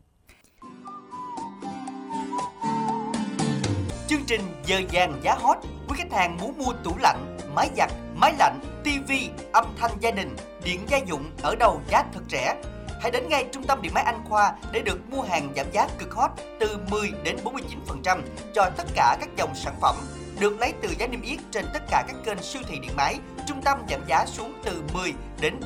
Chương 4.07 4.24
trình 4.28 4.41
giờ 4.66 4.82
vàng 4.91 5.22
giá 5.24 5.36
hot. 5.36 5.57
Quý 5.88 5.95
khách 5.97 6.11
hàng 6.11 6.38
muốn 6.38 6.57
mua 6.57 6.74
tủ 6.84 6.97
lạnh, 6.97 7.38
máy 7.55 7.70
giặt, 7.78 7.91
máy 8.16 8.34
lạnh, 8.39 8.59
tivi, 8.84 9.30
âm 9.53 9.66
thanh 9.78 9.91
gia 10.01 10.11
đình, 10.11 10.36
điện 10.64 10.80
gia 10.89 10.97
dụng 10.97 11.24
ở 11.41 11.55
đâu 11.55 11.82
giá 11.89 12.03
thật 12.14 12.22
rẻ. 12.30 12.61
Hãy 13.04 13.12
đến 13.12 13.30
ngay 13.30 13.45
trung 13.51 13.64
tâm 13.64 13.82
điện 13.82 13.93
máy 13.93 14.04
Anh 14.04 14.22
Khoa 14.30 14.54
để 14.72 14.82
được 14.82 14.99
mua 15.12 15.22
hàng 15.22 15.49
giảm 15.56 15.66
giá 15.72 15.88
cực 15.99 16.14
hot 16.14 16.32
từ 16.60 16.78
10 16.89 17.12
đến 17.24 17.38
49% 17.43 18.22
cho 18.54 18.70
tất 18.78 18.84
cả 18.95 19.18
các 19.20 19.30
dòng 19.38 19.56
sản 19.56 19.74
phẩm 19.82 19.95
được 20.39 20.60
lấy 20.60 20.74
từ 20.82 20.89
giá 20.99 21.08
niêm 21.08 21.22
yết 21.22 21.39
trên 21.51 21.66
tất 21.74 21.80
cả 21.89 22.04
các 22.08 22.16
kênh 22.26 22.43
siêu 22.43 22.62
thị 22.68 22.80
điện 22.82 22.91
máy. 22.95 23.20
Trung 23.47 23.62
tâm 23.62 23.78
giảm 23.89 24.01
giá 24.08 24.26
xuống 24.26 24.54
từ 24.64 24.84
10 24.93 25.14
đến 25.41 25.60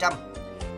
49%. 0.00 0.12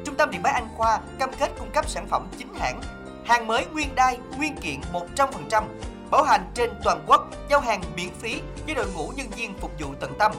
Trung 0.04 0.14
tâm 0.14 0.30
điện 0.30 0.42
máy 0.42 0.52
Anh 0.52 0.68
Khoa 0.76 1.00
cam 1.18 1.30
kết 1.40 1.50
cung 1.58 1.70
cấp 1.70 1.88
sản 1.88 2.06
phẩm 2.10 2.28
chính 2.38 2.54
hãng, 2.54 2.80
hàng 3.24 3.46
mới 3.46 3.66
nguyên 3.72 3.94
đai, 3.94 4.18
nguyên 4.36 4.56
kiện 4.56 4.80
100%, 5.16 5.64
bảo 6.10 6.22
hành 6.22 6.50
trên 6.54 6.70
toàn 6.84 7.04
quốc, 7.06 7.28
giao 7.50 7.60
hàng 7.60 7.82
miễn 7.96 8.10
phí 8.18 8.40
với 8.66 8.74
đội 8.74 8.86
ngũ 8.94 9.12
nhân 9.16 9.26
viên 9.36 9.54
phục 9.58 9.70
vụ 9.80 9.94
tận 10.00 10.14
tâm. 10.18 10.32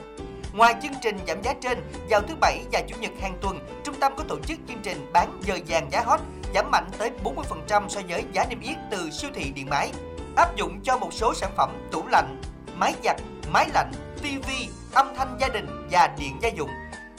Ngoài 0.53 0.75
chương 0.83 0.91
trình 1.01 1.17
giảm 1.27 1.41
giá 1.43 1.53
trên, 1.61 1.77
vào 2.09 2.21
thứ 2.21 2.35
Bảy 2.41 2.65
và 2.71 2.81
Chủ 2.87 2.95
nhật 2.99 3.11
hàng 3.21 3.37
tuần, 3.41 3.59
trung 3.83 3.95
tâm 3.99 4.13
có 4.17 4.23
tổ 4.27 4.39
chức 4.39 4.59
chương 4.67 4.79
trình 4.83 5.09
bán 5.13 5.41
giờ 5.43 5.57
vàng 5.67 5.91
giá 5.91 6.01
hot 6.05 6.19
giảm 6.55 6.71
mạnh 6.71 6.89
tới 6.97 7.11
40% 7.23 7.89
so 7.89 8.01
với 8.09 8.23
giá 8.33 8.45
niêm 8.49 8.59
yết 8.59 8.77
từ 8.91 9.09
siêu 9.09 9.29
thị 9.33 9.51
điện 9.55 9.69
máy. 9.69 9.91
Áp 10.35 10.55
dụng 10.55 10.79
cho 10.83 10.97
một 10.97 11.13
số 11.13 11.33
sản 11.33 11.51
phẩm 11.57 11.69
tủ 11.91 12.07
lạnh, 12.07 12.41
máy 12.75 12.93
giặt, 13.03 13.15
máy 13.53 13.69
lạnh, 13.73 13.91
tivi, 14.21 14.69
âm 14.93 15.15
thanh 15.15 15.37
gia 15.41 15.47
đình 15.47 15.87
và 15.91 16.09
điện 16.19 16.37
gia 16.41 16.49
dụng. 16.49 16.69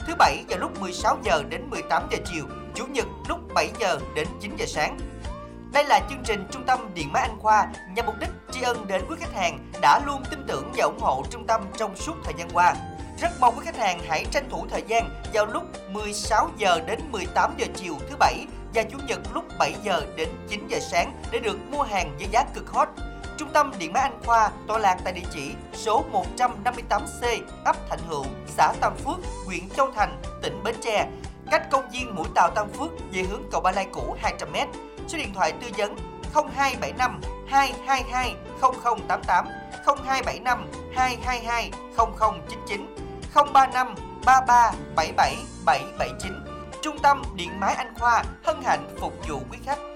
Thứ 0.07 0.15
Bảy 0.19 0.43
vào 0.49 0.59
lúc 0.59 0.79
16 0.79 1.17
giờ 1.23 1.43
đến 1.49 1.69
18 1.69 2.07
giờ 2.11 2.17
chiều, 2.33 2.45
Chủ 2.75 2.85
nhật 2.85 3.07
lúc 3.29 3.39
7 3.53 3.69
giờ 3.79 3.99
đến 4.15 4.27
9 4.41 4.55
giờ 4.57 4.65
sáng. 4.65 4.97
Đây 5.73 5.83
là 5.83 5.99
chương 6.09 6.23
trình 6.23 6.47
Trung 6.51 6.63
tâm 6.63 6.79
Điện 6.93 7.11
máy 7.13 7.21
Anh 7.21 7.39
Khoa 7.39 7.67
nhằm 7.95 8.05
mục 8.05 8.15
đích 8.19 8.29
tri 8.51 8.61
ân 8.61 8.87
đến 8.87 9.01
quý 9.09 9.15
khách 9.19 9.33
hàng 9.33 9.71
đã 9.81 10.01
luôn 10.05 10.23
tin 10.31 10.45
tưởng 10.47 10.71
và 10.75 10.85
ủng 10.85 10.99
hộ 10.99 11.23
trung 11.29 11.47
tâm 11.47 11.61
trong 11.77 11.95
suốt 11.95 12.13
thời 12.23 12.33
gian 12.37 12.49
qua. 12.53 12.75
Rất 13.21 13.31
mong 13.39 13.55
quý 13.57 13.65
khách 13.65 13.77
hàng 13.77 13.99
hãy 14.07 14.25
tranh 14.31 14.49
thủ 14.49 14.65
thời 14.69 14.83
gian 14.87 15.09
vào 15.33 15.45
lúc 15.45 15.63
16 15.91 16.49
giờ 16.57 16.81
đến 16.87 16.99
18 17.11 17.53
giờ 17.57 17.65
chiều 17.75 17.95
thứ 18.09 18.15
bảy 18.19 18.45
và 18.73 18.83
chủ 18.83 18.97
nhật 19.07 19.19
lúc 19.33 19.43
7 19.59 19.75
giờ 19.83 20.05
đến 20.15 20.29
9 20.49 20.67
giờ 20.67 20.79
sáng 20.79 21.21
để 21.31 21.39
được 21.39 21.57
mua 21.71 21.81
hàng 21.81 22.15
với 22.17 22.27
giá 22.31 22.43
cực 22.53 22.69
hot. 22.69 22.87
Trung 23.37 23.49
tâm 23.53 23.71
Điện 23.79 23.93
máy 23.93 24.03
Anh 24.03 24.19
Khoa 24.25 24.51
tọa 24.67 24.77
lạc 24.79 24.97
tại 25.03 25.13
địa 25.13 25.27
chỉ 25.33 25.51
số 25.73 26.05
158C, 26.37 27.39
ấp 27.65 27.89
Thạnh 27.89 27.99
Hữu, 28.07 28.25
xã 28.47 28.73
Tam 28.81 28.95
Phước, 28.95 29.17
huyện 29.45 29.69
Châu 29.69 29.91
Thành, 29.91 30.21
tỉnh 30.41 30.63
Bến 30.63 30.75
Tre, 30.81 31.07
cách 31.51 31.69
công 31.71 31.89
viên 31.91 32.15
Mũi 32.15 32.27
Tàu 32.35 32.49
Tam 32.55 32.69
Phước 32.69 32.89
về 33.11 33.23
hướng 33.23 33.43
cầu 33.51 33.61
Ba 33.61 33.71
Lai 33.71 33.87
cũ 33.91 34.15
200m. 34.21 34.67
Số 35.07 35.17
điện 35.17 35.33
thoại 35.33 35.51
tư 35.51 35.67
vấn 35.77 35.95
0275 36.33 37.21
222 37.47 38.35
0088 38.61 39.45
0275 39.85 40.67
222 40.95 41.71
0099 41.97 43.10
035 43.33 43.95
33 44.25 44.71
77 44.95 45.35
779 45.65 46.31
Trung 46.81 46.97
tâm 47.03 47.21
Điện 47.35 47.59
máy 47.59 47.75
Anh 47.75 47.93
Khoa 47.99 48.23
hân 48.43 48.61
hạnh 48.63 48.95
phục 48.99 49.13
vụ 49.27 49.39
quý 49.51 49.57
khách. 49.65 49.90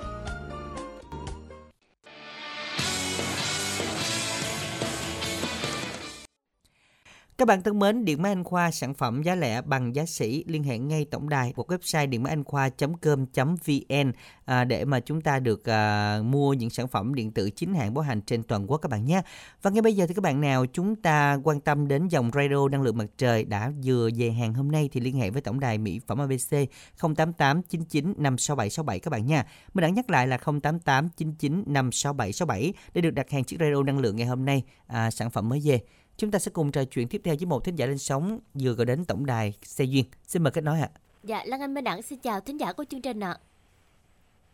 Các 7.38 7.48
bạn 7.48 7.62
thân 7.62 7.80
mến, 7.80 8.06
Điện 8.06 8.22
máy 8.22 8.32
Anh 8.32 8.44
Khoa 8.44 8.72
sản 8.72 8.94
phẩm 8.94 9.24
giá 9.24 9.36
lẻ 9.36 9.62
bằng 9.62 9.96
giá 9.96 10.06
sỉ 10.06 10.44
liên 10.48 10.64
hệ 10.64 10.78
ngay 10.78 11.06
tổng 11.06 11.30
đài 11.30 11.54
của 11.54 11.64
website 11.68 12.10
điện 12.10 12.24
máy 12.24 12.30
anh 12.32 12.44
khoa.com.vn 12.44 14.12
à, 14.46 14.64
để 14.64 14.86
mà 14.86 15.00
chúng 15.00 15.22
ta 15.22 15.40
được 15.40 15.70
à, 15.70 16.20
mua 16.24 16.54
những 16.54 16.70
sản 16.70 16.88
phẩm 16.88 17.16
điện 17.16 17.32
tử 17.32 17.50
chính 17.50 17.74
hãng 17.74 17.94
bảo 17.94 18.04
hành 18.04 18.22
trên 18.22 18.44
toàn 18.44 18.72
quốc 18.72 18.78
các 18.78 18.92
bạn 18.92 19.06
nhé. 19.06 19.22
Và 19.62 19.72
ngay 19.72 19.82
bây 19.82 19.96
giờ 19.96 20.08
thì 20.08 20.14
các 20.14 20.24
bạn 20.24 20.42
nào 20.42 20.66
chúng 20.66 20.96
ta 20.96 21.38
quan 21.44 21.60
tâm 21.60 21.88
đến 21.88 22.08
dòng 22.08 22.32
radio 22.34 22.68
năng 22.68 22.82
lượng 22.82 22.98
mặt 22.98 23.06
trời 23.18 23.46
đã 23.46 23.72
vừa 23.84 24.10
về 24.18 24.32
hàng 24.32 24.54
hôm 24.54 24.72
nay 24.72 24.90
thì 24.92 25.00
liên 25.00 25.16
hệ 25.16 25.30
với 25.30 25.42
tổng 25.42 25.60
đài 25.60 25.78
mỹ 25.78 26.00
phẩm 26.08 26.18
ABC 26.18 26.70
088 27.16 27.62
99 27.62 28.14
56767 28.18 29.00
các 29.00 29.12
bạn 29.12 29.26
nha. 29.26 29.46
Mình 29.74 29.82
đã 29.82 29.90
nhắc 29.90 30.10
lại 30.10 30.28
là 30.28 30.38
088 30.38 31.10
99 31.18 31.64
56767 31.68 32.74
để 32.94 33.02
được 33.02 33.12
đặt 33.12 33.30
hàng 33.30 33.44
chiếc 33.44 33.58
radio 33.60 33.84
năng 33.84 34.00
lượng 34.00 34.16
ngày 34.16 34.28
hôm 34.28 34.46
nay 34.46 34.64
à, 34.88 35.12
sản 35.12 35.30
phẩm 35.30 35.50
mới 35.50 35.62
về. 35.64 35.82
Chúng 36.18 36.32
ta 36.32 36.40
sẽ 36.40 36.52
cùng 36.54 36.72
trò 36.72 36.84
chuyện 36.84 37.08
tiếp 37.08 37.22
theo 37.24 37.36
với 37.40 37.46
một 37.46 37.64
thính 37.64 37.76
giả 37.76 37.86
lên 37.86 37.98
sóng 37.98 38.40
vừa 38.54 38.72
gọi 38.72 38.86
đến 38.86 39.06
tổng 39.06 39.26
đài 39.26 39.54
Xe 39.62 39.84
Duyên. 39.84 40.06
Xin 40.24 40.44
mời 40.44 40.52
kết 40.52 40.64
nối 40.64 40.80
ạ. 40.82 40.90
Dạ, 41.24 41.44
Lan 41.46 41.62
Anh 41.62 41.74
Minh 41.74 41.84
Đẳng 41.84 42.02
xin 42.02 42.20
chào 42.20 42.40
thính 42.40 42.60
giả 42.60 42.74
của 42.74 42.86
chương 42.90 43.02
trình 43.02 43.20
ạ. 43.20 43.38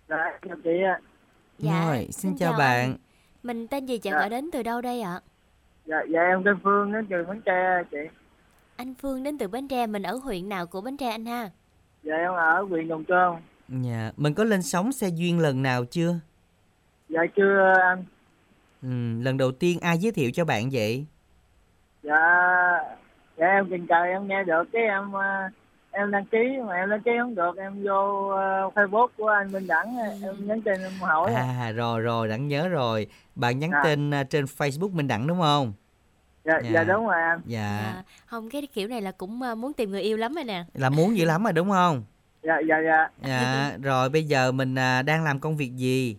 Dạ, 0.09 0.39
chào 0.47 0.55
chị 0.63 0.69
ạ. 0.85 0.99
Dạ, 1.59 1.85
Rồi, 1.87 1.97
xin, 1.97 2.11
xin 2.11 2.37
chào, 2.37 2.51
chào 2.51 2.59
bạn. 2.59 2.79
anh. 2.91 2.97
Mình 3.43 3.67
tên 3.67 3.85
gì 3.85 3.99
và 4.03 4.11
Dạ. 4.11 4.17
gọi 4.19 4.29
đến 4.29 4.49
từ 4.53 4.63
đâu 4.63 4.81
đây 4.81 5.01
ạ? 5.01 5.21
Dạ, 5.85 5.97
dạ 6.13 6.19
em 6.21 6.41
tên 6.45 6.55
Phương 6.63 6.91
đến 6.93 7.07
từ 7.09 7.15
Bến 7.27 7.41
Tre 7.45 7.83
chị. 7.91 7.97
Anh 8.75 8.93
Phương 9.01 9.23
đến 9.23 9.37
từ 9.37 9.47
Bến 9.47 9.67
Tre, 9.67 9.87
mình 9.87 10.03
ở 10.03 10.15
huyện 10.15 10.49
nào 10.49 10.65
của 10.67 10.81
Bến 10.81 10.97
Tre 10.97 11.09
anh 11.09 11.25
ha? 11.25 11.49
Dạ 12.03 12.15
em 12.15 12.31
ở 12.33 12.61
huyện 12.69 12.87
Đồng 12.87 13.03
Trơn. 13.05 13.31
Dạ, 13.83 14.11
mình 14.17 14.33
có 14.33 14.43
lên 14.43 14.61
sóng 14.61 14.91
Xe 14.93 15.09
Duyên 15.09 15.39
lần 15.39 15.61
nào 15.61 15.85
chưa? 15.85 16.15
Dạ 17.09 17.21
chưa 17.35 17.73
anh. 17.81 18.05
Ừ, 18.81 19.23
lần 19.23 19.37
đầu 19.37 19.51
tiên 19.51 19.79
ai 19.79 19.97
giới 19.97 20.11
thiệu 20.11 20.31
cho 20.33 20.45
bạn 20.45 20.69
vậy? 20.71 21.05
Dạ, 22.03 22.19
dạ 23.37 23.47
em 23.47 23.67
tình 23.69 23.87
cờ 23.87 23.95
em 24.03 24.27
nghe 24.27 24.43
được 24.43 24.63
cái 24.73 24.81
em 24.81 25.11
ờ, 25.11 25.49
em 25.91 26.11
đăng 26.11 26.25
ký 26.25 26.37
mà 26.67 26.75
em 26.75 26.89
đăng 26.89 27.01
ký 27.01 27.11
không 27.19 27.35
được 27.35 27.57
em 27.57 27.83
vô 27.83 28.27
ờ, 28.29 28.69
Facebook 28.75 29.07
của 29.17 29.27
anh 29.27 29.51
Minh 29.51 29.67
Đẳng 29.67 29.97
em 30.23 30.47
nhắn 30.47 30.61
tin 30.61 30.81
em 30.81 30.91
hỏi. 31.01 31.33
À, 31.33 31.71
rồi 31.75 32.01
rồi, 32.01 32.27
đặng 32.27 32.47
nhớ 32.47 32.67
rồi. 32.67 33.07
Bạn 33.35 33.59
nhắn 33.59 33.69
Dạ. 33.73 33.81
tin 33.83 34.11
à, 34.13 34.23
trên 34.23 34.45
Facebook 34.45 34.91
Minh 34.95 35.07
Đẳng 35.07 35.27
đúng 35.27 35.39
không? 35.39 35.73
Dạ, 36.45 36.53
dạ. 36.63 36.69
dạ 36.73 36.83
đúng 36.83 37.07
rồi 37.07 37.21
anh. 37.21 37.41
Dạ, 37.45 37.79
À, 37.95 38.03
không 38.25 38.49
cái 38.49 38.67
kiểu 38.73 38.87
này 38.87 39.01
là 39.01 39.11
cũng 39.11 39.41
à, 39.41 39.55
muốn 39.55 39.73
tìm 39.73 39.91
người 39.91 40.01
yêu 40.01 40.17
lắm 40.17 40.33
rồi 40.35 40.43
nè. 40.43 40.63
là 40.73 40.89
muốn 40.89 41.17
dữ 41.17 41.25
lắm 41.25 41.43
rồi 41.43 41.53
đúng 41.53 41.69
không? 41.69 42.03
Dạ 42.43 42.55
dạ 42.69 42.75
dạ. 42.85 43.09
Dạ, 43.27 43.71
rồi 43.81 44.09
bây 44.09 44.23
giờ 44.23 44.51
mình 44.51 44.75
à, 44.75 45.01
đang 45.01 45.23
làm 45.23 45.39
công 45.39 45.57
việc 45.57 45.71
gì? 45.75 46.17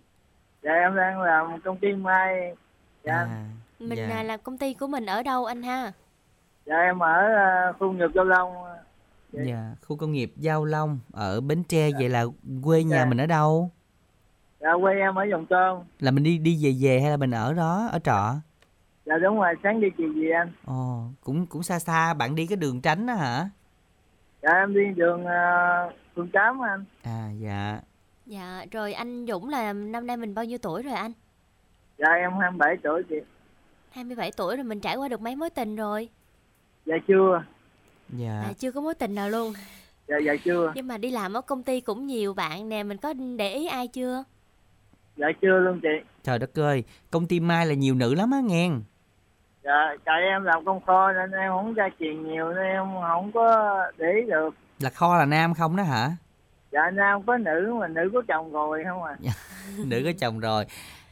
Dạ 0.63 0.73
em 0.73 0.97
đang 0.97 1.21
làm 1.21 1.61
công 1.65 1.77
ty 1.77 1.93
may. 1.93 2.55
Dạ. 3.05 3.15
À, 3.15 3.27
Mình 3.89 3.99
dạ. 3.99 4.17
à, 4.17 4.23
làm 4.23 4.41
công 4.43 4.59
ty 4.59 4.75
của 4.75 4.87
mình 4.87 5.07
ở 5.07 5.23
đâu 5.23 5.45
anh 5.45 5.63
ha? 5.63 5.93
Dạ 6.67 6.77
em 6.77 6.99
ở 6.99 7.21
ờ, 7.35 7.73
khu 7.79 7.93
nghiệp 7.93 8.11
Châu 8.15 8.25
Long. 8.25 8.53
Dạ, 9.33 9.75
khu 9.87 9.97
công 9.97 10.13
nghiệp 10.13 10.33
Giao 10.37 10.65
Long 10.65 10.99
ở 11.13 11.41
Bến 11.41 11.65
Tre 11.65 11.91
vậy 11.99 12.09
là 12.09 12.25
quê 12.65 12.85
nhà 12.85 12.97
Dạ. 12.97 13.05
mình 13.05 13.21
ở 13.21 13.27
đâu? 13.27 13.71
Dạ 14.61 14.69
quê 14.81 14.95
em 14.95 15.15
ở 15.15 15.25
Đồng 15.27 15.47
Trơn. 15.51 15.87
Là 16.01 16.11
mình 16.11 16.25
đi 16.25 16.39
đi 16.39 16.59
về 16.65 16.75
về 16.81 17.01
hay 17.01 17.11
là 17.11 17.17
mình 17.17 17.31
ở 17.31 17.53
đó 17.53 17.89
ở 17.93 17.99
trọ? 17.99 18.35
Dạ 19.07 19.19
đúng 19.23 19.37
rồi, 19.37 19.55
sáng 19.63 19.81
đi 19.81 19.89
chiều 19.99 20.13
gì 20.13 20.31
anh? 20.31 20.53
Ồ, 20.67 21.03
cũng 21.25 21.47
cũng 21.47 21.63
xa 21.63 21.79
xa, 21.79 22.15
bạn 22.15 22.35
đi 22.35 22.47
cái 22.47 22.57
đường 22.57 22.81
tránh 22.81 23.07
đó 23.07 23.15
hả? 23.15 23.49
Dạ 24.43 24.51
em 24.53 24.75
đi 24.75 24.81
đường 24.97 25.25
uh, 25.25 25.93
phường 26.17 26.29
8 26.33 26.61
anh. 26.65 26.85
À 27.03 27.29
dạ. 27.41 27.81
Dạ, 28.27 28.65
rồi 28.71 28.93
anh 28.93 29.27
Dũng 29.27 29.49
là 29.49 29.73
năm 29.73 30.07
nay 30.07 30.17
mình 30.17 30.35
bao 30.35 30.45
nhiêu 30.45 30.59
tuổi 30.63 30.83
rồi 30.83 30.95
anh? 30.95 31.13
Dạ 31.99 32.09
em 32.09 32.33
27 32.41 32.77
tuổi 32.83 33.03
chị. 33.09 33.17
27 33.95 34.33
tuổi 34.37 34.57
rồi 34.57 34.65
mình 34.65 34.81
trải 34.81 34.97
qua 34.97 35.09
được 35.09 35.21
mấy 35.21 35.37
mối 35.37 35.51
tình 35.51 35.77
rồi? 35.77 36.09
Dạ 36.87 36.97
chưa. 37.09 37.45
Dạ. 38.09 38.43
À, 38.45 38.53
chưa 38.59 38.73
có 38.73 38.81
mối 38.81 38.95
tình 38.95 39.15
nào 39.15 39.31
luôn. 39.31 39.53
Dạ 40.09 40.17
dạ 40.27 40.33
chưa. 40.45 40.73
Nhưng 40.75 40.89
mà 40.89 40.99
đi 40.99 41.11
làm 41.11 41.33
ở 41.33 41.41
công 41.41 41.63
ty 41.63 41.81
cũng 41.81 42.07
nhiều 42.07 42.35
bạn 42.35 42.69
nè, 42.69 42.83
mình 42.83 42.97
có 42.97 43.15
để 43.39 43.55
ý 43.55 43.67
ai 43.67 43.89
chưa? 43.89 44.25
Dạ 45.17 45.27
chưa 45.43 45.59
luôn 45.59 45.81
chị. 45.83 45.89
Trời 46.23 46.39
đất 46.39 46.59
ơi, 46.59 46.85
công 47.11 47.27
ty 47.27 47.41
Mai 47.41 47.67
là 47.67 47.75
nhiều 47.75 47.95
nữ 47.95 48.15
lắm 48.15 48.31
á 48.31 48.41
nghe. 48.41 48.71
Dạ 49.65 49.97
tại 50.05 50.23
em 50.23 50.45
làm 50.45 50.65
công 50.65 50.81
kho 50.87 51.13
nên 51.13 51.31
em 51.31 51.51
không 51.51 51.75
ra 51.75 51.89
truyền 52.01 52.23
nhiều 52.23 52.53
nên 52.53 52.65
em 52.65 52.85
không 53.09 53.33
có 53.35 53.77
để 53.99 54.07
ý 54.13 54.31
được. 54.31 54.55
Là 54.79 54.91
kho 54.91 55.17
là 55.17 55.25
nam 55.25 55.55
không 55.55 55.77
đó 55.77 55.83
hả? 55.83 56.11
Dạ 56.73 56.91
nam 56.91 57.23
có 57.27 57.37
nữ 57.37 57.75
mà 57.81 57.89
nữ 57.89 58.11
có 58.15 58.23
chồng 58.29 58.53
rồi 58.53 58.85
không 58.89 59.03
à. 59.03 59.17
nữ 59.87 60.03
có 60.05 60.11
chồng 60.21 60.41
rồi. 60.41 60.65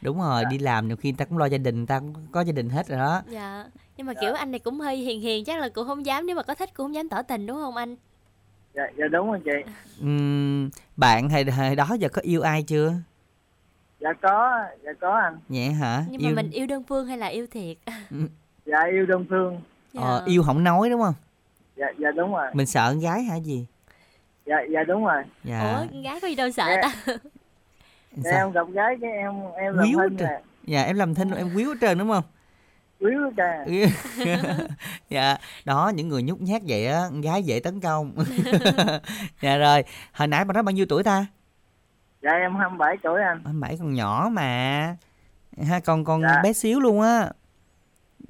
Đúng 0.03 0.19
rồi, 0.21 0.45
đi 0.51 0.59
làm 0.59 0.89
nhiều 0.89 0.97
khi 0.97 1.11
người 1.11 1.17
ta 1.19 1.25
cũng 1.25 1.39
lo 1.39 1.47
gia 1.47 1.59
đình, 1.59 1.77
người 1.77 1.87
ta 1.87 1.99
cũng 2.01 2.15
có 2.33 2.41
gia 2.41 2.53
đình 2.53 2.71
hết 2.71 2.89
rồi 2.89 2.99
đó. 2.99 3.23
Dạ, 3.29 3.65
nhưng 3.97 4.07
mà 4.07 4.15
kiểu 4.21 4.35
anh 4.35 4.51
này 4.51 4.59
cũng 4.59 4.81
hơi 4.81 4.97
hiền 4.97 5.21
hiền 5.21 5.45
chắc 5.45 5.61
là 5.61 5.69
cũng 5.69 5.87
không 5.87 6.07
dám 6.07 6.27
nếu 6.27 6.37
mà 6.37 6.43
có 6.43 6.55
thích 6.55 6.75
cũng 6.75 6.85
không 6.85 6.95
dám 6.95 7.09
tỏ 7.09 7.23
tình 7.23 7.47
đúng 7.47 7.57
không 7.57 7.77
anh? 7.77 7.97
Dạ 8.75 8.83
dạ 8.99 9.05
đúng 9.13 9.31
rồi 9.31 9.41
chị. 9.45 9.73
Ừm, 10.01 10.71
bạn 10.97 11.31
hồi, 11.31 11.45
hồi 11.45 11.77
đó 11.77 11.89
giờ 11.99 12.09
có 12.09 12.23
yêu 12.23 12.43
ai 12.43 12.63
chưa? 12.63 12.93
dạ 14.01 14.13
có 14.23 14.61
dạ 14.85 14.91
có 15.01 15.17
anh 15.19 15.39
Vậy 15.49 15.71
hả? 15.73 16.05
Nhưng 16.11 16.23
mà 16.23 16.31
mình 16.43 16.51
yêu 16.51 16.67
đơn 16.67 16.83
phương 16.89 17.07
hay 17.07 17.19
là 17.19 17.27
yêu 17.27 17.47
thiệt? 17.51 17.77
dạ 18.67 18.79
yêu 18.93 19.07
đơn 19.07 19.27
phương 19.31 19.61
Ờ, 19.95 20.23
yêu 20.27 20.43
không 20.43 20.65
nói 20.65 20.91
đúng 20.91 21.01
không? 21.03 21.15
dạ 21.77 21.87
dạ 21.99 22.11
đúng 22.17 22.33
rồi 22.33 22.47
Mình 22.55 22.67
sợ 22.67 22.91
con 22.91 23.01
gái 23.01 23.23
hả 23.23 23.37
gì? 23.37 23.67
dạ 24.47 24.57
dạ 24.73 24.85
đúng 24.85 25.05
rồi 25.05 25.23
Dạ. 25.45 25.61
Ủa, 25.61 25.87
con 25.93 26.03
gái 26.03 26.21
có 26.21 26.29
gì 26.29 26.35
đâu 26.35 26.51
sợ 26.51 26.67
Dạ. 26.69 26.83
ta? 26.83 27.15
Dạ, 28.17 28.31
em 28.31 28.53
gặp 28.53 28.69
gái 28.73 28.97
cái 29.01 29.11
em 29.11 29.33
em 29.57 29.75
làm 29.77 29.87
Quýu 29.87 29.99
trơn. 30.01 30.17
nè 30.29 30.41
Dạ 30.65 30.83
em 30.83 30.97
làm 30.97 31.15
thinh 31.15 31.31
em 31.31 31.51
quýu 31.55 31.75
trơn 31.81 31.99
đúng 31.99 32.09
không? 32.09 32.25
quýu 33.01 33.21
trơn 33.37 33.77
dạ 35.09 35.37
đó 35.65 35.93
những 35.95 36.09
người 36.09 36.23
nhút 36.23 36.41
nhát 36.41 36.63
vậy 36.67 36.87
á 36.87 37.01
con 37.11 37.21
gái 37.21 37.43
dễ 37.43 37.61
tấn 37.61 37.81
công. 37.81 38.13
Dạ 39.43 39.57
rồi 39.57 39.85
hồi 40.13 40.29
nãy 40.29 40.45
bà 40.45 40.53
nói 40.55 40.63
bao 40.63 40.73
nhiêu 40.73 40.87
tuổi 40.89 41.03
ta? 41.03 41.27
Dạ 42.23 42.31
em 42.31 42.57
27 42.57 42.97
tuổi 43.03 43.21
anh. 43.23 43.43
anh 43.45 43.61
bảy 43.61 43.77
còn 43.79 43.95
nhỏ 43.95 44.29
mà. 44.33 44.97
Ha 45.69 45.81
con 45.81 46.05
con 46.05 46.23
Dạ. 46.23 46.41
bé 46.43 46.53
xíu 46.53 46.81
luôn 46.81 47.01
á. 47.01 47.31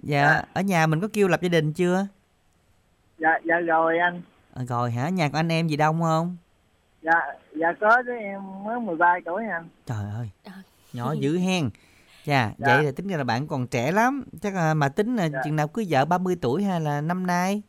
Dạ. 0.03 0.25
Dạ. 0.25 0.43
ở 0.55 0.61
nhà 0.61 0.87
mình 0.87 1.01
có 1.01 1.09
kêu 1.13 1.29
lập 1.29 1.43
gia 1.43 1.49
đình 1.49 1.73
chưa? 1.73 2.07
Dạ 3.19 3.39
dạ 3.45 3.55
rồi 3.67 3.99
anh. 3.99 4.23
À, 4.55 4.63
rồi 4.69 4.91
hả? 4.91 5.09
Nhà 5.09 5.29
có 5.29 5.39
anh 5.39 5.53
em 5.53 5.69
gì 5.69 5.77
đông 5.77 6.01
không? 6.03 6.37
Dạ 7.03 7.21
dạ 7.61 7.67
có 7.81 8.03
chứ 8.07 8.13
em 8.21 8.41
mới 8.65 8.81
13 8.81 9.15
tuổi 9.25 9.43
anh 9.53 9.69
trời 9.87 10.05
ơi 10.17 10.31
nhỏ 10.93 11.13
dữ 11.13 11.39
hen 11.39 11.71
Chà, 12.27 12.51
Dạ. 12.59 12.67
vậy 12.77 12.85
là 12.85 12.91
tính 12.97 13.09
ra 13.09 13.17
là 13.17 13.25
bạn 13.25 13.47
còn 13.47 13.67
trẻ 13.67 13.93
lắm 13.93 14.25
chắc 14.43 14.55
là 14.55 14.75
mà 14.75 14.89
tính 14.89 15.17
là 15.17 15.29
Dạ. 15.29 15.39
chừng 15.45 15.57
nào 15.57 15.69
cưới 15.69 15.87
vợ 15.89 16.05
30 16.05 16.37
tuổi 16.41 16.65
hay 16.65 16.81
là 16.81 17.01
năm 17.01 17.27
nay 17.27 17.63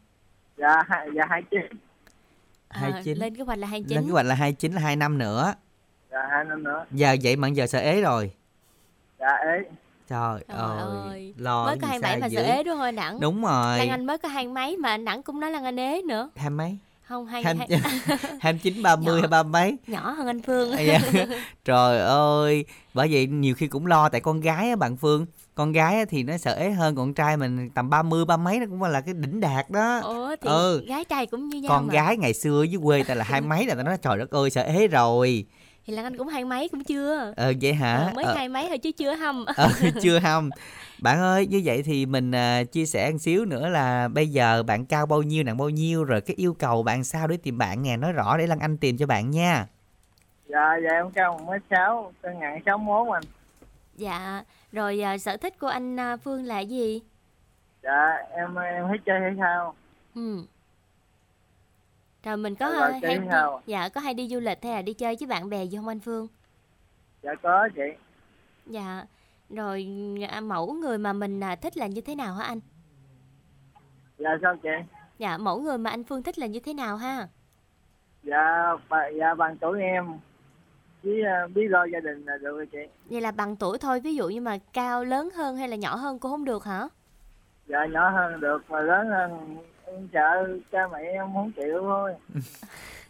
dạ 0.57 0.83
hai 0.87 1.07
dạ 1.15 1.23
hai 1.29 1.41
chín 1.51 1.61
À, 2.69 2.79
29 2.81 3.17
lên 3.17 3.35
kế 3.35 3.43
hoạch 3.43 3.57
là 3.57 3.67
lên 3.67 3.71
29. 3.71 4.05
kế 4.07 4.11
hoạch 4.11 4.25
là 4.25 4.35
29 4.35 4.73
là 4.73 4.81
hai 4.81 4.95
năm 4.95 5.17
nữa 5.17 5.53
dạ 6.11 6.17
hai 6.31 6.43
năm 6.45 6.63
nữa 6.63 6.85
giờ 6.91 7.15
vậy 7.23 7.35
mà 7.35 7.47
giờ 7.47 7.67
sợ 7.67 7.79
ế 7.79 8.01
rồi 8.01 8.31
dạ 9.19 9.27
ế 9.27 9.63
trời, 10.09 10.43
Trời 10.47 10.57
ơi 10.57 10.77
ơi. 11.09 11.33
lo 11.37 11.65
mới 11.65 11.77
có 11.81 11.87
hai 11.87 11.99
bảy 11.99 12.19
mà 12.19 12.27
dữ. 12.27 12.35
sợ 12.37 12.43
ế 12.43 12.63
đúng 12.63 12.73
không 12.75 12.81
anh 12.83 12.95
Đẳng? 12.95 13.19
đúng 13.19 13.41
rồi 13.43 13.77
Lan 13.77 13.89
Anh 13.89 14.05
mới 14.05 14.17
có 14.17 14.27
hai 14.27 14.47
mấy 14.47 14.77
mà 14.77 14.89
anh 14.89 15.05
Đẳng 15.05 15.23
cũng 15.23 15.39
nói 15.39 15.51
Lan 15.51 15.63
Anh 15.63 15.79
ế 15.79 16.01
nữa. 16.01 16.29
hai 16.35 16.49
mấy 16.49 16.77
Không, 17.11 17.25
hai, 17.25 17.43
hai 17.43 17.55
hai... 18.39 18.53
chín 18.53 18.81
ba 18.83 18.95
mươi 18.95 19.19
hay 19.19 19.27
ba 19.27 19.43
mấy 19.43 19.77
nhỏ 19.87 20.11
hơn 20.11 20.27
anh 20.27 20.41
Phương. 20.41 20.71
À, 20.71 20.81
dạ. 20.81 20.99
trời 21.65 21.99
ơi 21.99 22.65
bởi 22.93 23.07
vậy 23.11 23.27
nhiều 23.27 23.55
khi 23.55 23.67
cũng 23.67 23.85
lo 23.85 24.09
tại 24.09 24.21
con 24.21 24.39
gái 24.41 24.69
á 24.69 24.75
bạn 24.75 24.97
phương 24.97 25.25
con 25.55 25.71
gái 25.71 26.05
thì 26.05 26.23
nó 26.23 26.37
sợ 26.37 26.53
ế 26.53 26.69
hơn 26.71 26.95
con 26.95 27.13
trai 27.13 27.37
mình 27.37 27.69
tầm 27.69 27.89
ba 27.89 28.03
mươi 28.03 28.25
ba 28.25 28.37
mấy 28.37 28.59
nó 28.59 28.65
cũng 28.69 28.83
là 28.83 29.01
cái 29.01 29.13
đỉnh 29.13 29.39
đạt 29.39 29.69
đó 29.69 29.99
Ủa 30.03 30.35
thì 30.41 30.49
Ừ. 30.49 30.85
gái 30.87 31.05
trai 31.05 31.25
cũng 31.25 31.49
như 31.49 31.61
nhau 31.61 31.69
con 31.69 31.87
mà. 31.87 31.93
gái 31.93 32.17
ngày 32.17 32.33
xưa 32.33 32.63
dưới 32.63 32.81
quê 32.83 33.03
ta 33.03 33.13
là 33.13 33.23
hai 33.23 33.41
mấy 33.49 33.65
là 33.65 33.75
ta 33.75 33.83
nói 33.83 33.97
trời 34.01 34.17
đất 34.17 34.31
ơi 34.31 34.49
sợ 34.49 34.61
ế 34.63 34.87
rồi 34.87 35.45
Thì 35.85 35.93
Lan 35.93 36.05
Anh 36.05 36.17
cũng 36.17 36.27
hai 36.27 36.45
mấy 36.45 36.69
cũng 36.69 36.83
chưa. 36.83 37.33
ờ 37.37 37.53
vậy 37.61 37.73
hả 37.73 37.95
Ờ, 38.07 38.11
mới 38.15 38.25
Ờ, 38.25 38.33
hai 38.35 38.49
mấy 38.49 38.67
thôi 38.69 38.77
chứ 38.77 38.91
chưa 38.91 39.15
hâm. 39.15 39.45
ờ, 39.57 39.69
chưa 40.01 40.19
không 40.19 40.49
bạn 41.01 41.19
ơi 41.19 41.47
như 41.47 41.61
vậy 41.65 41.83
thì 41.83 42.05
mình 42.05 42.31
à, 42.35 42.63
chia 42.63 42.85
sẻ 42.85 43.11
một 43.11 43.17
xíu 43.21 43.45
nữa 43.45 43.69
là 43.69 44.07
bây 44.07 44.27
giờ 44.27 44.63
bạn 44.63 44.85
cao 44.85 45.05
bao 45.05 45.21
nhiêu 45.21 45.43
nặng 45.43 45.57
bao 45.57 45.69
nhiêu 45.69 46.03
rồi 46.03 46.21
cái 46.21 46.35
yêu 46.35 46.53
cầu 46.53 46.83
bạn 46.83 47.03
sao 47.03 47.27
để 47.27 47.37
tìm 47.37 47.57
bạn 47.57 47.83
nè 47.83 47.97
nói 47.97 48.11
rõ 48.13 48.37
để 48.37 48.47
Lan 48.47 48.59
Anh 48.59 48.77
tìm 48.77 48.97
cho 48.97 49.05
bạn 49.07 49.31
nha 49.31 49.67
dạ 50.49 50.75
dạ 50.83 50.89
em 50.93 51.11
cao 51.11 51.37
một 51.37 51.51
mét 51.51 51.61
sáu 51.69 52.13
cân 52.21 52.39
nặng 52.39 52.59
sáu 52.65 52.77
mốt 52.77 53.07
anh 53.13 53.23
Dạ, 53.97 54.43
rồi 54.71 55.01
à, 55.01 55.17
sở 55.17 55.37
thích 55.37 55.59
của 55.59 55.67
anh 55.67 55.99
à, 55.99 56.17
Phương 56.17 56.43
là 56.45 56.59
gì? 56.59 57.01
dạ 57.83 58.09
em 58.35 58.55
em 58.55 58.87
thích 58.91 59.01
chơi 59.05 59.19
thể 59.19 59.35
thao 59.39 59.73
Ừ. 60.15 60.45
Rồi 62.23 62.37
mình 62.37 62.55
có 62.55 62.65
Rồi, 62.69 62.81
à, 62.81 62.99
chơi 63.01 63.11
hay 63.11 63.19
đi, 63.19 63.27
dạ 63.65 63.89
có 63.89 64.01
hay 64.01 64.13
đi 64.13 64.27
du 64.27 64.39
lịch 64.39 64.63
hay 64.63 64.73
là 64.73 64.81
đi 64.81 64.93
chơi 64.93 65.15
với 65.19 65.27
bạn 65.27 65.49
bè 65.49 65.63
gì 65.63 65.77
không 65.77 65.87
anh 65.87 65.99
Phương? 65.99 66.27
dạ 67.23 67.31
có 67.43 67.69
chị 67.75 67.81
Dạ. 68.65 69.05
Rồi 69.49 69.87
à, 70.29 70.41
mẫu 70.41 70.73
người 70.73 70.97
mà 70.97 71.13
mình 71.13 71.39
à, 71.43 71.55
thích 71.55 71.77
là 71.77 71.87
như 71.87 72.01
thế 72.01 72.15
nào 72.15 72.33
hả 72.33 72.43
anh? 72.45 72.59
dạ 74.17 74.29
sao 74.41 74.55
chị 74.63 74.69
Dạ, 75.17 75.37
mẫu 75.37 75.59
người 75.61 75.77
mà 75.77 75.89
anh 75.89 76.03
Phương 76.03 76.23
thích 76.23 76.39
là 76.39 76.47
như 76.47 76.59
thế 76.59 76.73
nào 76.73 76.97
ha? 76.97 77.27
dạ 78.23 78.71
bà, 78.89 79.07
dạ 79.19 79.33
bằng 79.33 79.57
tuổi 79.57 79.81
em 79.81 80.05
với 81.03 81.21
uh, 81.45 81.51
biết 81.55 81.67
lo 81.69 81.83
gia 81.93 81.99
đình 81.99 82.25
là 82.25 82.37
được 82.37 82.57
rồi 82.57 82.65
chị 82.71 82.77
Vậy 83.05 83.21
là 83.21 83.31
bằng 83.31 83.55
tuổi 83.55 83.77
thôi, 83.77 83.99
ví 83.99 84.15
dụ 84.15 84.29
như 84.29 84.41
mà 84.41 84.57
cao 84.73 85.03
lớn 85.05 85.29
hơn 85.35 85.55
hay 85.57 85.67
là 85.67 85.75
nhỏ 85.75 85.95
hơn 85.95 86.19
cũng 86.19 86.31
không 86.31 86.45
được 86.45 86.63
hả? 86.63 86.87
dạ 87.67 87.85
nhỏ 87.85 88.09
hơn 88.09 88.39
được 88.39 88.61
mà 88.69 88.81
lớn 88.81 89.07
hơn 89.09 89.57
em 89.95 90.07
sợ 90.13 90.47
cha 90.71 90.87
mẹ 90.93 90.99
em 90.99 91.25
không 91.33 91.51
chịu 91.51 91.79
thôi. 91.81 92.13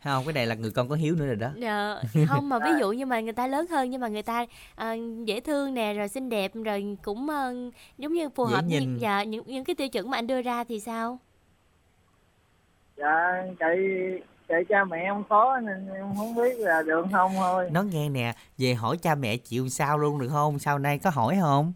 Không 0.03 0.23
cái 0.25 0.33
này 0.33 0.45
là 0.47 0.55
người 0.55 0.71
con 0.71 0.89
có 0.89 0.95
hiếu 0.95 1.15
nữa 1.15 1.25
rồi 1.25 1.35
đó. 1.35 1.49
Dạ, 1.57 1.95
không 2.27 2.49
mà 2.49 2.59
ví 2.59 2.69
dụ 2.79 2.91
như 2.91 3.05
mà 3.05 3.19
người 3.19 3.33
ta 3.33 3.47
lớn 3.47 3.65
hơn 3.67 3.89
nhưng 3.89 4.01
mà 4.01 4.07
người 4.07 4.21
ta 4.23 4.45
à, 4.75 4.95
dễ 5.25 5.39
thương 5.39 5.73
nè 5.73 5.93
rồi 5.93 6.07
xinh 6.07 6.29
đẹp 6.29 6.51
rồi 6.65 6.97
cũng 7.03 7.29
à, 7.29 7.51
giống 7.97 8.13
như 8.13 8.29
phù 8.29 8.45
Dễ 8.47 8.55
hợp 8.55 8.61
nhìn. 8.65 8.93
như 8.93 8.99
dạ 9.01 9.23
những 9.23 9.43
những 9.47 9.63
cái 9.63 9.75
tiêu 9.75 9.87
chuẩn 9.89 10.09
mà 10.09 10.17
anh 10.17 10.27
đưa 10.27 10.41
ra 10.41 10.63
thì 10.63 10.79
sao? 10.79 11.19
dạ 12.97 13.43
tại 13.59 13.77
tại 14.47 14.63
cha 14.69 14.83
mẹ 14.83 14.97
em 15.01 15.23
khó 15.29 15.59
nên 15.59 15.89
em 15.95 16.05
không 16.17 16.35
biết 16.35 16.59
là 16.59 16.81
được 16.81 17.05
không 17.11 17.31
thôi. 17.35 17.69
Nó 17.71 17.81
nghe 17.83 18.09
nè 18.09 18.33
về 18.57 18.73
hỏi 18.73 18.97
cha 18.97 19.15
mẹ 19.15 19.37
chịu 19.37 19.69
sao 19.69 19.97
luôn 19.97 20.19
được 20.19 20.29
không? 20.31 20.59
Sau 20.59 20.79
này 20.79 20.99
có 20.99 21.09
hỏi 21.09 21.37
không 21.41 21.73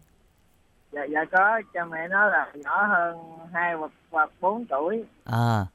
dạ 0.96 1.04
dạ 1.12 1.24
có. 1.32 1.60
Cha 1.74 1.84
mẹ 1.84 2.08
nói 2.08 2.30
là 2.30 2.52
nhỏ 2.54 2.86
hơn 2.86 3.16
hai 3.52 3.74
hoặc 3.74 3.90
hoặc 4.10 4.30
bốn 4.40 4.66
tuổi. 4.66 5.04
Ờ 5.24 5.66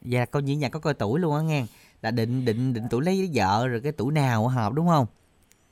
vậy 0.00 0.20
là 0.20 0.26
coi 0.26 0.42
như 0.42 0.56
nhà 0.56 0.68
có 0.68 0.80
coi 0.80 0.94
tuổi 0.94 1.20
luôn 1.20 1.36
á 1.36 1.42
nghe. 1.42 1.64
Là 2.02 2.10
định 2.10 2.44
định 2.44 2.74
định 2.74 2.84
tuổi 2.90 3.04
lấy 3.04 3.30
vợ 3.34 3.68
rồi 3.68 3.80
cái 3.80 3.92
tuổi 3.92 4.12
nào 4.12 4.48
hợp 4.48 4.72
đúng 4.72 4.88
không? 4.88 5.06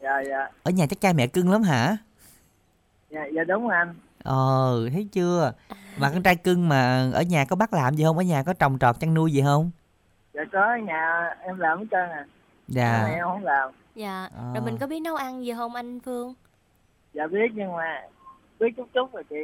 Dạ 0.00 0.20
dạ. 0.28 0.48
Ở 0.62 0.70
nhà 0.70 0.86
chắc 0.86 1.00
cha 1.00 1.12
mẹ 1.12 1.26
cưng 1.26 1.50
lắm 1.50 1.62
hả? 1.62 1.96
Dạ 3.10 3.20
dạ 3.34 3.44
đúng 3.44 3.68
anh. 3.68 3.94
Ờ 4.22 4.88
thấy 4.92 5.08
chưa? 5.12 5.52
Mà 5.98 6.10
con 6.10 6.22
trai 6.22 6.36
cưng 6.36 6.68
mà 6.68 7.10
ở 7.14 7.22
nhà 7.22 7.44
có 7.44 7.56
bắt 7.56 7.72
làm 7.74 7.94
gì 7.94 8.04
không? 8.04 8.18
Ở 8.18 8.22
nhà 8.22 8.42
có 8.42 8.52
trồng 8.52 8.78
trọt 8.78 9.00
chăn 9.00 9.14
nuôi 9.14 9.32
gì 9.32 9.42
không? 9.42 9.70
Dạ 10.34 10.42
có 10.52 10.60
ở 10.60 10.76
nhà 10.86 11.34
em 11.42 11.58
làm 11.58 11.78
hết 11.78 11.84
trơn 11.90 12.10
à. 12.10 12.26
Dạ. 12.68 13.02
Mẹ 13.08 13.14
em 13.14 13.24
không 13.24 13.44
làm. 13.44 13.70
Dạ, 13.94 14.28
À. 14.36 14.50
rồi 14.54 14.64
mình 14.64 14.78
có 14.78 14.86
biết 14.86 15.00
nấu 15.00 15.16
ăn 15.16 15.44
gì 15.44 15.52
không 15.56 15.74
anh 15.74 16.00
Phương? 16.00 16.34
dạ 17.14 17.26
biết 17.26 17.50
nhưng 17.54 17.72
mà 17.72 18.02
biết 18.60 18.76
chút 18.76 18.88
chút 18.94 19.12
rồi 19.12 19.24
chị. 19.30 19.36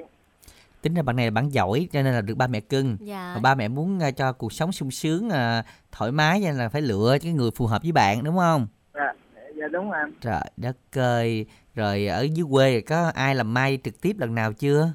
Tính 0.82 0.94
ra 0.94 1.02
bạn 1.02 1.16
này 1.16 1.26
là 1.26 1.30
bạn 1.30 1.48
giỏi 1.48 1.88
cho 1.92 2.02
nên 2.02 2.14
là 2.14 2.20
được 2.20 2.34
ba 2.34 2.46
mẹ 2.46 2.60
cưng. 2.60 2.96
Dạ. 3.00 3.32
mà 3.34 3.40
ba 3.40 3.54
mẹ 3.54 3.68
muốn 3.68 3.98
ờ, 4.00 4.10
cho 4.10 4.32
cuộc 4.32 4.52
sống 4.52 4.72
sung 4.72 4.90
sướng 4.90 5.30
ờ, 5.30 5.62
thoải 5.92 6.12
mái 6.12 6.40
cho 6.42 6.48
nên 6.48 6.56
là 6.56 6.68
phải 6.68 6.82
lựa 6.82 7.18
cái 7.22 7.32
người 7.32 7.50
phù 7.50 7.66
hợp 7.66 7.82
với 7.82 7.92
bạn 7.92 8.24
đúng 8.24 8.36
không? 8.36 8.66
Dạ 8.94 9.12
dạ 9.56 9.68
đúng 9.68 9.90
anh. 9.90 10.12
Trời 10.20 10.50
đất 10.56 10.76
ơi. 10.92 11.46
Rồi 11.74 12.06
ở 12.06 12.20
dưới 12.22 12.46
quê 12.50 12.80
có 12.80 13.10
ai 13.14 13.34
làm 13.34 13.54
mai 13.54 13.78
trực 13.84 14.00
tiếp 14.00 14.16
lần 14.18 14.34
nào 14.34 14.52
chưa? 14.52 14.92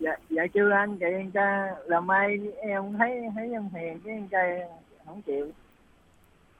Dạ 0.00 0.16
dạ 0.30 0.42
chưa 0.54 0.70
anh. 0.70 0.98
Chị 0.98 1.06
người 1.12 1.30
ta 1.34 1.74
làm 1.86 2.06
mai 2.06 2.38
em 2.60 2.82
thấy 2.98 3.20
thấy 3.34 3.50
em 3.52 3.68
hiền 3.74 4.00
cái 4.04 4.14
người 4.14 4.28
ta 4.30 4.38
không 5.06 5.22
chịu. 5.22 5.50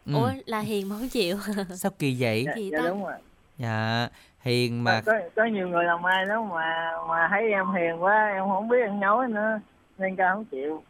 Ừ. 0.06 0.12
Ủa 0.14 0.30
là 0.46 0.60
hiền 0.60 0.88
mà 0.88 0.96
không 0.98 1.08
chịu. 1.08 1.36
sao 1.74 1.90
kỳ 1.98 2.16
vậy? 2.18 2.44
Dạ, 2.46 2.54
dạ 2.56 2.78
ta? 2.78 2.88
đúng 2.88 3.04
rồi. 3.04 3.14
Dạ 3.58 4.08
hiền 4.44 4.84
mà. 4.84 5.02
Có 5.06 5.12
có 5.36 5.44
nhiều 5.44 5.68
người 5.68 5.84
làm 5.84 6.02
mai 6.02 6.24
đó 6.26 6.42
mà 6.42 6.90
mà 7.08 7.28
thấy 7.30 7.50
em 7.52 7.66
hiền 7.74 8.02
quá 8.02 8.30
em 8.34 8.44
không 8.48 8.68
biết 8.68 8.82
ăn 8.86 9.00
nói 9.00 9.28
nữa 9.28 9.60
nên 9.98 10.16
ca 10.16 10.34
không 10.34 10.44
chịu. 10.44 10.82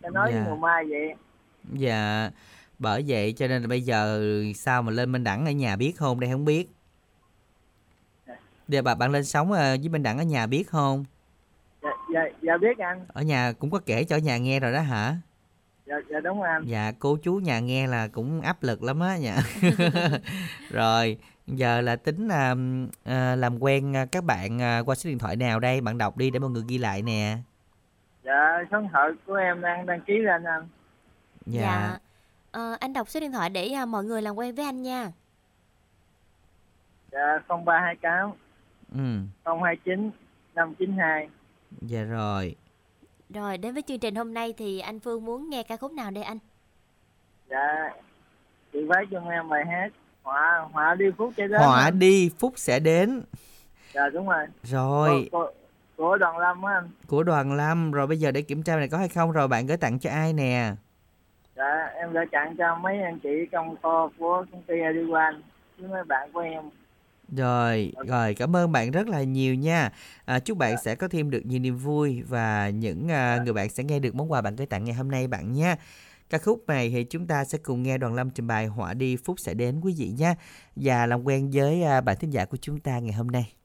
Ta 0.00 0.08
nói 0.12 0.30
Dạ. 0.32 0.38
với 0.38 0.48
người 0.48 0.58
mai 0.58 0.84
vậy. 0.88 1.14
Dạ 1.72 2.30
bởi 2.78 3.04
vậy 3.08 3.32
cho 3.32 3.46
nên 3.48 3.62
là 3.62 3.68
bây 3.68 3.80
giờ 3.82 4.22
sao 4.54 4.82
mà 4.82 4.92
lên 4.92 5.12
bên 5.12 5.24
đẳng 5.24 5.46
ở 5.46 5.50
nhà 5.52 5.76
biết 5.76 5.92
không 5.96 6.20
đây 6.20 6.30
không 6.30 6.44
biết? 6.44 6.68
Giờ 8.68 8.82
bà 8.82 8.94
bạn 8.94 9.10
lên 9.12 9.24
sống 9.24 9.52
ờ, 9.52 9.76
với 9.80 9.88
bên 9.88 10.02
đẳng 10.02 10.18
ở 10.18 10.24
nhà 10.24 10.46
biết 10.46 10.64
không? 10.68 11.04
Dạ 11.82 11.90
dạ 12.14 12.20
dạ 12.42 12.56
biết 12.56 12.78
anh. 12.78 13.06
Ở 13.12 13.22
nhà 13.22 13.52
cũng 13.58 13.70
có 13.70 13.80
kể 13.86 14.04
cho 14.04 14.16
nhà 14.16 14.38
nghe 14.38 14.60
rồi 14.60 14.72
đó 14.72 14.80
hả? 14.80 15.16
Dạ 15.86 15.94
dạ 16.10 16.20
đúng 16.20 16.42
anh. 16.42 16.62
Dạ 16.66 16.92
cô 16.98 17.18
chú 17.22 17.34
nhà 17.34 17.58
nghe 17.60 17.86
là 17.86 18.08
cũng 18.08 18.40
áp 18.40 18.62
lực 18.62 18.82
lắm 18.82 19.00
á 19.00 19.14
dạ. 19.14 19.36
Rồi 20.70 21.18
giờ 21.56 21.80
là 21.80 21.96
tính 21.96 22.28
là 22.28 22.54
ờ, 23.04 23.36
làm 23.36 23.62
quen 23.62 23.94
ờ, 23.94 24.06
các 24.12 24.24
bạn 24.24 24.58
ờ, 24.58 24.82
qua 24.86 24.94
số 24.94 25.08
điện 25.08 25.18
thoại 25.18 25.36
nào 25.36 25.60
đây? 25.60 25.80
Bạn 25.80 25.98
đọc 25.98 26.16
đi 26.16 26.30
để 26.30 26.38
mọi 26.38 26.50
người 26.50 26.62
ghi 26.68 26.78
lại 26.78 27.02
nè. 27.02 27.36
Dạ 28.24 28.64
số 28.70 28.80
điện 28.80 28.88
thoại 28.92 29.10
của 29.26 29.34
em 29.34 29.60
đang 29.60 29.86
đăng 29.86 30.00
ký 30.00 30.18
lên 30.18 30.44
anh 30.44 30.68
dạ, 31.46 31.98
Ờ, 32.50 32.76
anh 32.80 32.92
đọc 32.92 33.08
số 33.08 33.20
điện 33.20 33.32
thoại 33.32 33.50
để 33.50 33.68
à, 33.68 33.86
mọi 33.86 34.04
người 34.04 34.22
làm 34.22 34.34
quen 34.36 34.54
với 34.54 34.64
anh 34.64 34.82
nha. 34.82 35.12
dạ 37.12 37.38
không 37.48 37.64
ba 37.64 37.80
hai 37.80 37.96
tám. 38.02 38.30
Ừ 38.94 39.20
không 39.44 39.62
hai 39.62 39.76
chín 39.84 40.10
năm 40.54 40.74
chín 40.78 40.96
hai. 40.98 41.28
Dạ 41.80 42.02
rồi. 42.02 42.56
Rồi 43.30 43.58
đến 43.58 43.74
với 43.74 43.82
chương 43.82 43.98
trình 43.98 44.14
hôm 44.14 44.34
nay 44.34 44.54
thì 44.56 44.80
anh 44.80 45.00
Phương 45.00 45.24
muốn 45.24 45.50
nghe 45.50 45.62
ca 45.62 45.76
khúc 45.76 45.92
nào 45.92 46.10
đây 46.10 46.24
anh? 46.24 46.38
dạ 47.50 47.90
chị 48.72 48.78
phát 48.88 49.00
cho 49.10 49.30
em 49.30 49.48
bài 49.48 49.64
hát 49.66 49.88
họa 50.28 50.68
họa 50.72 50.94
đi 50.94 51.06
phút 51.18 51.32
cho 51.36 51.46
đến 51.46 51.60
họa 51.60 51.90
đi 51.90 52.30
phúc 52.38 52.52
sẽ 52.56 52.80
đến. 52.80 53.22
Dạ 53.94 54.08
đúng 54.08 54.28
rồi. 54.28 54.46
Rồi. 54.62 55.28
Của, 55.30 55.38
của, 55.38 55.52
của 55.96 56.16
đoàn 56.16 56.38
lâm 56.38 56.62
á 56.62 56.74
anh. 56.74 56.90
Của 57.06 57.22
đoàn 57.22 57.52
lâm. 57.52 57.92
Rồi 57.92 58.06
bây 58.06 58.20
giờ 58.20 58.30
để 58.30 58.42
kiểm 58.42 58.62
tra 58.62 58.76
này 58.76 58.88
có 58.88 58.98
hay 58.98 59.08
không? 59.08 59.32
Rồi 59.32 59.48
bạn 59.48 59.66
gửi 59.66 59.76
tặng 59.76 59.98
cho 59.98 60.10
ai 60.10 60.32
nè? 60.32 60.72
Dạ 61.56 61.88
em 61.94 62.12
đã 62.12 62.24
tặng 62.32 62.54
cho 62.58 62.76
mấy 62.76 63.02
anh 63.02 63.18
chị 63.18 63.46
trong 63.52 63.76
kho 63.82 64.10
của 64.18 64.44
công 64.52 64.62
ty 64.62 64.74
Adiwan 64.74 65.40
với 65.78 65.88
mấy 65.88 66.04
bạn 66.04 66.32
của 66.32 66.40
em. 66.40 66.70
Rồi, 67.36 67.92
rồi 68.06 68.34
cảm 68.34 68.56
ơn 68.56 68.72
bạn 68.72 68.90
rất 68.90 69.08
là 69.08 69.22
nhiều 69.22 69.54
nha. 69.54 69.90
À, 70.24 70.38
chúc 70.38 70.58
bạn 70.58 70.76
sẽ 70.84 70.94
có 70.94 71.08
thêm 71.08 71.30
được 71.30 71.42
nhiều 71.44 71.60
niềm 71.60 71.76
vui 71.76 72.22
và 72.28 72.68
những 72.68 73.08
à, 73.08 73.38
người 73.44 73.52
bạn 73.52 73.68
sẽ 73.68 73.84
nghe 73.84 73.98
được 73.98 74.14
món 74.14 74.32
quà 74.32 74.40
bạn 74.40 74.56
gửi 74.56 74.66
tặng 74.66 74.84
ngày 74.84 74.94
hôm 74.94 75.10
nay 75.10 75.26
bạn 75.26 75.52
nha. 75.52 75.76
Ca 76.30 76.38
khúc 76.38 76.66
này 76.66 76.90
thì 76.90 77.04
chúng 77.04 77.26
ta 77.26 77.44
sẽ 77.44 77.58
cùng 77.58 77.82
nghe 77.82 77.98
Đoàn 77.98 78.14
Lâm 78.14 78.30
trình 78.30 78.46
bày, 78.46 78.66
Họa 78.66 78.94
đi 78.94 79.16
phút 79.16 79.40
sẽ 79.40 79.54
đến 79.54 79.80
quý 79.80 79.94
vị 79.98 80.08
nha. 80.18 80.34
Và 80.76 81.06
làm 81.06 81.24
quen 81.24 81.50
với 81.52 81.82
à, 81.82 82.00
bạn 82.00 82.16
thính 82.20 82.30
giả 82.30 82.44
của 82.44 82.56
chúng 82.56 82.80
ta 82.80 82.98
ngày 82.98 83.12
hôm 83.12 83.26
nay. 83.26 83.57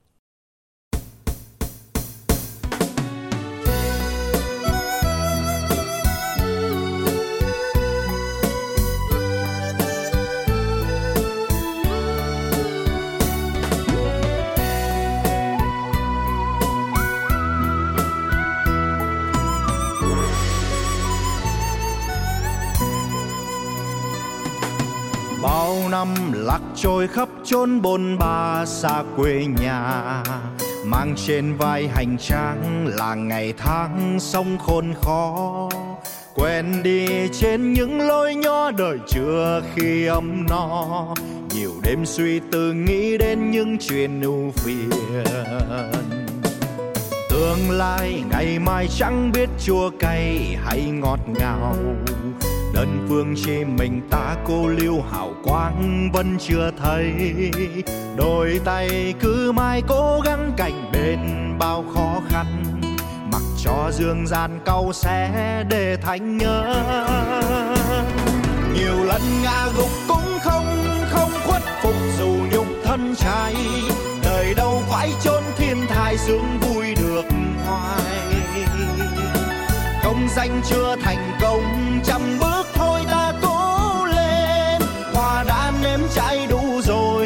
Năm 26.53 26.61
lạc 26.61 26.73
trôi 26.75 27.07
khắp 27.07 27.29
chốn 27.43 27.81
bôn 27.81 28.17
ba 28.17 28.65
xa 28.65 29.03
quê 29.15 29.45
nhà, 29.61 30.23
mang 30.85 31.15
trên 31.27 31.57
vai 31.57 31.87
hành 31.87 32.17
trang 32.17 32.87
là 32.87 33.15
ngày 33.15 33.53
tháng 33.57 34.17
sông 34.19 34.57
khôn 34.57 34.93
khó. 35.01 35.69
Quen 36.35 36.83
đi 36.83 37.07
trên 37.33 37.73
những 37.73 38.01
lối 38.01 38.35
nhỏ 38.35 38.71
đời 38.71 38.97
chưa 39.07 39.61
khi 39.75 40.05
ấm 40.05 40.45
no, 40.49 41.07
nhiều 41.55 41.71
đêm 41.83 42.05
suy 42.05 42.39
tư 42.51 42.73
nghĩ 42.73 43.17
đến 43.17 43.51
những 43.51 43.77
chuyện 43.77 44.21
ưu 44.21 44.51
phiền 44.51 44.89
tương 47.33 47.71
lai 47.71 48.23
ngày 48.29 48.59
mai 48.59 48.87
chẳng 48.97 49.31
biết 49.31 49.49
chua 49.65 49.89
cay 49.99 50.57
hay 50.65 50.81
ngọt 50.81 51.19
ngào. 51.39 51.75
Đơn 52.73 53.05
phương 53.09 53.35
chỉ 53.45 53.65
mình 53.65 54.01
ta 54.09 54.35
cô 54.45 54.67
liêu 54.67 55.03
hào 55.11 55.33
quang 55.43 56.09
vẫn 56.13 56.37
chưa 56.39 56.71
thấy. 56.83 57.13
Đôi 58.15 58.59
tay 58.65 59.13
cứ 59.19 59.51
mãi 59.51 59.81
cố 59.87 60.21
gắng 60.25 60.51
cạnh 60.57 60.91
bên 60.93 61.19
bao 61.59 61.85
khó 61.93 62.21
khăn. 62.29 62.45
Mặc 63.31 63.41
cho 63.63 63.91
dương 63.91 64.27
gian 64.27 64.59
cau 64.65 64.93
xé 64.93 65.29
để 65.69 65.97
thành 66.01 66.37
nhớ. 66.37 66.83
Nhiều 68.73 69.03
lần 69.05 69.21
ngã 69.43 69.67
gục 69.77 69.91
cũng 70.07 70.39
không 70.43 70.65
không 71.09 71.31
khuất 71.45 71.61
phục 71.83 71.95
dù 72.19 72.35
nhục 72.51 72.67
thân 72.83 73.15
trai 73.15 73.55
đời 74.43 74.53
đâu 74.53 74.83
phải 74.89 75.11
chốn 75.23 75.43
thiên 75.57 75.87
thai 75.89 76.17
sướng 76.17 76.59
vui 76.59 76.95
được 76.95 77.25
hoài. 77.65 78.01
Công 80.03 80.27
danh 80.35 80.61
chưa 80.69 80.95
thành 81.03 81.31
công, 81.41 81.99
trăm 82.05 82.39
bước 82.39 82.63
thôi 82.73 83.01
ta 83.07 83.33
cố 83.41 84.05
lên. 84.05 84.81
Hoa 85.13 85.43
đã 85.43 85.71
nếm 85.83 85.99
trái 86.15 86.47
đủ 86.49 86.81
rồi 86.83 87.22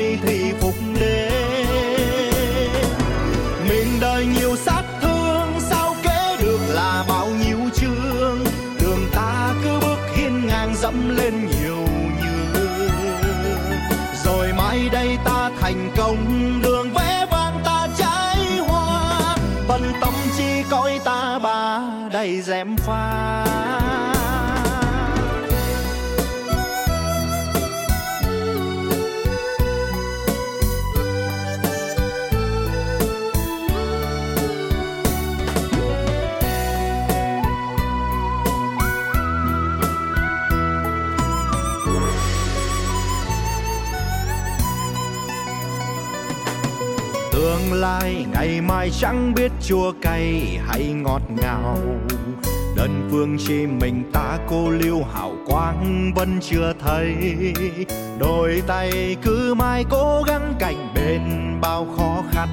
ngày 48.88 48.96
chẳng 49.00 49.34
biết 49.34 49.52
chua 49.62 49.92
cay 50.02 50.60
hay 50.68 50.82
ngọt 50.84 51.22
ngào. 51.42 51.78
Đơn 52.76 53.08
phương 53.12 53.38
chỉ 53.48 53.68
mình 53.68 54.04
ta 54.14 54.38
cô 54.50 54.70
liêu 54.70 55.04
hào 55.14 55.34
quang 55.48 56.12
vẫn 56.16 56.40
chưa 56.42 56.74
thấy. 56.80 57.16
Đôi 58.20 58.64
tay 58.68 59.16
cứ 59.22 59.54
mãi 59.54 59.86
cố 59.90 60.24
gắng 60.28 60.54
cạnh 60.60 60.94
bên 60.96 61.22
bao 61.62 61.88
khó 61.98 62.24
khăn. 62.32 62.48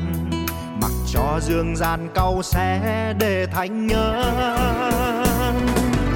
Mặc 0.83 0.91
cho 1.13 1.41
dương 1.43 1.77
gian 1.77 2.09
cau 2.15 2.43
xé 2.43 2.81
để 3.19 3.47
thành 3.47 3.87
nhớ. 3.87 4.33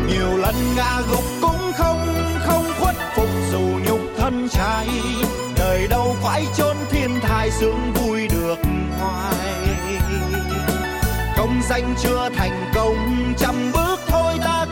Nhiều 0.09 0.37
lần 0.37 0.55
ngã 0.77 1.01
gục 1.11 1.25
cũng 1.41 1.73
không 1.77 2.09
không 2.39 2.65
khuất 2.81 2.97
phục 3.17 3.29
dù 3.53 3.61
nhục 3.89 4.01
thân 4.17 4.49
trai. 4.51 4.89
Đời 5.59 5.87
đâu 5.89 6.17
phải 6.23 6.45
chốn 6.57 6.77
thiên 6.91 7.11
thai 7.23 7.51
sướng 7.51 7.93
vui 7.95 8.29
được 8.29 8.59
hoài 9.01 9.58
công 11.49 11.63
danh 11.63 11.95
chưa 12.03 12.29
thành 12.35 12.71
công 12.75 12.97
trăm 13.39 13.73
bước 13.73 14.01
thôi 14.09 14.35
ta 14.45 14.67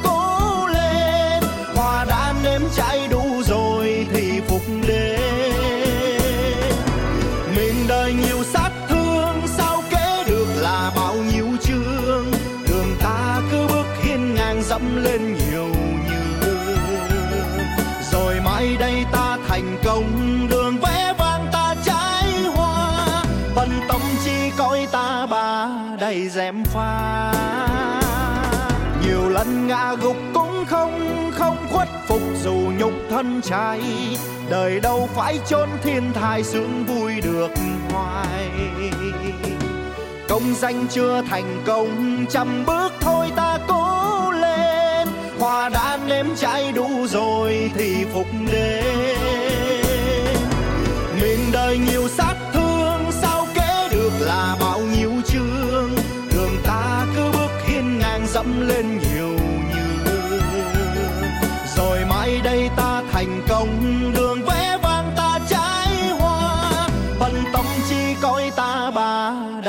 gục 30.02 30.16
cũng 30.34 30.64
không 30.68 31.30
không 31.34 31.56
khuất 31.70 31.88
phục 32.06 32.22
dù 32.42 32.72
nhục 32.78 32.92
thân 33.10 33.40
trai. 33.42 33.80
Đời 34.50 34.80
đâu 34.80 35.08
phải 35.14 35.38
chốn 35.46 35.68
thiên 35.82 36.12
thai 36.12 36.42
sướng 36.44 36.84
vui 36.84 37.20
được 37.20 37.50
hoài. 37.90 38.50
Công 40.28 40.54
danh 40.54 40.86
chưa 40.90 41.22
thành 41.28 41.62
công, 41.66 42.26
trăm 42.30 42.64
bước 42.66 42.92
thôi 43.00 43.26
ta 43.36 43.58
cố 43.68 44.30
lên. 44.30 45.08
Hoa 45.38 45.68
đã 45.68 45.98
nếm 46.08 46.26
cháy 46.36 46.72
đủ 46.72 47.06
rồi 47.06 47.70
thì 47.74 48.04
phục 48.12 48.26
đến 48.52 49.16
mình 51.20 51.40
đời 51.52 51.78
nhiều 51.78 52.08
sát 52.08 52.34
thương, 52.52 53.10
sao 53.10 53.46
kể 53.54 53.88
được 53.92 54.12
là 54.20 54.56
bao 54.60 54.80
nhiêu 54.80 55.12
chương? 55.26 55.90
Đường 56.34 56.56
ta 56.64 57.06
cứ 57.16 57.22
bước 57.32 57.50
hiên 57.66 57.98
ngang 57.98 58.26
dẫm 58.26 58.68
lên 58.68 58.98
nhiều 58.98 59.15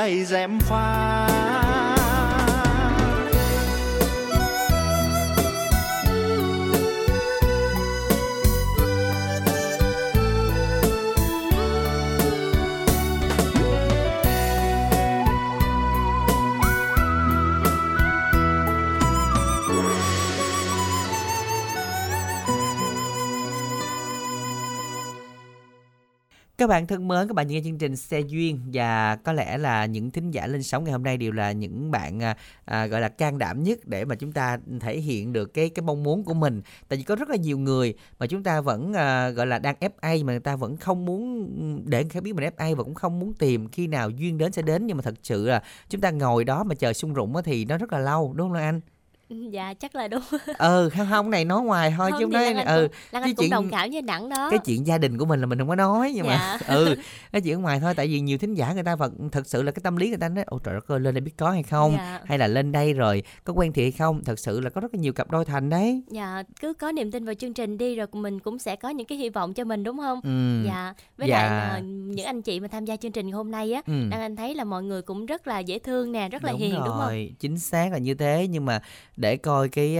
bà 0.08 0.24
dèm 0.24 0.60
pha. 0.60 1.07
Các 26.58 26.68
bạn 26.68 26.88
thân 26.88 27.08
mến, 27.08 27.28
các 27.28 27.34
bạn 27.34 27.48
nghe 27.48 27.62
chương 27.64 27.78
trình 27.78 27.96
Xe 27.96 28.20
Duyên 28.20 28.60
và 28.74 29.16
có 29.16 29.34
lẽ 29.34 29.58
là 29.58 29.86
những 29.86 30.12
thính 30.12 30.32
giả 30.32 30.48
lên 30.48 30.64
sóng 30.64 30.84
ngày 30.84 30.92
hôm 30.92 31.04
nay 31.04 31.18
đều 31.18 31.32
là 31.32 31.52
những 31.52 31.92
bạn 31.92 32.24
à, 32.24 32.38
à, 32.66 32.86
gọi 32.86 33.02
là 33.02 33.10
can 33.10 33.38
đảm 33.38 33.64
nhất 33.64 33.80
để 33.86 34.06
mà 34.06 34.16
chúng 34.16 34.32
ta 34.32 34.58
thể 34.80 35.00
hiện 35.00 35.34
được 35.34 35.54
cái 35.54 35.70
cái 35.70 35.84
mong 35.84 36.04
muốn 36.04 36.24
của 36.24 36.34
mình. 36.34 36.62
Tại 36.88 36.98
vì 36.98 37.04
có 37.04 37.16
rất 37.16 37.30
là 37.30 37.36
nhiều 37.36 37.58
người 37.58 37.94
mà 38.20 38.28
chúng 38.28 38.44
ta 38.44 38.62
vẫn 38.62 38.94
à, 38.94 39.30
gọi 39.30 39.48
là 39.48 39.60
đang 39.60 39.76
FA 39.80 40.26
mà 40.26 40.34
người 40.34 40.40
ta 40.40 40.56
vẫn 40.56 40.78
không 40.78 41.06
muốn 41.06 41.50
để 41.86 42.04
người 42.04 42.10
khác 42.10 42.24
biết 42.24 42.36
mình 42.36 42.50
FA 42.58 42.76
và 42.76 42.84
cũng 42.84 42.96
không 42.96 43.20
muốn 43.20 43.34
tìm 43.34 43.68
khi 43.70 43.88
nào 43.88 44.10
duyên 44.10 44.38
đến 44.38 44.52
sẽ 44.52 44.62
đến 44.62 44.88
nhưng 44.88 44.98
mà 44.98 45.04
thật 45.04 45.16
sự 45.24 45.48
là 45.48 45.64
chúng 45.90 46.02
ta 46.02 46.12
ngồi 46.12 46.44
đó 46.44 46.64
mà 46.64 46.76
chờ 46.76 46.94
sung 46.94 47.14
rụng 47.14 47.34
thì 47.44 47.66
nó 47.66 47.78
rất 47.78 47.94
là 47.94 48.00
lâu 48.00 48.34
đúng 48.34 48.50
không 48.50 48.58
anh? 48.58 48.82
dạ 49.52 49.74
chắc 49.74 49.96
là 49.96 50.08
đúng 50.08 50.22
ừ 50.58 50.90
không 50.98 51.08
không 51.10 51.30
này 51.30 51.46
nói 51.46 51.62
ngoài 51.62 51.94
thôi 51.98 52.12
Không 52.12 52.20
chứ 52.20 52.26
thì 52.28 52.34
nói 52.34 52.54
Lan 52.54 52.66
ừ 52.66 52.88
Lan 53.12 53.24
Anh 53.24 53.36
cũng 53.36 53.50
đồng 53.50 53.70
cảm 53.72 53.90
với 53.92 54.02
đẳng 54.02 54.30
đó 54.30 54.48
cái 54.50 54.60
chuyện 54.66 54.88
gia 54.88 54.98
đình 54.98 55.18
của 55.18 55.26
mình 55.26 55.40
là 55.40 55.46
mình 55.46 55.60
không 55.60 55.68
có 55.68 55.76
nói 55.76 56.12
nhưng 56.16 56.28
mà 56.28 56.58
Dạ. 56.62 56.68
ừ 56.76 56.96
cái 57.32 57.42
chuyện 57.42 57.56
ở 57.56 57.60
ngoài 57.60 57.80
thôi 57.80 57.94
tại 57.98 58.08
vì 58.08 58.20
nhiều 58.20 58.38
thính 58.38 58.54
giả 58.54 58.74
người 58.74 58.84
ta 58.84 58.96
vẫn 58.96 59.30
thật 59.32 59.48
sự 59.48 59.62
là 59.64 59.72
cái 59.72 59.82
tâm 59.84 59.96
lý 59.98 60.08
người 60.10 60.18
ta 60.18 60.30
nói 60.30 60.44
ôi 60.48 60.60
trời 60.64 60.74
đất 60.76 60.88
ơi 60.88 61.00
lên 61.00 61.14
đây 61.16 61.22
biết 61.22 61.38
có 61.38 61.52
hay 61.52 61.64
không 61.64 61.94
Dạ. 61.98 62.20
hay 62.26 62.38
là 62.38 62.48
lên 62.48 62.72
đây 62.72 62.94
rồi 62.94 63.24
có 63.44 63.54
quen 63.54 63.74
thiệt 63.74 63.84
hay 63.84 63.92
không 63.92 64.24
thật 64.24 64.40
sự 64.40 64.60
là 64.60 64.70
có 64.70 64.82
rất 64.82 64.94
là 64.94 65.00
nhiều 65.02 65.14
cặp 65.14 65.32
đôi 65.32 65.46
thành 65.46 65.70
đấy 65.70 66.02
dạ 66.08 66.44
cứ 66.62 66.74
có 66.74 66.92
niềm 66.92 67.12
tin 67.12 67.26
vào 67.26 67.34
chương 67.36 67.54
trình 67.54 67.78
đi 67.78 67.96
rồi 67.96 68.08
mình 68.14 68.40
cũng 68.40 68.60
sẽ 68.60 68.76
có 68.76 68.90
những 68.90 69.08
cái 69.08 69.18
hy 69.18 69.30
vọng 69.30 69.54
cho 69.54 69.64
mình 69.64 69.84
đúng 69.84 69.98
không 69.98 70.20
Ừ. 70.24 70.64
dạ 70.68 70.94
với 71.18 71.28
Dạ. 71.30 71.70
lại 71.72 71.82
những 71.82 72.26
anh 72.26 72.42
chị 72.42 72.60
mà 72.60 72.68
tham 72.68 72.86
gia 72.86 72.96
chương 72.96 73.12
trình 73.12 73.32
hôm 73.32 73.52
nay 73.52 73.74
á 73.74 73.82
Ừ. 73.88 73.94
đang 74.12 74.22
anh 74.22 74.36
thấy 74.36 74.56
là 74.56 74.64
mọi 74.64 74.84
người 74.84 75.02
cũng 75.02 75.26
rất 75.26 75.48
là 75.48 75.60
dễ 75.60 75.80
thương 75.80 76.12
nè 76.12 76.30
rất 76.30 76.44
là 76.44 76.52
đúng 76.52 76.60
hiền 76.62 76.72
rồi, 76.76 76.82
đúng 76.86 76.96
không 76.98 77.36
chính 77.40 77.60
xác 77.60 77.92
là 77.92 77.98
như 77.98 78.14
thế 78.14 78.48
nhưng 78.50 78.66
mà 78.66 78.80
để 79.18 79.38
coi 79.38 79.70
cái 79.70 79.98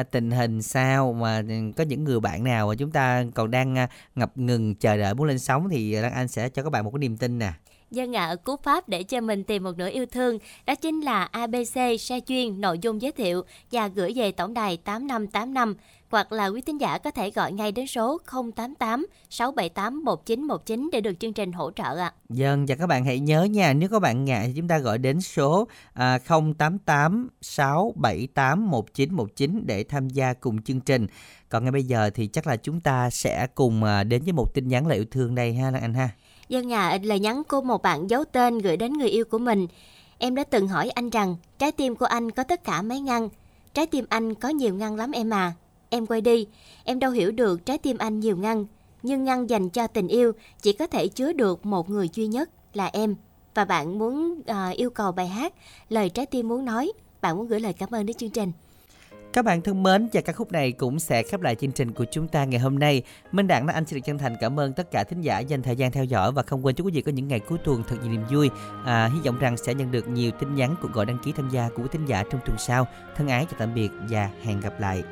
uh, 0.00 0.10
tình 0.10 0.30
hình 0.30 0.62
sao 0.62 1.12
mà 1.12 1.42
ừ, 1.48 1.54
có 1.76 1.84
những 1.84 2.04
người 2.04 2.20
bạn 2.20 2.44
nào 2.44 2.68
mà 2.68 2.74
chúng 2.74 2.90
ta 2.90 3.24
còn 3.34 3.50
đang 3.50 3.74
uh, 3.84 3.90
ngập 4.14 4.38
ngừng 4.38 4.74
chờ 4.74 4.96
đợi 4.96 5.14
muốn 5.14 5.26
lên 5.26 5.38
sóng 5.38 5.68
thì 5.68 5.94
ờ, 5.94 6.02
Lan 6.02 6.12
Anh 6.12 6.28
sẽ 6.28 6.48
cho 6.48 6.62
các 6.62 6.70
bạn 6.70 6.84
một 6.84 6.90
cái 6.90 6.98
niềm 6.98 7.16
tin 7.16 7.38
nè. 7.38 7.52
Dân 7.90 8.16
ạ, 8.16 8.34
cú 8.44 8.56
pháp 8.62 8.88
để 8.88 9.02
cho 9.02 9.20
mình 9.20 9.44
tìm 9.44 9.64
một 9.64 9.76
nửa 9.76 9.90
yêu 9.90 10.06
thương 10.06 10.38
đó 10.66 10.74
chính 10.74 11.00
là 11.00 11.24
ABC 11.24 12.00
sai 12.00 12.20
chuyên 12.26 12.60
nội 12.60 12.78
dung 12.78 13.02
giới 13.02 13.12
thiệu 13.12 13.42
và 13.72 13.88
gửi 13.88 14.12
về 14.16 14.32
tổng 14.32 14.54
đài 14.54 14.76
8585 14.76 15.74
hoặc 16.10 16.32
là 16.32 16.46
quý 16.46 16.60
tín 16.60 16.78
giả 16.78 16.98
có 16.98 17.10
thể 17.10 17.30
gọi 17.30 17.52
ngay 17.52 17.72
đến 17.72 17.86
số 17.86 18.18
088 18.56 19.06
678 19.30 20.04
1919 20.04 20.88
để 20.92 21.00
được 21.00 21.20
chương 21.20 21.32
trình 21.32 21.52
hỗ 21.52 21.70
trợ 21.70 21.96
ạ. 21.98 22.12
Dân 22.28 22.66
và 22.66 22.74
các 22.74 22.86
bạn 22.86 23.04
hãy 23.04 23.20
nhớ 23.20 23.44
nha, 23.44 23.72
nếu 23.72 23.88
có 23.88 24.00
bạn 24.00 24.24
ngại 24.24 24.46
thì 24.46 24.52
chúng 24.56 24.68
ta 24.68 24.78
gọi 24.78 24.98
đến 24.98 25.20
số 25.20 25.68
à, 25.92 26.18
088 26.58 27.28
678 27.40 28.70
1919 28.70 29.62
để 29.66 29.84
tham 29.84 30.08
gia 30.08 30.32
cùng 30.32 30.62
chương 30.62 30.80
trình. 30.80 31.06
Còn 31.48 31.64
ngay 31.64 31.72
bây 31.72 31.82
giờ 31.82 32.10
thì 32.14 32.26
chắc 32.26 32.46
là 32.46 32.56
chúng 32.56 32.80
ta 32.80 33.10
sẽ 33.10 33.46
cùng 33.54 33.84
à, 33.84 34.04
đến 34.04 34.22
với 34.22 34.32
một 34.32 34.54
tin 34.54 34.68
nhắn 34.68 34.86
lời 34.86 34.98
yêu 34.98 35.06
thương 35.10 35.34
đây 35.34 35.54
ha 35.54 35.70
Lan 35.70 35.82
Anh 35.82 35.94
ha. 35.94 36.08
Dân 36.48 36.72
ạ, 36.72 36.98
lời 37.02 37.20
nhắn 37.20 37.42
của 37.48 37.62
một 37.62 37.82
bạn 37.82 38.10
giấu 38.10 38.24
tên 38.32 38.58
gửi 38.58 38.76
đến 38.76 38.92
người 38.92 39.08
yêu 39.08 39.24
của 39.24 39.38
mình. 39.38 39.66
Em 40.18 40.34
đã 40.34 40.44
từng 40.44 40.68
hỏi 40.68 40.90
anh 40.90 41.10
rằng 41.10 41.36
trái 41.58 41.72
tim 41.72 41.96
của 41.96 42.06
anh 42.06 42.30
có 42.30 42.44
tất 42.44 42.64
cả 42.64 42.82
mấy 42.82 43.00
ngăn. 43.00 43.28
Trái 43.74 43.86
tim 43.86 44.04
anh 44.08 44.34
có 44.34 44.48
nhiều 44.48 44.74
ngăn 44.74 44.96
lắm 44.96 45.10
em 45.10 45.30
à. 45.30 45.52
Em 45.94 46.06
quay 46.06 46.20
đi, 46.20 46.46
em 46.84 46.98
đâu 46.98 47.10
hiểu 47.10 47.32
được 47.32 47.66
trái 47.66 47.78
tim 47.78 47.98
anh 47.98 48.20
nhiều 48.20 48.36
ngăn. 48.36 48.66
Nhưng 49.02 49.24
ngăn 49.24 49.50
dành 49.50 49.68
cho 49.68 49.86
tình 49.86 50.08
yêu 50.08 50.32
chỉ 50.62 50.72
có 50.72 50.86
thể 50.86 51.08
chứa 51.08 51.32
được 51.32 51.66
một 51.66 51.90
người 51.90 52.08
duy 52.12 52.26
nhất 52.26 52.50
là 52.72 52.90
em. 52.92 53.16
Và 53.54 53.64
bạn 53.64 53.98
muốn 53.98 54.40
à, 54.46 54.68
yêu 54.68 54.90
cầu 54.90 55.12
bài 55.12 55.28
hát 55.28 55.54
Lời 55.88 56.08
trái 56.08 56.26
tim 56.26 56.48
muốn 56.48 56.64
nói. 56.64 56.92
Bạn 57.20 57.36
muốn 57.36 57.46
gửi 57.48 57.60
lời 57.60 57.72
cảm 57.72 57.90
ơn 57.90 58.06
đến 58.06 58.16
chương 58.16 58.30
trình. 58.30 58.52
Các 59.32 59.44
bạn 59.44 59.62
thân 59.62 59.82
mến 59.82 60.08
và 60.12 60.20
ca 60.20 60.32
khúc 60.32 60.52
này 60.52 60.72
cũng 60.72 60.98
sẽ 60.98 61.22
khép 61.22 61.40
lại 61.40 61.54
chương 61.54 61.72
trình 61.72 61.92
của 61.92 62.04
chúng 62.10 62.28
ta 62.28 62.44
ngày 62.44 62.60
hôm 62.60 62.78
nay. 62.78 63.02
Minh 63.32 63.46
Đặng 63.46 63.66
Anh 63.66 63.86
xin 63.86 63.98
được 63.98 64.04
chân 64.04 64.18
thành 64.18 64.36
cảm 64.40 64.60
ơn 64.60 64.72
tất 64.72 64.90
cả 64.90 65.04
thính 65.04 65.20
giả 65.20 65.38
dành 65.38 65.62
thời 65.62 65.76
gian 65.76 65.92
theo 65.92 66.04
dõi 66.04 66.32
và 66.32 66.42
không 66.42 66.66
quên 66.66 66.74
chúc 66.74 66.86
quý 66.86 66.92
vị 66.92 67.02
có 67.02 67.12
những 67.12 67.28
ngày 67.28 67.40
cuối 67.40 67.58
tuần 67.64 67.82
thật 67.88 67.96
nhiều 68.02 68.12
niềm 68.12 68.24
vui. 68.30 68.50
À, 68.84 69.10
hy 69.14 69.20
vọng 69.20 69.38
rằng 69.38 69.56
sẽ 69.56 69.74
nhận 69.74 69.90
được 69.90 70.08
nhiều 70.08 70.30
tin 70.30 70.54
nhắn 70.54 70.76
cuộc 70.82 70.92
gọi 70.92 71.06
đăng 71.06 71.18
ký 71.24 71.32
tham 71.32 71.50
gia 71.50 71.68
của 71.68 71.86
thính 71.86 72.06
giả 72.06 72.24
trong 72.30 72.40
tuần 72.46 72.56
sau. 72.58 72.86
Thân 73.16 73.28
ái 73.28 73.46
chào 73.50 73.58
tạm 73.58 73.74
biệt 73.74 73.88
và 74.10 74.30
hẹn 74.42 74.60
gặp 74.60 74.80
lại. 74.80 75.02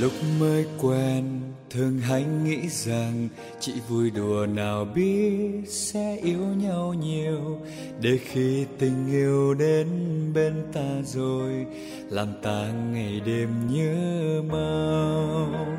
Lúc 0.00 0.12
mới 0.40 0.66
quen, 0.80 1.24
thường 1.70 1.98
hay 1.98 2.24
nghĩ 2.44 2.68
rằng 2.68 3.28
chị 3.60 3.72
vui 3.88 4.10
đùa 4.10 4.46
nào 4.46 4.84
biết 4.84 5.62
sẽ 5.66 6.16
yêu 6.22 6.38
nhau 6.38 6.94
nhiều. 6.94 7.60
Để 8.00 8.18
khi 8.24 8.66
tình 8.78 9.08
yêu 9.10 9.54
đến 9.54 9.86
bên 10.34 10.54
ta 10.72 11.02
rồi, 11.04 11.66
làm 12.10 12.28
ta 12.42 12.68
ngày 12.92 13.20
đêm 13.26 13.48
nhớ 13.70 14.42
mong. 14.50 15.76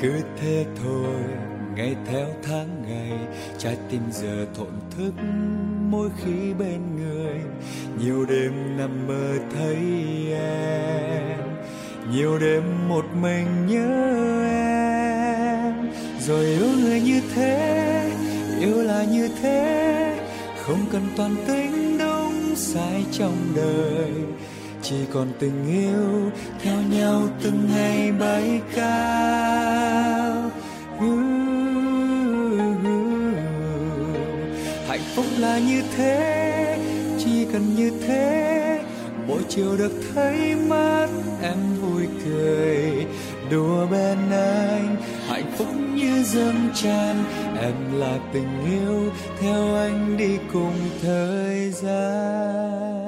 Cứ 0.00 0.12
thế 0.40 0.66
thôi, 0.84 1.14
ngày 1.76 1.96
theo 2.06 2.26
tháng 2.42 2.82
ngày, 2.88 3.18
trái 3.58 3.76
tim 3.90 4.02
giờ 4.12 4.46
thổn 4.54 4.72
thức 4.96 5.12
mỗi 5.90 6.10
khi 6.24 6.54
bên 6.58 6.80
người. 6.96 7.40
Nhiều 7.98 8.26
đêm 8.28 8.76
nằm 8.78 9.06
mơ 9.06 9.32
thấy 9.54 9.76
em. 10.32 11.38
Nhiều 12.12 12.38
đêm 12.38 12.88
một 12.88 13.04
mình 13.22 13.66
nhớ 13.66 13.86
em. 14.50 15.90
Rồi 16.20 16.44
yêu 16.44 16.68
người 16.80 17.00
như 17.00 17.20
thế, 17.34 18.10
yêu 18.60 18.82
là 18.82 19.04
như 19.04 19.28
thế. 19.42 20.18
Không 20.62 20.80
cần 20.92 21.02
toàn 21.16 21.36
tính 21.46 21.98
đúng 21.98 22.54
sai 22.56 23.04
trong 23.12 23.36
đời. 23.56 24.12
Chỉ 24.82 24.96
còn 25.12 25.28
tình 25.38 25.66
yêu 25.68 26.30
theo 26.62 26.76
nhau 26.90 27.22
từng 27.42 27.68
ngày 27.74 28.12
bay 28.12 28.60
cao. 28.76 30.50
Hạnh 31.00 31.35
phúc 35.16 35.26
là 35.38 35.58
như 35.58 35.82
thế, 35.96 36.78
chỉ 37.18 37.46
cần 37.52 37.74
như 37.76 37.90
thế, 38.06 38.80
mỗi 39.26 39.42
chiều 39.48 39.76
được 39.76 39.92
thấy 40.14 40.54
mắt 40.68 41.08
em 41.42 41.56
vui 41.80 42.06
cười. 42.24 43.06
Đùa 43.50 43.86
bên 43.86 44.18
anh, 44.30 44.96
hạnh 45.28 45.52
phúc 45.58 45.68
như 45.94 46.22
dâng 46.22 46.68
tràn, 46.74 47.24
em 47.62 48.00
là 48.00 48.18
tình 48.32 48.64
yêu 48.64 49.12
theo 49.40 49.74
anh 49.74 50.16
đi 50.16 50.38
cùng 50.52 50.74
thời 51.02 51.70
gian. 51.70 53.06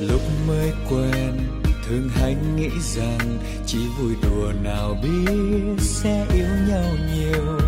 Lúc 0.00 0.20
mới 0.48 0.72
quen 0.90 1.47
thường 1.88 2.08
hay 2.14 2.36
nghĩ 2.56 2.68
rằng 2.80 3.38
chỉ 3.66 3.78
vui 3.98 4.12
đùa 4.22 4.52
nào 4.62 4.96
biết 5.02 5.76
sẽ 5.80 6.26
yêu 6.34 6.48
nhau 6.68 6.90
nhiều. 7.14 7.58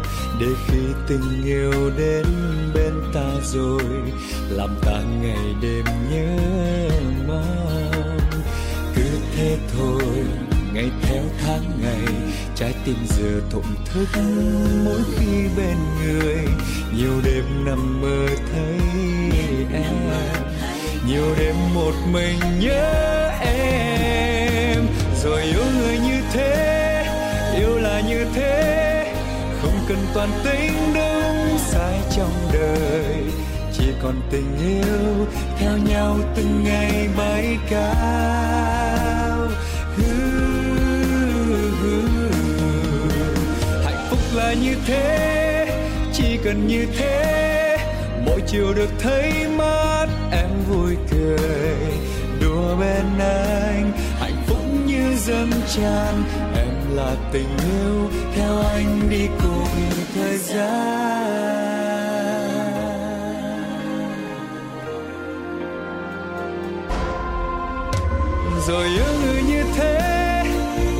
Để 0.41 0.47
khi 0.67 0.79
tình 1.09 1.45
yêu 1.45 1.91
đến 1.99 2.25
bên 2.75 2.95
ta 3.15 3.31
rồi, 3.45 3.83
làm 4.51 4.71
ta 4.83 5.03
ngày 5.23 5.55
đêm 5.63 5.85
nhớ 6.11 6.39
mong. 7.29 8.19
Cứ 8.97 9.03
thế 9.37 9.59
thôi, 9.77 10.03
ngày 10.73 10.91
theo 11.03 11.23
tháng 11.45 11.81
ngày, 11.83 12.15
trái 12.55 12.75
tim 12.85 12.97
giờ 13.09 13.41
thổn 13.51 13.65
thức 13.85 14.09
mỗi 14.85 15.01
khi 15.17 15.49
bên 15.57 15.77
người. 16.03 16.37
Nhiều 16.97 17.21
đêm 17.25 17.45
nằm 17.65 18.01
mơ 18.01 18.27
thấy 18.53 18.81
em, 19.73 20.13
nhiều 21.07 21.35
đêm 21.39 21.55
một 21.75 21.95
mình 22.13 22.39
nhớ 22.61 23.31
em 23.41 24.00
rồi 25.25 25.43
yêu 25.43 25.65
người 25.79 25.99
như 25.99 26.21
thế 26.33 27.05
yêu 27.57 27.79
là 27.79 28.01
như 28.01 28.27
thế. 28.35 29.15
Không 29.63 29.79
cần 29.89 29.99
toàn 30.15 30.29
tính 30.45 30.73
đúng 30.95 31.59
sai 31.59 32.01
trong 32.17 32.33
đời. 32.53 33.25
Chỉ 33.73 33.85
còn 34.03 34.15
tình 34.31 34.57
yêu 34.59 35.27
theo 35.59 35.73
nhau 35.77 36.17
từng 36.35 36.65
ngày 36.65 37.09
bay 37.17 37.59
cao. 37.71 39.49
Hạnh 43.85 44.07
phúc 44.11 44.19
là 44.35 44.53
như 44.53 44.75
thế, 44.87 45.67
chỉ 46.13 46.39
cần 46.45 46.67
như 46.67 46.87
thế. 46.99 47.77
Mỗi 48.27 48.41
chiều 48.47 48.75
được 48.75 48.91
thấy 48.99 49.33
mắt 49.59 50.07
em 50.33 50.51
vui 50.69 50.97
cười. 51.11 51.81
Đùa 52.41 52.77
bên 52.81 53.05
anh, 53.19 53.93
hạnh 54.21 54.40
dâng 55.31 55.51
tràn. 55.77 56.23
Em 56.55 56.97
là 56.97 57.15
tình 57.33 57.49
yêu, 57.59 58.11
theo 58.35 58.59
anh 58.59 59.11
đi 59.11 59.27
cùng 59.43 59.69
thời 60.15 60.39
gian. 60.39 61.61
Rồi 68.69 68.87
yêu 68.87 69.05
người 69.25 69.43
như 69.43 69.63
thế, 69.77 70.45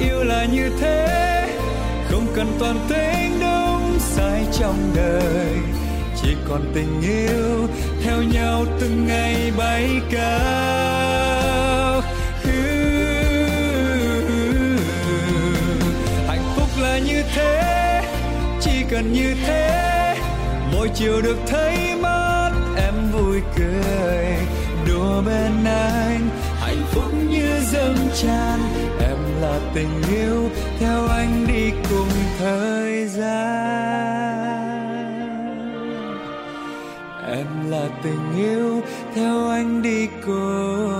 yêu 0.01 0.25
là 0.25 0.45
như 0.45 0.71
thế. 0.81 1.47
Không 2.09 2.27
cần 2.37 2.57
toàn 2.59 2.87
tính 2.89 3.41
đúng 3.41 3.99
sai 3.99 4.45
trong 4.53 4.93
đời. 4.97 5.57
Chỉ 6.23 6.37
còn 6.49 6.61
tình 6.75 7.01
yêu, 7.03 7.69
theo 8.05 8.23
nhau 8.23 8.65
từng 8.81 9.07
ngày 9.07 9.53
bay 9.57 10.01
cao. 10.11 11.30
Cần 18.91 19.13
như 19.13 19.35
thế. 19.47 20.17
Mỗi 20.73 20.91
chiều 20.95 21.23
được 21.23 21.39
thấy 21.47 21.97
mắt, 22.03 22.51
em 22.77 22.95
vui 23.13 23.41
cười. 23.59 24.27
Đùa 24.89 25.23
bên 25.27 25.65
anh, 25.65 26.29
hạnh 26.61 26.83
phúc 26.91 27.15
như 27.31 27.61
dâng 27.73 27.97
tràn. 28.15 28.61
Em 29.01 29.19
là 29.41 29.59
tình 29.75 30.03
yêu, 30.13 30.51
theo 30.79 31.07
anh 31.07 31.47
đi 31.49 31.71
cùng 31.91 32.09
thời 32.39 33.07
gian. 33.07 33.61
Em 37.29 37.71
là 37.71 37.89
tình 38.03 38.37
yêu, 38.37 38.81
theo 39.15 39.49
anh 39.49 39.83
đi 39.83 40.07
cùng 40.27 41.00